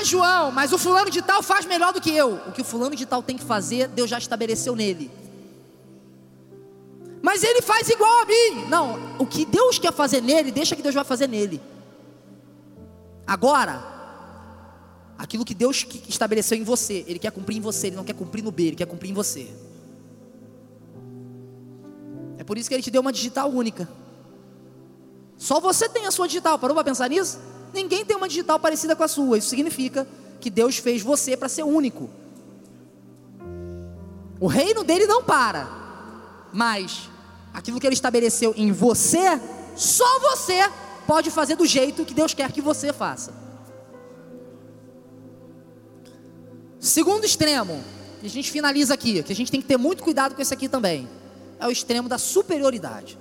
João, 0.06 0.50
mas 0.50 0.72
o 0.72 0.78
fulano 0.78 1.10
de 1.10 1.20
tal 1.22 1.42
faz 1.42 1.66
melhor 1.66 1.92
do 1.92 2.00
que 2.00 2.10
eu. 2.10 2.40
O 2.46 2.52
que 2.52 2.62
o 2.62 2.64
fulano 2.64 2.94
de 2.94 3.04
tal 3.04 3.22
tem 3.22 3.36
que 3.36 3.44
fazer, 3.44 3.88
Deus 3.88 4.08
já 4.08 4.18
estabeleceu 4.18 4.74
nele. 4.74 5.10
Mas 7.22 7.42
ele 7.42 7.60
faz 7.60 7.88
igual 7.88 8.22
a 8.22 8.24
mim. 8.24 8.66
Não, 8.68 9.16
o 9.18 9.26
que 9.26 9.44
Deus 9.44 9.78
quer 9.78 9.92
fazer 9.92 10.20
nele, 10.20 10.52
deixa 10.52 10.76
que 10.76 10.82
Deus 10.82 10.94
vai 10.94 11.04
fazer 11.04 11.28
nele. 11.28 11.60
Agora, 13.26 13.82
aquilo 15.18 15.44
que 15.44 15.54
Deus 15.54 15.84
estabeleceu 16.08 16.56
em 16.56 16.62
você, 16.62 17.04
Ele 17.06 17.18
quer 17.18 17.32
cumprir 17.32 17.56
em 17.56 17.60
você, 17.60 17.88
Ele 17.88 17.96
não 17.96 18.04
quer 18.04 18.14
cumprir 18.14 18.44
no 18.44 18.52
B, 18.52 18.68
Ele 18.68 18.76
quer 18.76 18.86
cumprir 18.86 19.10
em 19.10 19.14
você. 19.14 19.50
É 22.38 22.44
por 22.44 22.56
isso 22.56 22.68
que 22.68 22.74
Ele 22.74 22.82
te 22.82 22.90
deu 22.90 23.00
uma 23.00 23.12
digital 23.12 23.50
única. 23.50 23.88
Só 25.36 25.58
você 25.58 25.88
tem 25.88 26.06
a 26.06 26.10
sua 26.10 26.26
digital, 26.26 26.58
parou 26.58 26.74
para 26.74 26.84
pensar 26.84 27.08
nisso? 27.08 27.38
Ninguém 27.72 28.04
tem 28.04 28.16
uma 28.16 28.28
digital 28.28 28.58
parecida 28.58 28.94
com 28.96 29.02
a 29.02 29.08
sua. 29.08 29.38
Isso 29.38 29.48
significa 29.48 30.06
que 30.40 30.50
Deus 30.50 30.78
fez 30.78 31.02
você 31.02 31.36
para 31.36 31.48
ser 31.48 31.62
único. 31.62 32.08
O 34.38 34.46
reino 34.46 34.84
dele 34.84 35.06
não 35.06 35.22
para, 35.22 35.66
mas 36.52 37.08
aquilo 37.52 37.80
que 37.80 37.86
ele 37.86 37.94
estabeleceu 37.94 38.52
em 38.56 38.70
você, 38.70 39.40
só 39.74 40.20
você 40.20 40.70
pode 41.06 41.30
fazer 41.30 41.56
do 41.56 41.64
jeito 41.64 42.04
que 42.04 42.12
Deus 42.12 42.34
quer 42.34 42.52
que 42.52 42.60
você 42.60 42.92
faça. 42.92 43.32
Segundo 46.78 47.24
extremo, 47.24 47.82
que 48.20 48.26
a 48.26 48.30
gente 48.30 48.50
finaliza 48.50 48.94
aqui, 48.94 49.22
que 49.22 49.32
a 49.32 49.36
gente 49.36 49.50
tem 49.50 49.60
que 49.60 49.66
ter 49.66 49.76
muito 49.76 50.02
cuidado 50.02 50.34
com 50.34 50.42
esse 50.42 50.52
aqui 50.52 50.68
também, 50.68 51.08
é 51.58 51.66
o 51.66 51.70
extremo 51.70 52.08
da 52.08 52.18
superioridade. 52.18 53.18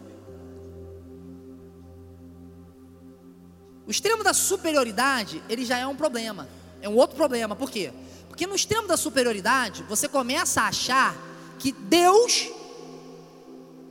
O 3.87 3.91
extremo 3.91 4.23
da 4.23 4.33
superioridade, 4.33 5.43
ele 5.47 5.65
já 5.65 5.77
é 5.77 5.85
um 5.85 5.95
problema. 5.95 6.47
É 6.81 6.89
um 6.89 6.95
outro 6.95 7.15
problema. 7.15 7.55
Por 7.55 7.69
quê? 7.69 7.93
Porque 8.27 8.47
no 8.47 8.55
extremo 8.55 8.87
da 8.87 8.97
superioridade, 8.97 9.83
você 9.83 10.07
começa 10.07 10.61
a 10.61 10.67
achar 10.67 11.15
que 11.59 11.71
Deus 11.71 12.49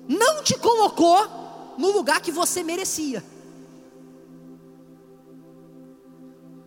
não 0.09 0.43
te 0.43 0.59
colocou 0.59 1.75
no 1.79 1.91
lugar 1.93 2.21
que 2.21 2.31
você 2.31 2.63
merecia. 2.63 3.25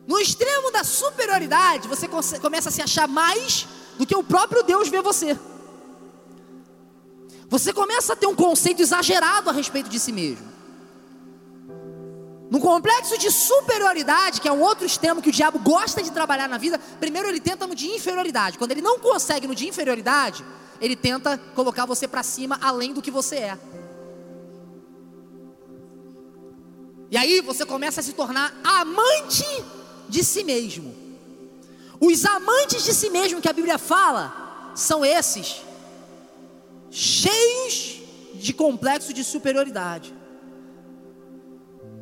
No 0.07 0.17
extremo 0.19 0.71
da 0.71 0.83
superioridade, 0.85 1.87
você 1.87 2.07
começa 2.39 2.69
a 2.69 2.71
se 2.71 2.81
achar 2.81 3.07
mais 3.07 3.67
do 3.97 4.05
que 4.05 4.15
o 4.15 4.23
próprio 4.23 4.63
Deus 4.63 4.87
vê 4.87 5.01
você. 5.01 5.37
Você 7.49 7.73
começa 7.73 8.13
a 8.13 8.15
ter 8.15 8.27
um 8.27 8.35
conceito 8.35 8.81
exagerado 8.81 9.49
a 9.49 9.53
respeito 9.53 9.89
de 9.89 9.99
si 9.99 10.11
mesmo. 10.11 10.56
No 12.49 12.61
complexo 12.61 13.17
de 13.17 13.29
superioridade, 13.29 14.39
que 14.39 14.47
é 14.47 14.51
um 14.51 14.61
outro 14.61 14.85
extremo 14.85 15.21
que 15.21 15.29
o 15.29 15.31
diabo 15.31 15.59
gosta 15.59 16.01
de 16.01 16.11
trabalhar 16.11 16.47
na 16.47 16.57
vida, 16.57 16.79
primeiro 16.99 17.27
ele 17.27 17.41
tenta 17.41 17.67
no 17.67 17.75
de 17.75 17.87
inferioridade. 17.87 18.57
Quando 18.57 18.71
ele 18.71 18.81
não 18.81 18.99
consegue 18.99 19.47
no 19.47 19.55
de 19.55 19.67
inferioridade, 19.67 20.45
ele 20.79 20.95
tenta 20.95 21.37
colocar 21.53 21.85
você 21.85 22.07
para 22.07 22.23
cima 22.23 22.57
além 22.61 22.93
do 22.93 23.01
que 23.01 23.11
você 23.11 23.35
é. 23.35 23.59
E 27.11 27.17
aí 27.17 27.41
você 27.41 27.65
começa 27.65 27.99
a 27.99 28.03
se 28.03 28.13
tornar 28.13 28.53
amante 28.63 29.45
de 30.07 30.23
si 30.23 30.43
mesmo. 30.43 30.95
Os 31.99 32.25
amantes 32.25 32.83
de 32.83 32.93
si 32.93 33.09
mesmo 33.09 33.41
que 33.41 33.49
a 33.49 33.53
Bíblia 33.53 33.77
fala 33.77 34.71
são 34.75 35.03
esses, 35.03 35.61
cheios 36.91 38.01
de 38.35 38.53
complexo 38.53 39.13
de 39.13 39.23
superioridade. 39.23 40.13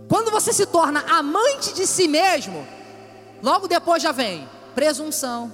Quando 0.07 0.31
você 0.31 0.53
se 0.53 0.65
torna 0.65 1.01
amante 1.01 1.73
de 1.73 1.87
si 1.87 2.07
mesmo, 2.07 2.67
logo 3.41 3.67
depois 3.67 4.01
já 4.01 4.11
vem 4.11 4.47
presunção, 4.75 5.51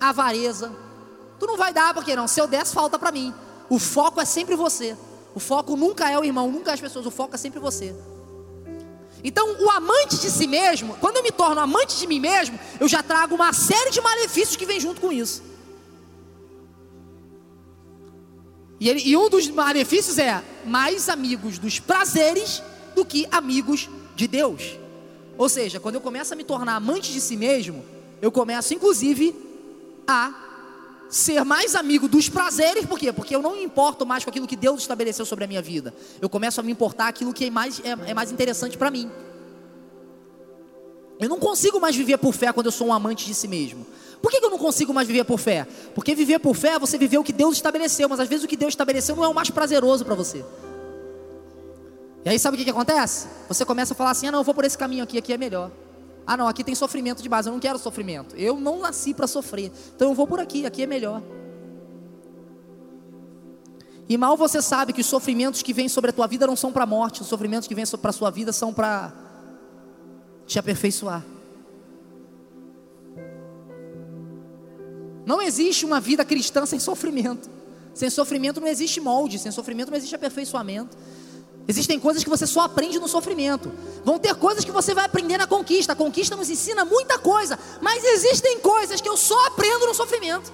avareza. 0.00 0.72
Tu 1.38 1.46
não 1.46 1.56
vai 1.56 1.72
dar 1.72 1.94
porque 1.94 2.16
não, 2.16 2.26
se 2.26 2.40
eu 2.40 2.46
desse 2.46 2.72
falta 2.72 2.98
para 2.98 3.12
mim. 3.12 3.32
O 3.68 3.78
foco 3.78 4.20
é 4.20 4.24
sempre 4.24 4.56
você. 4.56 4.96
O 5.34 5.40
foco 5.40 5.76
nunca 5.76 6.10
é 6.10 6.18
o 6.18 6.24
irmão, 6.24 6.50
nunca 6.50 6.70
é 6.70 6.74
as 6.74 6.80
pessoas, 6.80 7.06
o 7.06 7.10
foco 7.10 7.34
é 7.34 7.38
sempre 7.38 7.60
você. 7.60 7.94
Então, 9.24 9.56
o 9.60 9.70
amante 9.70 10.18
de 10.18 10.30
si 10.30 10.46
mesmo, 10.46 10.96
quando 10.96 11.18
eu 11.18 11.22
me 11.22 11.30
torno 11.30 11.60
amante 11.60 11.96
de 11.96 12.06
mim 12.06 12.18
mesmo, 12.18 12.58
eu 12.80 12.88
já 12.88 13.02
trago 13.02 13.34
uma 13.34 13.52
série 13.52 13.90
de 13.90 14.00
malefícios 14.00 14.56
que 14.56 14.66
vem 14.66 14.80
junto 14.80 15.00
com 15.00 15.12
isso. 15.12 15.42
E, 18.80 18.88
ele, 18.88 19.00
e 19.04 19.16
um 19.16 19.30
dos 19.30 19.46
malefícios 19.48 20.18
é 20.18 20.42
mais 20.64 21.08
amigos 21.08 21.56
dos 21.56 21.78
prazeres 21.78 22.60
do 22.94 23.04
que 23.04 23.26
amigos 23.30 23.88
de 24.14 24.26
Deus. 24.26 24.78
Ou 25.36 25.48
seja, 25.48 25.80
quando 25.80 25.96
eu 25.96 26.00
começo 26.00 26.32
a 26.32 26.36
me 26.36 26.44
tornar 26.44 26.76
amante 26.76 27.12
de 27.12 27.20
si 27.20 27.36
mesmo, 27.36 27.84
eu 28.20 28.30
começo 28.30 28.74
inclusive 28.74 29.34
a 30.06 30.32
ser 31.08 31.44
mais 31.44 31.74
amigo 31.74 32.08
dos 32.08 32.28
prazeres, 32.28 32.86
por 32.86 32.98
quê? 32.98 33.12
Porque 33.12 33.36
eu 33.36 33.42
não 33.42 33.56
me 33.56 33.62
importo 33.62 34.06
mais 34.06 34.24
com 34.24 34.30
aquilo 34.30 34.46
que 34.46 34.56
Deus 34.56 34.80
estabeleceu 34.80 35.26
sobre 35.26 35.44
a 35.44 35.48
minha 35.48 35.60
vida. 35.60 35.94
Eu 36.20 36.28
começo 36.28 36.58
a 36.60 36.62
me 36.62 36.72
importar 36.72 37.08
aquilo 37.08 37.34
que 37.34 37.44
é 37.44 37.50
mais, 37.50 37.80
é, 37.80 38.10
é 38.10 38.14
mais 38.14 38.32
interessante 38.32 38.78
para 38.78 38.90
mim. 38.90 39.10
Eu 41.20 41.28
não 41.28 41.38
consigo 41.38 41.78
mais 41.78 41.94
viver 41.94 42.18
por 42.18 42.32
fé 42.32 42.52
quando 42.52 42.66
eu 42.66 42.72
sou 42.72 42.88
um 42.88 42.92
amante 42.92 43.26
de 43.26 43.34
si 43.34 43.46
mesmo. 43.46 43.86
Por 44.22 44.30
que, 44.30 44.42
eu 44.42 44.50
não 44.50 44.58
consigo 44.58 44.94
mais 44.94 45.06
viver 45.06 45.24
por 45.24 45.38
fé? 45.38 45.66
Porque 45.94 46.14
viver 46.14 46.38
por 46.38 46.54
fé, 46.54 46.78
você 46.78 46.96
viveu 46.96 47.20
o 47.20 47.24
que 47.24 47.32
Deus 47.32 47.56
estabeleceu, 47.56 48.08
mas 48.08 48.20
às 48.20 48.28
vezes 48.28 48.44
o 48.44 48.48
que 48.48 48.56
Deus 48.56 48.72
estabeleceu 48.72 49.16
não 49.16 49.24
é 49.24 49.28
o 49.28 49.34
mais 49.34 49.50
prazeroso 49.50 50.04
para 50.04 50.14
você. 50.14 50.44
E 52.24 52.28
aí 52.28 52.38
sabe 52.38 52.54
o 52.54 52.58
que, 52.58 52.64
que 52.64 52.70
acontece? 52.70 53.26
Você 53.48 53.64
começa 53.64 53.94
a 53.94 53.96
falar 53.96 54.10
assim: 54.10 54.26
ah, 54.28 54.32
não, 54.32 54.40
eu 54.40 54.44
vou 54.44 54.54
por 54.54 54.64
esse 54.64 54.78
caminho 54.78 55.02
aqui, 55.02 55.18
aqui 55.18 55.32
é 55.32 55.38
melhor. 55.38 55.70
Ah, 56.26 56.36
não, 56.36 56.46
aqui 56.46 56.62
tem 56.62 56.74
sofrimento 56.74 57.22
de 57.22 57.28
base, 57.28 57.48
eu 57.48 57.52
não 57.52 57.60
quero 57.60 57.78
sofrimento. 57.78 58.36
Eu 58.36 58.58
não 58.58 58.78
nasci 58.78 59.12
para 59.12 59.26
sofrer, 59.26 59.72
então 59.94 60.10
eu 60.10 60.14
vou 60.14 60.26
por 60.26 60.38
aqui, 60.38 60.64
aqui 60.64 60.82
é 60.82 60.86
melhor. 60.86 61.22
E 64.08 64.16
mal 64.16 64.36
você 64.36 64.60
sabe 64.60 64.92
que 64.92 65.00
os 65.00 65.06
sofrimentos 65.06 65.62
que 65.62 65.72
vêm 65.72 65.88
sobre 65.88 66.10
a 66.10 66.12
tua 66.12 66.26
vida 66.26 66.46
não 66.46 66.54
são 66.54 66.72
para 66.72 66.84
a 66.84 66.86
morte, 66.86 67.22
os 67.22 67.28
sofrimentos 67.28 67.66
que 67.66 67.74
vêm 67.74 67.84
para 67.86 68.10
a 68.10 68.12
sua 68.12 68.30
vida 68.30 68.52
são 68.52 68.72
para 68.72 69.12
te 70.46 70.58
aperfeiçoar. 70.58 71.24
Não 75.24 75.40
existe 75.40 75.84
uma 75.84 76.00
vida 76.00 76.24
cristã 76.24 76.66
sem 76.66 76.78
sofrimento. 76.78 77.48
Sem 77.94 78.10
sofrimento 78.10 78.60
não 78.60 78.68
existe 78.68 79.00
molde, 79.00 79.38
sem 79.38 79.52
sofrimento 79.52 79.90
não 79.90 79.96
existe 79.96 80.14
aperfeiçoamento. 80.14 80.96
Existem 81.68 81.98
coisas 81.98 82.24
que 82.24 82.30
você 82.30 82.46
só 82.46 82.62
aprende 82.62 82.98
no 82.98 83.06
sofrimento. 83.06 83.72
Vão 84.04 84.18
ter 84.18 84.34
coisas 84.34 84.64
que 84.64 84.72
você 84.72 84.94
vai 84.94 85.04
aprender 85.04 85.38
na 85.38 85.46
conquista. 85.46 85.92
A 85.92 85.96
conquista 85.96 86.34
nos 86.34 86.50
ensina 86.50 86.84
muita 86.84 87.18
coisa, 87.18 87.58
mas 87.80 88.04
existem 88.04 88.58
coisas 88.58 89.00
que 89.00 89.08
eu 89.08 89.16
só 89.16 89.46
aprendo 89.46 89.86
no 89.86 89.94
sofrimento. 89.94 90.52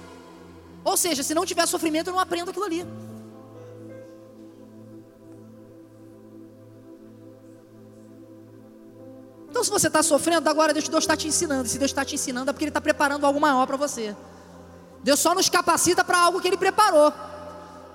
Ou 0.83 0.95
seja, 0.95 1.23
se 1.23 1.33
não 1.33 1.45
tiver 1.45 1.65
sofrimento, 1.65 2.07
eu 2.07 2.13
não 2.13 2.19
aprendo 2.19 2.49
aquilo 2.51 2.65
ali. 2.65 2.85
Então, 9.49 9.63
se 9.63 9.71
você 9.71 9.87
está 9.87 10.03
sofrendo, 10.03 10.47
agora 10.47 10.73
Deus 10.73 10.87
está 10.87 11.17
te 11.17 11.27
ensinando. 11.27 11.67
Se 11.67 11.79
Deus 11.79 11.89
está 11.89 12.05
te 12.05 12.15
ensinando, 12.15 12.51
é 12.51 12.53
porque 12.53 12.65
Ele 12.65 12.69
está 12.69 12.79
preparando 12.79 13.25
algo 13.25 13.41
maior 13.41 13.65
para 13.65 13.77
você. 13.77 14.15
Deus 15.03 15.19
só 15.19 15.33
nos 15.33 15.49
capacita 15.49 16.03
para 16.03 16.19
algo 16.19 16.39
que 16.39 16.47
Ele 16.47 16.57
preparou. 16.57 17.11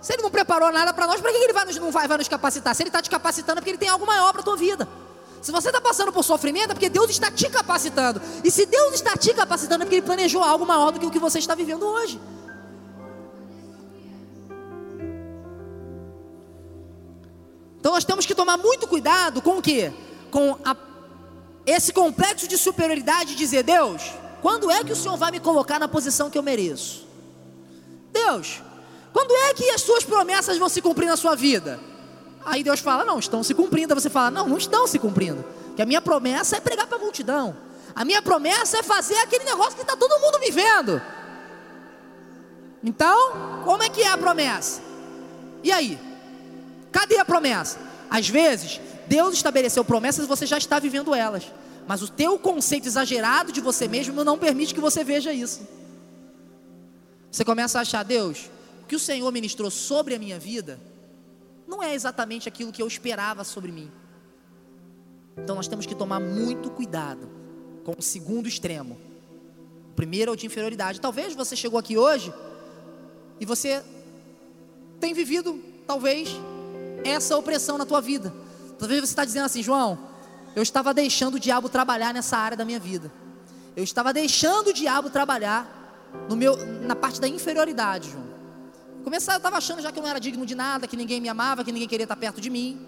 Se 0.04 0.12
Ele 0.12 0.22
não 0.22 0.30
preparou 0.30 0.70
nada 0.70 0.92
para 0.92 1.06
nós, 1.06 1.18
para 1.18 1.32
que 1.32 1.38
Ele 1.38 1.54
vai 1.54 1.64
nos, 1.64 1.78
não 1.78 1.90
vai, 1.90 2.06
vai 2.06 2.18
nos 2.18 2.28
capacitar? 2.28 2.74
Se 2.74 2.82
Ele 2.82 2.90
está 2.90 3.00
te 3.00 3.08
capacitando, 3.08 3.56
é 3.56 3.60
porque 3.62 3.70
Ele 3.70 3.78
tem 3.78 3.88
algo 3.88 4.06
maior 4.06 4.32
para 4.32 4.42
a 4.42 4.44
tua 4.44 4.54
vida. 4.54 4.86
Se 5.40 5.50
você 5.50 5.68
está 5.68 5.80
passando 5.80 6.12
por 6.12 6.22
sofrimento, 6.22 6.72
é 6.72 6.74
porque 6.74 6.90
Deus 6.90 7.08
está 7.08 7.30
te 7.30 7.48
capacitando. 7.48 8.20
E 8.44 8.50
se 8.50 8.66
Deus 8.66 8.92
está 8.92 9.16
te 9.16 9.32
capacitando, 9.32 9.82
é 9.82 9.86
porque 9.86 9.94
Ele 9.94 10.06
planejou 10.06 10.44
algo 10.44 10.66
maior 10.66 10.92
do 10.92 11.00
que 11.00 11.06
o 11.06 11.10
que 11.10 11.18
você 11.18 11.38
está 11.38 11.54
vivendo 11.54 11.86
hoje. 11.86 12.20
Então 17.80 17.92
nós 17.92 18.04
temos 18.04 18.26
que 18.26 18.34
tomar 18.34 18.58
muito 18.58 18.86
cuidado 18.86 19.40
com 19.40 19.56
o 19.56 19.62
quê? 19.62 19.90
Com 20.30 20.58
a, 20.62 20.76
esse 21.64 21.94
complexo 21.94 22.46
de 22.46 22.58
superioridade 22.58 23.30
de 23.30 23.36
dizer, 23.36 23.62
Deus, 23.62 24.02
quando 24.42 24.70
é 24.70 24.84
que 24.84 24.92
o 24.92 24.96
Senhor 24.96 25.16
vai 25.16 25.30
me 25.30 25.40
colocar 25.40 25.78
na 25.78 25.88
posição 25.88 26.28
que 26.28 26.36
eu 26.36 26.42
mereço? 26.42 27.06
Deus, 28.12 28.60
quando 29.14 29.32
é 29.32 29.54
que 29.54 29.70
as 29.70 29.80
suas 29.80 30.02
promessas 30.02 30.58
vão 30.58 30.68
se 30.68 30.82
cumprir 30.82 31.06
na 31.06 31.16
sua 31.16 31.36
vida? 31.36 31.78
Aí 32.44 32.64
Deus 32.64 32.80
fala: 32.80 33.04
Não, 33.04 33.16
estão 33.20 33.44
se 33.44 33.54
cumprindo. 33.54 33.94
Aí 33.94 34.00
você 34.00 34.10
fala: 34.10 34.28
Não, 34.28 34.48
não 34.48 34.58
estão 34.58 34.88
se 34.88 34.98
cumprindo. 34.98 35.44
Que 35.76 35.82
a 35.82 35.86
minha 35.86 36.02
promessa 36.02 36.56
é 36.56 36.60
pregar 36.60 36.88
para 36.88 36.98
a 36.98 37.00
multidão. 37.00 37.56
A 37.94 38.04
minha 38.04 38.20
promessa 38.20 38.78
é 38.78 38.82
fazer 38.82 39.16
aquele 39.18 39.44
negócio 39.44 39.76
que 39.76 39.82
está 39.82 39.96
todo 39.96 40.20
mundo 40.20 40.40
me 40.40 40.50
vendo. 40.50 41.00
Então, 42.82 43.62
como 43.64 43.84
é 43.84 43.88
que 43.88 44.02
é 44.02 44.08
a 44.08 44.18
promessa? 44.18 44.82
E 45.62 45.70
aí? 45.70 45.96
Cadê 46.90 47.16
a 47.16 47.24
promessa? 47.24 47.78
Às 48.10 48.28
vezes, 48.28 48.80
Deus 49.06 49.34
estabeleceu 49.34 49.84
promessas 49.84 50.24
e 50.24 50.28
você 50.28 50.44
já 50.44 50.58
está 50.58 50.80
vivendo 50.80 51.14
elas. 51.14 51.44
Mas 51.86 52.02
o 52.02 52.08
teu 52.08 52.36
conceito 52.36 52.88
exagerado 52.88 53.52
de 53.52 53.60
você 53.60 53.86
mesmo 53.86 54.24
não 54.24 54.36
permite 54.36 54.74
que 54.74 54.80
você 54.80 55.04
veja 55.04 55.32
isso. 55.32 55.60
Você 57.30 57.44
começa 57.44 57.78
a 57.78 57.82
achar, 57.82 58.02
Deus, 58.02 58.50
o 58.84 58.86
que 58.86 58.94
o 58.94 59.00
Senhor 59.00 59.32
ministrou 59.32 59.70
sobre 59.70 60.14
a 60.14 60.18
minha 60.18 60.38
vida 60.38 60.78
não 61.66 61.82
é 61.82 61.94
exatamente 61.94 62.46
aquilo 62.46 62.70
que 62.70 62.82
eu 62.82 62.86
esperava 62.86 63.42
sobre 63.42 63.72
mim. 63.72 63.90
Então 65.38 65.56
nós 65.56 65.66
temos 65.66 65.86
que 65.86 65.94
tomar 65.94 66.20
muito 66.20 66.68
cuidado 66.70 67.30
com 67.82 67.94
o 67.98 68.02
segundo 68.02 68.46
extremo. 68.46 68.98
O 69.90 69.94
primeiro 69.94 70.30
é 70.30 70.34
o 70.34 70.36
de 70.36 70.44
inferioridade. 70.44 71.00
Talvez 71.00 71.34
você 71.34 71.56
chegou 71.56 71.78
aqui 71.78 71.96
hoje 71.96 72.30
e 73.40 73.46
você 73.46 73.82
tem 75.00 75.14
vivido, 75.14 75.58
talvez, 75.86 76.28
essa 77.04 77.38
opressão 77.38 77.78
na 77.78 77.86
tua 77.86 78.02
vida. 78.02 78.34
Talvez 78.78 79.00
você 79.00 79.12
está 79.12 79.24
dizendo 79.24 79.46
assim, 79.46 79.62
João, 79.62 79.98
eu 80.54 80.62
estava 80.62 80.92
deixando 80.92 81.36
o 81.36 81.40
diabo 81.40 81.70
trabalhar 81.70 82.12
nessa 82.12 82.36
área 82.36 82.56
da 82.56 82.66
minha 82.66 82.78
vida. 82.78 83.10
Eu 83.74 83.82
estava 83.82 84.12
deixando 84.12 84.68
o 84.68 84.72
diabo 84.74 85.08
trabalhar 85.08 86.12
no 86.28 86.36
meu, 86.36 86.54
na 86.82 86.94
parte 86.94 87.18
da 87.18 87.26
inferioridade, 87.26 88.10
João. 88.10 88.33
Começar, 89.04 89.34
eu 89.34 89.36
estava 89.36 89.58
achando 89.58 89.82
já 89.82 89.92
que 89.92 89.98
eu 89.98 90.02
não 90.02 90.08
era 90.08 90.18
digno 90.18 90.46
de 90.46 90.54
nada, 90.54 90.88
que 90.88 90.96
ninguém 90.96 91.20
me 91.20 91.28
amava, 91.28 91.62
que 91.62 91.70
ninguém 91.70 91.86
queria 91.86 92.04
estar 92.04 92.16
perto 92.16 92.40
de 92.40 92.48
mim. 92.48 92.80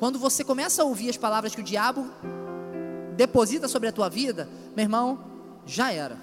Quando 0.00 0.18
você 0.18 0.42
começa 0.42 0.82
a 0.82 0.84
ouvir 0.84 1.08
as 1.08 1.16
palavras 1.16 1.54
que 1.54 1.60
o 1.60 1.64
diabo 1.64 2.10
deposita 3.16 3.68
sobre 3.68 3.88
a 3.88 3.92
tua 3.92 4.08
vida, 4.08 4.48
meu 4.74 4.82
irmão, 4.82 5.24
já 5.64 5.92
era. 5.92 6.18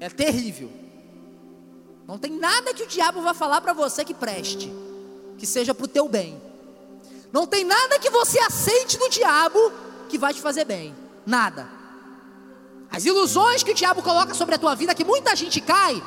É 0.00 0.08
terrível. 0.08 0.72
Não 2.08 2.18
tem 2.18 2.32
nada 2.32 2.72
que 2.72 2.82
o 2.82 2.86
diabo 2.86 3.20
vai 3.20 3.34
falar 3.34 3.60
para 3.60 3.74
você 3.74 4.02
que 4.02 4.14
preste, 4.14 4.72
que 5.36 5.46
seja 5.46 5.74
para 5.74 5.84
o 5.84 5.88
teu 5.88 6.08
bem. 6.08 6.40
Não 7.30 7.46
tem 7.46 7.62
nada 7.62 7.98
que 7.98 8.08
você 8.08 8.38
aceite 8.38 8.96
do 8.98 9.10
diabo 9.10 9.58
que 10.08 10.16
vai 10.16 10.32
te 10.32 10.40
fazer 10.40 10.64
bem. 10.64 10.94
Nada. 11.26 11.68
As 12.90 13.04
ilusões 13.04 13.62
que 13.62 13.72
o 13.72 13.74
diabo 13.74 14.02
coloca 14.02 14.32
sobre 14.32 14.54
a 14.54 14.58
tua 14.58 14.74
vida, 14.74 14.94
que 14.94 15.04
muita 15.04 15.34
gente 15.36 15.60
cai, 15.60 16.02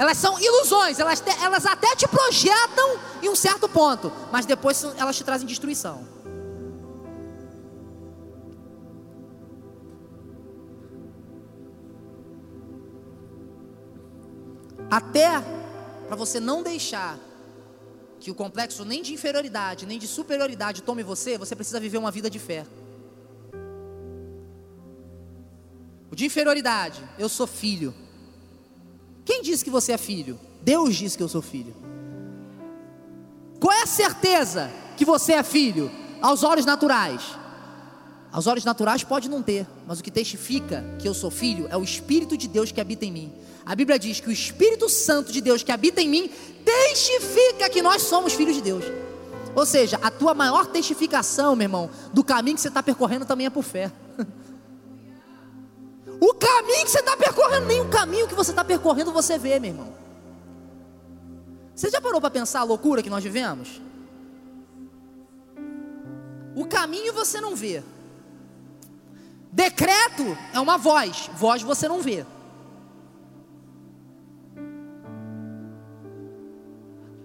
elas 0.00 0.16
são 0.16 0.40
ilusões, 0.40 0.98
elas, 0.98 1.20
te, 1.20 1.28
elas 1.44 1.66
até 1.66 1.94
te 1.94 2.08
projetam 2.08 2.98
em 3.22 3.28
um 3.28 3.36
certo 3.36 3.68
ponto, 3.68 4.10
mas 4.32 4.46
depois 4.46 4.82
elas 4.96 5.14
te 5.14 5.22
trazem 5.22 5.46
destruição. 5.46 6.08
Até 14.90 15.28
para 16.06 16.16
você 16.16 16.40
não 16.40 16.62
deixar 16.62 17.18
que 18.18 18.30
o 18.30 18.34
complexo 18.34 18.86
nem 18.86 19.02
de 19.02 19.12
inferioridade, 19.12 19.84
nem 19.84 19.98
de 19.98 20.06
superioridade 20.06 20.82
tome 20.82 21.02
você, 21.02 21.36
você 21.36 21.54
precisa 21.54 21.78
viver 21.78 21.98
uma 21.98 22.10
vida 22.10 22.30
de 22.30 22.38
fé. 22.38 22.64
O 26.10 26.16
de 26.16 26.24
inferioridade, 26.24 27.06
eu 27.18 27.28
sou 27.28 27.46
filho. 27.46 27.94
Quem 29.40 29.52
disse 29.52 29.64
que 29.64 29.70
você 29.70 29.92
é 29.92 29.96
filho? 29.96 30.38
Deus 30.60 30.94
diz 30.94 31.16
que 31.16 31.22
eu 31.22 31.28
sou 31.28 31.40
filho. 31.40 31.74
Qual 33.58 33.72
é 33.72 33.84
a 33.84 33.86
certeza 33.86 34.70
que 34.98 35.04
você 35.04 35.32
é 35.32 35.42
filho 35.42 35.90
aos 36.20 36.44
olhos 36.44 36.66
naturais? 36.66 37.22
Aos 38.30 38.46
olhos 38.46 38.66
naturais 38.66 39.02
pode 39.02 39.30
não 39.30 39.42
ter, 39.42 39.66
mas 39.86 39.98
o 39.98 40.02
que 40.02 40.10
testifica 40.10 40.84
que 40.98 41.08
eu 41.08 41.14
sou 41.14 41.30
filho 41.30 41.66
é 41.70 41.76
o 41.76 41.82
Espírito 41.82 42.36
de 42.36 42.46
Deus 42.46 42.70
que 42.70 42.82
habita 42.82 43.06
em 43.06 43.10
mim. 43.10 43.32
A 43.64 43.74
Bíblia 43.74 43.98
diz 43.98 44.20
que 44.20 44.28
o 44.28 44.32
Espírito 44.32 44.90
Santo 44.90 45.32
de 45.32 45.40
Deus 45.40 45.62
que 45.62 45.72
habita 45.72 46.02
em 46.02 46.08
mim 46.10 46.30
testifica 46.62 47.70
que 47.70 47.80
nós 47.80 48.02
somos 48.02 48.34
filhos 48.34 48.56
de 48.56 48.60
Deus. 48.60 48.84
Ou 49.54 49.64
seja, 49.64 49.98
a 50.02 50.10
tua 50.10 50.34
maior 50.34 50.66
testificação, 50.66 51.56
meu 51.56 51.64
irmão, 51.64 51.88
do 52.12 52.22
caminho 52.22 52.56
que 52.56 52.60
você 52.60 52.68
está 52.68 52.82
percorrendo 52.82 53.24
também 53.24 53.46
é 53.46 53.50
por 53.50 53.64
fé. 53.64 53.90
O 56.20 56.34
caminho 56.34 56.84
que 56.84 56.90
você 56.90 57.00
está 57.00 57.16
percorrendo, 57.16 57.66
nem 57.66 57.80
o 57.80 57.88
caminho 57.88 58.28
que 58.28 58.34
você 58.34 58.50
está 58.50 58.62
percorrendo 58.62 59.10
você 59.10 59.38
vê, 59.38 59.58
meu 59.58 59.70
irmão. 59.70 59.94
Você 61.74 61.88
já 61.88 61.98
parou 61.98 62.20
para 62.20 62.30
pensar 62.30 62.60
a 62.60 62.64
loucura 62.64 63.02
que 63.02 63.08
nós 63.08 63.24
vivemos? 63.24 63.80
O 66.54 66.66
caminho 66.66 67.14
você 67.14 67.40
não 67.40 67.56
vê. 67.56 67.82
Decreto 69.50 70.36
é 70.52 70.60
uma 70.60 70.76
voz, 70.76 71.30
voz 71.34 71.62
você 71.62 71.88
não 71.88 72.02
vê. 72.02 72.26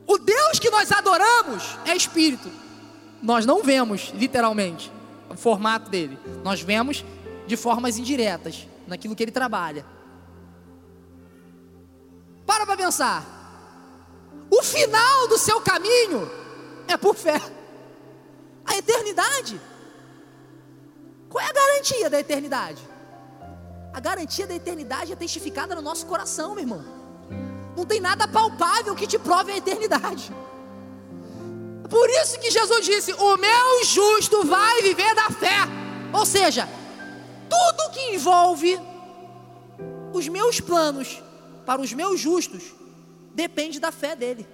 O 0.07 0.17
Deus 0.17 0.57
que 0.57 0.69
nós 0.69 0.89
adoramos 0.91 1.77
é 1.85 1.93
espírito. 1.93 2.49
Nós 3.21 3.45
não 3.45 3.61
vemos, 3.61 4.13
literalmente, 4.15 4.89
o 5.29 5.35
formato 5.35 5.89
dele. 5.89 6.17
Nós 6.45 6.61
vemos 6.61 7.03
de 7.45 7.57
formas 7.57 7.97
indiretas 7.97 8.67
naquilo 8.87 9.15
que 9.15 9.23
ele 9.23 9.31
trabalha. 9.31 9.85
Para 12.45 12.65
para 12.65 12.77
pensar. 12.77 13.25
O 14.49 14.61
final 14.61 15.27
do 15.27 15.37
seu 15.37 15.59
caminho 15.61 16.29
é 16.87 16.95
por 16.95 17.15
fé. 17.15 17.41
A 18.65 18.77
eternidade. 18.77 19.59
Qual 21.29 21.43
é 21.43 21.49
a 21.49 21.53
garantia 21.53 22.09
da 22.09 22.19
eternidade? 22.19 22.81
A 23.93 23.99
garantia 23.99 24.45
da 24.45 24.53
eternidade 24.53 25.13
é 25.13 25.15
testificada 25.15 25.75
no 25.75 25.81
nosso 25.81 26.05
coração, 26.05 26.53
meu 26.53 26.63
irmão. 26.63 26.83
Não 27.75 27.85
tem 27.85 27.99
nada 27.99 28.27
palpável 28.27 28.95
que 28.95 29.07
te 29.07 29.17
prove 29.19 29.51
a 29.51 29.57
eternidade. 29.57 30.33
Por 31.89 32.09
isso 32.09 32.39
que 32.39 32.49
Jesus 32.49 32.85
disse: 32.85 33.13
O 33.13 33.37
meu 33.37 33.85
justo 33.85 34.45
vai 34.45 34.81
viver 34.81 35.13
da 35.15 35.29
fé. 35.29 35.59
Ou 36.13 36.25
seja, 36.25 36.67
tudo 37.55 37.91
que 37.91 38.15
envolve 38.15 38.79
os 40.13 40.27
meus 40.27 40.59
planos 40.59 41.21
para 41.65 41.81
os 41.81 41.93
meus 41.93 42.19
justos 42.19 42.73
depende 43.33 43.79
da 43.79 43.91
fé 43.91 44.15
dele. 44.15 44.47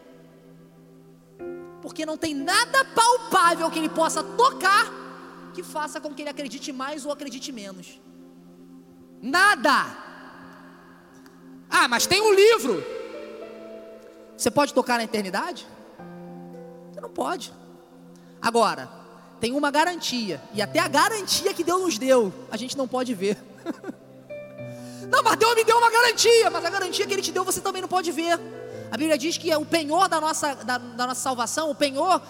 Porque 1.81 2.05
não 2.05 2.17
tem 2.17 2.33
nada 2.33 2.85
palpável 2.85 3.69
que 3.71 3.79
ele 3.79 3.89
possa 3.89 4.23
tocar 4.23 4.85
que 5.53 5.63
faça 5.63 5.99
com 5.99 6.13
que 6.13 6.21
ele 6.21 6.29
acredite 6.29 6.71
mais 6.71 7.05
ou 7.05 7.11
acredite 7.11 7.51
menos. 7.51 7.99
Nada. 9.21 9.97
Ah, 11.69 11.87
mas 11.87 12.05
tem 12.05 12.21
um 12.21 12.33
livro. 12.33 12.83
Você 14.37 14.49
pode 14.49 14.73
tocar 14.73 14.97
na 14.97 15.03
eternidade? 15.03 15.67
Você 16.91 17.01
não 17.01 17.09
pode. 17.09 17.53
Agora, 18.41 19.00
tem 19.41 19.53
uma 19.53 19.71
garantia, 19.71 20.39
e 20.53 20.61
até 20.61 20.77
a 20.77 20.87
garantia 20.87 21.51
que 21.51 21.63
Deus 21.63 21.81
nos 21.81 21.97
deu, 21.97 22.31
a 22.51 22.55
gente 22.55 22.77
não 22.77 22.87
pode 22.87 23.11
ver. 23.15 23.35
não, 25.09 25.23
mas 25.23 25.35
Deus 25.35 25.55
me 25.55 25.63
deu 25.63 25.75
uma 25.79 25.89
garantia, 25.89 26.51
mas 26.51 26.63
a 26.63 26.69
garantia 26.69 27.07
que 27.07 27.13
Ele 27.13 27.23
te 27.23 27.31
deu 27.31 27.43
você 27.43 27.59
também 27.59 27.81
não 27.81 27.89
pode 27.89 28.11
ver. 28.11 28.39
A 28.91 28.95
Bíblia 28.95 29.17
diz 29.17 29.39
que 29.39 29.51
é 29.51 29.57
o 29.57 29.65
penhor 29.65 30.07
da 30.07 30.21
nossa, 30.21 30.53
da, 30.53 30.77
da 30.77 31.07
nossa 31.07 31.21
salvação, 31.21 31.71
o 31.71 31.75
penhor 31.75 32.21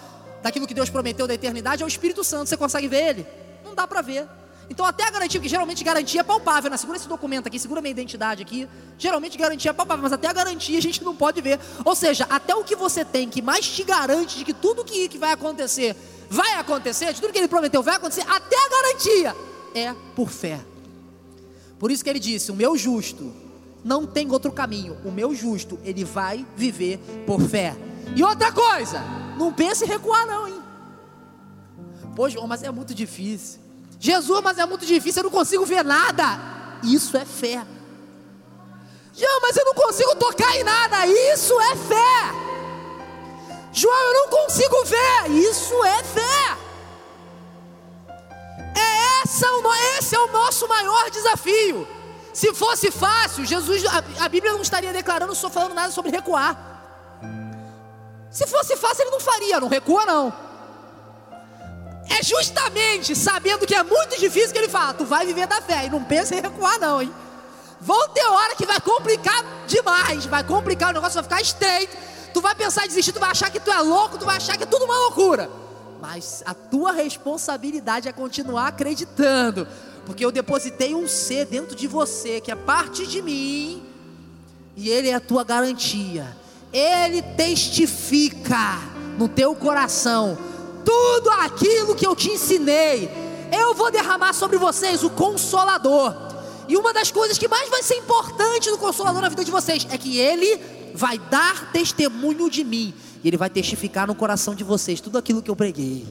daquilo 0.42 0.66
que 0.66 0.72
Deus 0.72 0.88
prometeu 0.88 1.26
da 1.26 1.34
eternidade 1.34 1.82
é 1.82 1.84
o 1.84 1.88
Espírito 1.88 2.24
Santo. 2.24 2.48
Você 2.48 2.56
consegue 2.56 2.88
ver 2.88 3.10
Ele? 3.10 3.26
Não 3.62 3.74
dá 3.74 3.86
para 3.86 4.00
ver. 4.00 4.26
Então 4.70 4.86
até 4.86 5.04
a 5.04 5.10
garantia, 5.10 5.38
que 5.38 5.48
geralmente 5.48 5.84
garantia 5.84 6.22
é 6.22 6.24
palpável, 6.24 6.70
né? 6.70 6.78
segura 6.78 6.96
esse 6.96 7.08
documento 7.08 7.46
aqui, 7.46 7.58
segura 7.58 7.82
minha 7.82 7.90
identidade 7.90 8.40
aqui. 8.40 8.66
Geralmente 8.96 9.36
garantia 9.36 9.70
é 9.70 9.74
palpável, 9.74 10.02
mas 10.02 10.14
até 10.14 10.28
a 10.28 10.32
garantia 10.32 10.78
a 10.78 10.82
gente 10.82 11.04
não 11.04 11.14
pode 11.14 11.42
ver. 11.42 11.60
Ou 11.84 11.94
seja, 11.94 12.26
até 12.30 12.54
o 12.54 12.64
que 12.64 12.74
você 12.74 13.04
tem 13.04 13.28
que 13.28 13.42
mais 13.42 13.68
te 13.68 13.82
garante 13.82 14.38
de 14.38 14.46
que 14.46 14.54
tudo 14.54 14.82
que, 14.82 15.10
que 15.10 15.18
vai 15.18 15.32
acontecer 15.32 15.94
vai 16.32 16.54
acontecer, 16.54 17.12
de 17.12 17.20
tudo 17.20 17.30
que 17.30 17.38
ele 17.38 17.46
prometeu 17.46 17.82
vai 17.82 17.96
acontecer, 17.96 18.24
até 18.26 18.56
a 18.56 18.68
garantia 18.68 19.36
é 19.74 19.94
por 20.16 20.30
fé. 20.30 20.64
Por 21.78 21.90
isso 21.90 22.02
que 22.02 22.08
ele 22.08 22.18
disse: 22.18 22.50
O 22.50 22.54
meu 22.54 22.76
justo 22.76 23.32
não 23.84 24.06
tem 24.06 24.30
outro 24.30 24.50
caminho. 24.50 24.96
O 25.04 25.10
meu 25.10 25.34
justo, 25.34 25.78
ele 25.84 26.04
vai 26.04 26.46
viver 26.56 26.98
por 27.26 27.40
fé. 27.40 27.76
E 28.16 28.24
outra 28.24 28.50
coisa, 28.50 29.00
não 29.36 29.52
pense 29.52 29.84
em 29.84 29.88
recuar, 29.88 30.26
não, 30.26 30.48
hein? 30.48 30.62
Pois, 32.16 32.34
mas 32.34 32.62
é 32.62 32.70
muito 32.70 32.94
difícil. 32.94 33.60
Jesus, 34.00 34.40
mas 34.42 34.58
é 34.58 34.64
muito 34.64 34.86
difícil, 34.86 35.20
eu 35.20 35.24
não 35.24 35.30
consigo 35.30 35.66
ver 35.66 35.84
nada. 35.84 36.78
Isso 36.82 37.16
é 37.16 37.24
fé. 37.24 37.66
João, 39.14 39.40
mas 39.42 39.56
eu 39.56 39.64
não 39.66 39.74
consigo 39.74 40.16
tocar 40.16 40.56
em 40.56 40.64
nada. 40.64 41.06
Isso 41.06 41.60
é 41.60 41.76
fé. 41.76 42.42
João, 43.72 43.94
eu 43.94 44.14
não 44.14 44.28
consigo 44.28 44.84
ver. 44.84 45.30
Isso 45.30 45.84
é 45.84 46.04
fé. 46.04 46.21
Nosso 50.62 50.68
maior 50.68 51.10
desafio. 51.10 51.88
Se 52.32 52.54
fosse 52.54 52.90
fácil, 52.90 53.44
Jesus, 53.44 53.84
a, 53.86 54.24
a 54.24 54.28
Bíblia 54.28 54.52
não 54.52 54.62
estaria 54.62 54.92
declarando, 54.92 55.34
só 55.34 55.50
falando 55.50 55.74
nada 55.74 55.92
sobre 55.92 56.10
recuar. 56.10 56.70
Se 58.30 58.46
fosse 58.46 58.76
fácil, 58.76 59.02
ele 59.02 59.10
não 59.10 59.20
faria, 59.20 59.60
não 59.60 59.68
recua 59.68 60.06
não. 60.06 60.32
É 62.08 62.22
justamente 62.22 63.14
sabendo 63.14 63.66
que 63.66 63.74
é 63.74 63.82
muito 63.82 64.18
difícil 64.18 64.52
que 64.52 64.58
ele 64.58 64.68
fala: 64.68 64.94
tu 64.94 65.04
vai 65.04 65.26
viver 65.26 65.46
da 65.46 65.60
fé 65.60 65.86
e 65.86 65.90
não 65.90 66.02
pensa 66.02 66.34
em 66.34 66.40
recuar, 66.40 66.78
não, 66.78 67.02
hein? 67.02 67.12
Vão 67.80 68.08
ter 68.08 68.24
hora 68.24 68.54
que 68.54 68.64
vai 68.64 68.80
complicar 68.80 69.44
demais, 69.66 70.24
vai 70.24 70.44
complicar, 70.44 70.90
o 70.90 70.94
negócio 70.94 71.14
vai 71.14 71.24
ficar 71.24 71.40
estreito. 71.40 71.96
Tu 72.32 72.40
vai 72.40 72.54
pensar 72.54 72.84
em 72.84 72.88
desistir, 72.88 73.12
tu 73.12 73.20
vai 73.20 73.30
achar 73.30 73.50
que 73.50 73.60
tu 73.60 73.70
é 73.70 73.80
louco, 73.80 74.16
tu 74.16 74.24
vai 74.24 74.36
achar 74.36 74.56
que 74.56 74.62
é 74.62 74.66
tudo 74.66 74.84
uma 74.86 74.96
loucura. 74.96 75.50
Mas 76.00 76.42
a 76.46 76.54
tua 76.54 76.92
responsabilidade 76.92 78.08
é 78.08 78.12
continuar 78.12 78.68
acreditando, 78.68 79.68
porque 80.04 80.24
eu 80.24 80.32
depositei 80.32 80.94
um 80.94 81.06
ser 81.06 81.46
dentro 81.46 81.76
de 81.76 81.86
você 81.86 82.40
que 82.40 82.50
é 82.50 82.54
parte 82.54 83.06
de 83.06 83.22
mim, 83.22 83.82
e 84.76 84.88
ele 84.88 85.08
é 85.08 85.14
a 85.14 85.20
tua 85.20 85.44
garantia. 85.44 86.36
Ele 86.72 87.20
testifica 87.22 88.78
no 89.18 89.28
teu 89.28 89.54
coração 89.54 90.38
tudo 90.84 91.30
aquilo 91.30 91.94
que 91.94 92.06
eu 92.06 92.16
te 92.16 92.30
ensinei. 92.30 93.10
Eu 93.52 93.74
vou 93.74 93.90
derramar 93.90 94.32
sobre 94.32 94.56
vocês 94.56 95.04
o 95.04 95.10
consolador. 95.10 96.14
E 96.68 96.76
uma 96.76 96.92
das 96.92 97.10
coisas 97.10 97.36
que 97.36 97.48
mais 97.48 97.68
vai 97.68 97.82
ser 97.82 97.96
importante 97.96 98.70
no 98.70 98.78
consolador 98.78 99.20
na 99.20 99.28
vida 99.28 99.44
de 99.44 99.50
vocês 99.50 99.86
é 99.90 99.98
que 99.98 100.18
ele 100.18 100.58
vai 100.94 101.18
dar 101.18 101.70
testemunho 101.72 102.48
de 102.48 102.64
mim. 102.64 102.94
E 103.22 103.28
ele 103.28 103.36
vai 103.36 103.50
testificar 103.50 104.06
no 104.06 104.14
coração 104.14 104.54
de 104.54 104.64
vocês 104.64 105.00
tudo 105.00 105.18
aquilo 105.18 105.42
que 105.42 105.50
eu 105.50 105.56
preguei. 105.56 106.06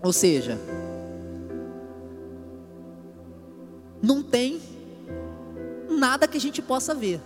Ou 0.00 0.12
seja, 0.12 0.60
não 4.02 4.22
tem 4.22 4.60
nada 5.88 6.26
que 6.26 6.36
a 6.36 6.40
gente 6.40 6.60
possa 6.60 6.94
ver. 6.94 7.20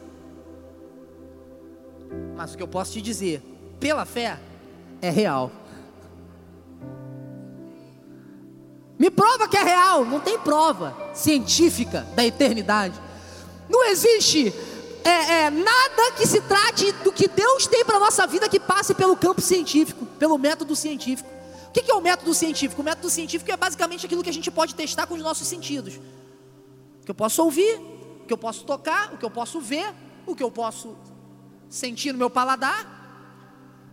Mas 2.37 2.53
o 2.53 2.57
que 2.57 2.63
eu 2.63 2.69
posso 2.69 2.93
te 2.93 3.01
dizer, 3.01 3.43
pela 3.81 4.05
fé, 4.05 4.39
é 5.01 5.09
real. 5.09 5.51
Me 8.99 9.11
prova 9.11 9.49
que 9.49 9.57
é 9.57 9.63
real. 9.63 10.05
Não 10.05 10.21
tem 10.21 10.39
prova 10.39 10.97
científica 11.15 12.07
da 12.15 12.25
eternidade. 12.25 13.01
Não 13.69 13.85
existe 13.87 14.53
é, 15.05 15.45
é, 15.45 15.51
nada 15.51 16.13
que 16.17 16.27
se 16.27 16.41
trate 16.43 16.93
do 16.93 17.13
que 17.13 17.29
Deus 17.29 17.67
tem 17.67 17.85
para 17.85 17.97
a 17.97 18.01
nossa 18.01 18.27
vida 18.27 18.49
que 18.49 18.61
passe 18.61 18.95
pelo 18.95 19.17
campo 19.17 19.41
científico, 19.41 20.07
pelo 20.19 20.39
método 20.39 20.77
científico. 20.77 21.29
O 21.69 21.71
que, 21.73 21.83
que 21.83 21.91
é 21.91 21.95
o 21.95 22.01
método 22.01 22.33
científico? 22.33 22.81
O 22.81 22.85
método 22.85 23.11
científico 23.11 23.51
é 23.51 23.57
basicamente 23.57 24.07
aquilo 24.07 24.23
que 24.23 24.31
a 24.31 24.33
gente 24.33 24.51
pode 24.51 24.75
testar 24.75 25.07
com 25.07 25.15
os 25.15 25.23
nossos 25.23 25.47
sentidos. 25.47 25.99
Que 27.07 27.11
eu 27.13 27.15
posso 27.15 27.43
ouvir, 27.43 27.81
o 28.23 28.27
que 28.27 28.33
eu 28.33 28.37
posso 28.37 28.65
tocar, 28.65 29.15
o 29.15 29.17
que 29.17 29.25
eu 29.25 29.31
posso 29.31 29.61
ver, 29.61 29.95
o 30.27 30.35
que 30.35 30.43
eu 30.43 30.51
posso 30.51 30.97
sentir 31.71 32.11
no 32.11 32.19
meu 32.19 32.29
paladar. 32.29 32.95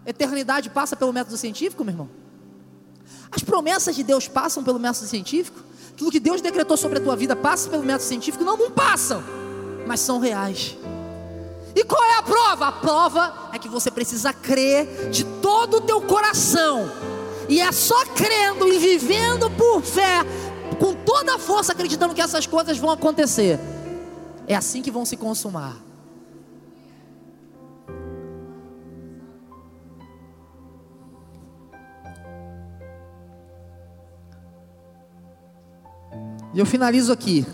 Eternidade 0.03 0.71
passa 0.71 0.95
pelo 0.95 1.13
método 1.13 1.37
científico, 1.37 1.83
meu 1.83 1.93
irmão? 1.93 2.09
As 3.31 3.43
promessas 3.43 3.95
de 3.95 4.03
Deus 4.03 4.27
passam 4.27 4.63
pelo 4.63 4.79
método 4.79 5.05
científico? 5.05 5.61
Aquilo 5.93 6.09
que 6.09 6.19
Deus 6.19 6.41
decretou 6.41 6.75
sobre 6.75 6.97
a 6.97 7.01
tua 7.01 7.15
vida 7.15 7.35
passa 7.35 7.69
pelo 7.69 7.83
método 7.83 8.05
científico? 8.05 8.43
Não, 8.43 8.57
não 8.57 8.71
passam, 8.71 9.23
mas 9.85 9.99
são 9.99 10.19
reais. 10.19 10.75
E 11.75 11.83
qual 11.83 12.03
é 12.03 12.17
a 12.17 12.23
prova? 12.23 12.67
A 12.67 12.71
prova 12.71 13.49
é 13.53 13.59
que 13.59 13.69
você 13.69 13.91
precisa 13.91 14.33
crer 14.33 15.09
de 15.11 15.23
todo 15.23 15.77
o 15.77 15.81
teu 15.81 16.01
coração. 16.01 16.91
E 17.49 17.59
é 17.59 17.71
só 17.71 18.05
crendo 18.05 18.67
e 18.67 18.77
vivendo 18.77 19.49
por 19.51 19.81
fé, 19.81 20.23
com 20.75 20.93
toda 20.93 21.35
a 21.35 21.39
força, 21.39 21.71
acreditando 21.71 22.13
que 22.13 22.21
essas 22.21 22.45
coisas 22.45 22.77
vão 22.77 22.89
acontecer. 22.89 23.59
É 24.47 24.55
assim 24.55 24.81
que 24.81 24.91
vão 24.91 25.05
se 25.05 25.17
consumar. 25.17 25.77
E 36.53 36.59
eu 36.59 36.65
finalizo 36.65 37.11
aqui. 37.11 37.45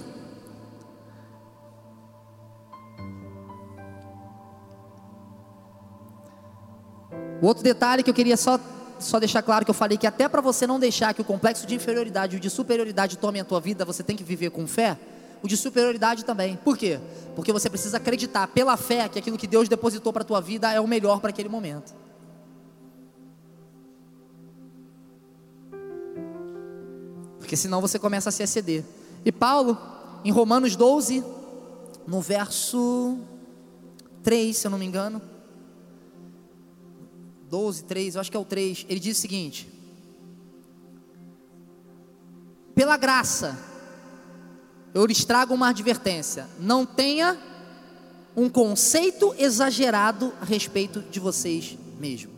O 7.42 7.48
outro 7.48 7.64
detalhe 7.64 8.04
que 8.04 8.10
eu 8.10 8.14
queria 8.14 8.36
só, 8.36 8.60
só 9.00 9.20
deixar 9.20 9.42
claro 9.42 9.66
que 9.66 9.72
eu 9.72 9.76
falei 9.76 9.98
que 9.98 10.06
até 10.06 10.28
para 10.28 10.42
você 10.42 10.68
não 10.68 10.80
deixar 10.80 11.14
que 11.14 11.22
o 11.22 11.26
complexo 11.26 11.66
de 11.66 11.76
inferioridade 11.76 12.36
e 12.36 12.38
o 12.38 12.40
de 12.40 12.50
superioridade 12.50 13.18
tome 13.18 13.40
a 13.40 13.46
tua 13.46 13.60
vida, 13.60 13.86
você 13.86 14.04
tem 14.04 14.16
que 14.16 14.24
viver 14.24 14.52
com 14.52 14.68
fé. 14.68 14.98
O 15.42 15.48
de 15.48 15.56
superioridade 15.56 16.26
também. 16.26 16.58
Por 16.58 16.78
quê? 16.78 17.00
Porque 17.36 17.54
você 17.54 17.70
precisa 17.70 17.98
acreditar 17.98 18.48
pela 18.48 18.76
fé 18.76 19.08
que 19.08 19.18
aquilo 19.18 19.38
que 19.38 19.48
Deus 19.48 19.70
depositou 19.70 20.12
para 20.12 20.24
a 20.24 20.26
tua 20.26 20.42
vida 20.42 20.72
é 20.72 20.80
o 20.80 20.88
melhor 20.88 21.22
para 21.22 21.30
aquele 21.30 21.48
momento. 21.48 21.94
porque 27.50 27.58
senão 27.58 27.82
você 27.82 27.98
começa 27.98 28.30
a 28.30 28.32
se 28.32 28.44
exceder. 28.44 28.86
E 29.26 29.32
Paulo, 29.32 29.76
em 30.24 30.32
Romanos 30.32 30.76
12, 30.76 31.24
no 32.06 32.22
verso 32.22 33.18
3, 34.22 34.56
se 34.56 34.68
eu 34.68 34.70
não 34.70 34.78
me 34.78 34.86
engano, 34.86 35.20
12, 37.50 37.84
3, 37.86 38.16
eu 38.16 38.22
acho 38.22 38.30
que 38.30 38.38
é 38.38 38.40
o 38.40 38.46
3, 38.46 38.86
ele 38.88 39.00
diz 39.00 39.18
o 39.18 39.22
seguinte: 39.22 39.68
Pela 42.76 42.96
graça, 42.96 43.58
eu 44.94 45.06
lhes 45.06 45.26
trago 45.26 45.54
uma 45.54 45.70
advertência, 45.70 46.48
não 46.60 46.86
tenha 46.86 47.38
um 48.36 48.48
conceito 48.48 49.34
exagerado 49.38 50.32
a 50.40 50.46
respeito 50.46 51.02
de 51.02 51.20
vocês 51.20 51.76
mesmos. 52.00 52.36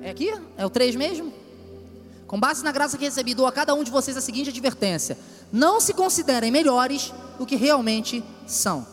É 0.00 0.10
aqui? 0.10 0.32
É 0.56 0.64
o 0.64 0.70
3 0.70 0.96
mesmo? 0.96 1.32
Com 2.26 2.40
base 2.40 2.64
na 2.64 2.72
graça 2.72 2.96
que 2.96 3.04
recebi, 3.04 3.34
dou 3.34 3.46
a 3.46 3.52
cada 3.52 3.74
um 3.74 3.84
de 3.84 3.90
vocês 3.90 4.16
a 4.16 4.22
seguinte 4.22 4.48
advertência: 4.48 5.18
não 5.52 5.80
se 5.80 5.92
considerem 5.92 6.50
melhores 6.50 7.12
do 7.38 7.44
que 7.44 7.56
realmente 7.56 8.24
são. 8.46 8.86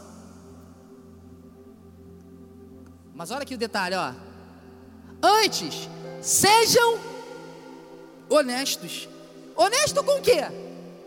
Mas 3.19 3.31
olha 3.31 3.41
aqui 3.41 3.53
o 3.53 3.57
detalhe, 3.57 3.95
ó. 3.95 4.13
Antes, 5.21 5.89
sejam 6.21 6.97
honestos. 8.29 9.09
Honesto 9.57 10.01
com 10.05 10.19
o 10.19 10.21
quê? 10.21 10.45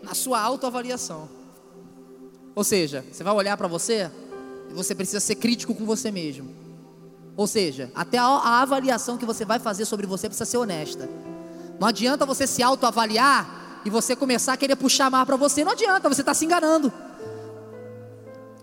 Na 0.03 0.13
sua 0.13 0.39
autoavaliação. 0.39 1.27
Ou 2.53 2.63
seja, 2.63 3.03
você 3.11 3.23
vai 3.23 3.33
olhar 3.33 3.57
para 3.57 3.67
você 3.67 4.11
e 4.69 4.73
você 4.75 4.93
precisa 4.93 5.19
ser 5.19 5.33
crítico 5.37 5.73
com 5.73 5.87
você 5.87 6.11
mesmo. 6.11 6.53
Ou 7.35 7.47
seja, 7.47 7.91
até 7.95 8.19
a, 8.19 8.25
a 8.25 8.61
avaliação 8.61 9.17
que 9.17 9.25
você 9.25 9.43
vai 9.43 9.57
fazer 9.57 9.85
sobre 9.85 10.05
você 10.05 10.27
precisa 10.27 10.45
ser 10.45 10.57
honesta. 10.57 11.09
Não 11.79 11.87
adianta 11.87 12.27
você 12.27 12.45
se 12.45 12.61
autoavaliar 12.61 13.81
e 13.83 13.89
você 13.89 14.15
começar 14.15 14.53
a 14.53 14.57
querer 14.57 14.75
puxar 14.75 15.09
mais 15.09 15.25
para 15.25 15.35
você. 15.35 15.63
Não 15.63 15.71
adianta, 15.71 16.07
você 16.09 16.21
está 16.21 16.35
se 16.35 16.45
enganando. 16.45 16.93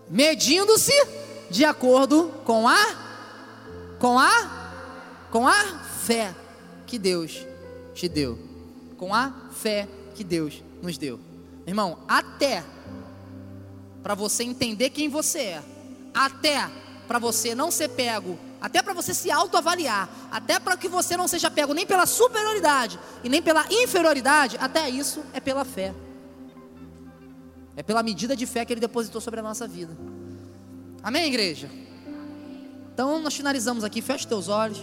Medindo-se 0.09 0.93
de 1.49 1.65
acordo 1.65 2.31
com 2.45 2.65
a 2.65 3.10
com 4.01 4.17
a 4.17 4.59
com 5.29 5.47
a 5.47 5.79
fé 5.79 6.35
que 6.87 6.97
Deus 6.97 7.45
te 7.93 8.09
deu. 8.09 8.37
Com 8.97 9.13
a 9.13 9.31
fé 9.53 9.87
que 10.15 10.23
Deus 10.23 10.61
nos 10.81 10.97
deu. 10.97 11.19
Irmão, 11.65 11.99
até 12.07 12.65
para 14.01 14.15
você 14.15 14.43
entender 14.43 14.89
quem 14.89 15.07
você 15.07 15.39
é, 15.39 15.63
até 16.13 16.69
para 17.07 17.19
você 17.19 17.53
não 17.53 17.69
ser 17.71 17.89
pego 17.89 18.37
até 18.59 18.79
para 18.83 18.93
você 18.93 19.11
se 19.11 19.31
autoavaliar, 19.31 20.07
até 20.29 20.59
para 20.59 20.77
que 20.77 20.87
você 20.87 21.17
não 21.17 21.27
seja 21.27 21.49
pego 21.49 21.73
nem 21.73 21.83
pela 21.83 22.05
superioridade 22.05 22.99
e 23.23 23.27
nem 23.27 23.41
pela 23.41 23.65
inferioridade, 23.71 24.55
até 24.61 24.87
isso 24.87 25.23
é 25.33 25.39
pela 25.39 25.65
fé. 25.65 25.95
É 27.75 27.81
pela 27.81 28.03
medida 28.03 28.35
de 28.35 28.45
fé 28.45 28.63
que 28.63 28.71
ele 28.71 28.79
depositou 28.79 29.19
sobre 29.19 29.39
a 29.39 29.43
nossa 29.43 29.67
vida. 29.67 29.97
Amém, 31.01 31.25
igreja? 31.25 31.71
Então 33.01 33.19
nós 33.19 33.33
finalizamos 33.33 33.83
aqui, 33.83 33.99
feche 33.99 34.27
teus 34.27 34.47
olhos. 34.47 34.77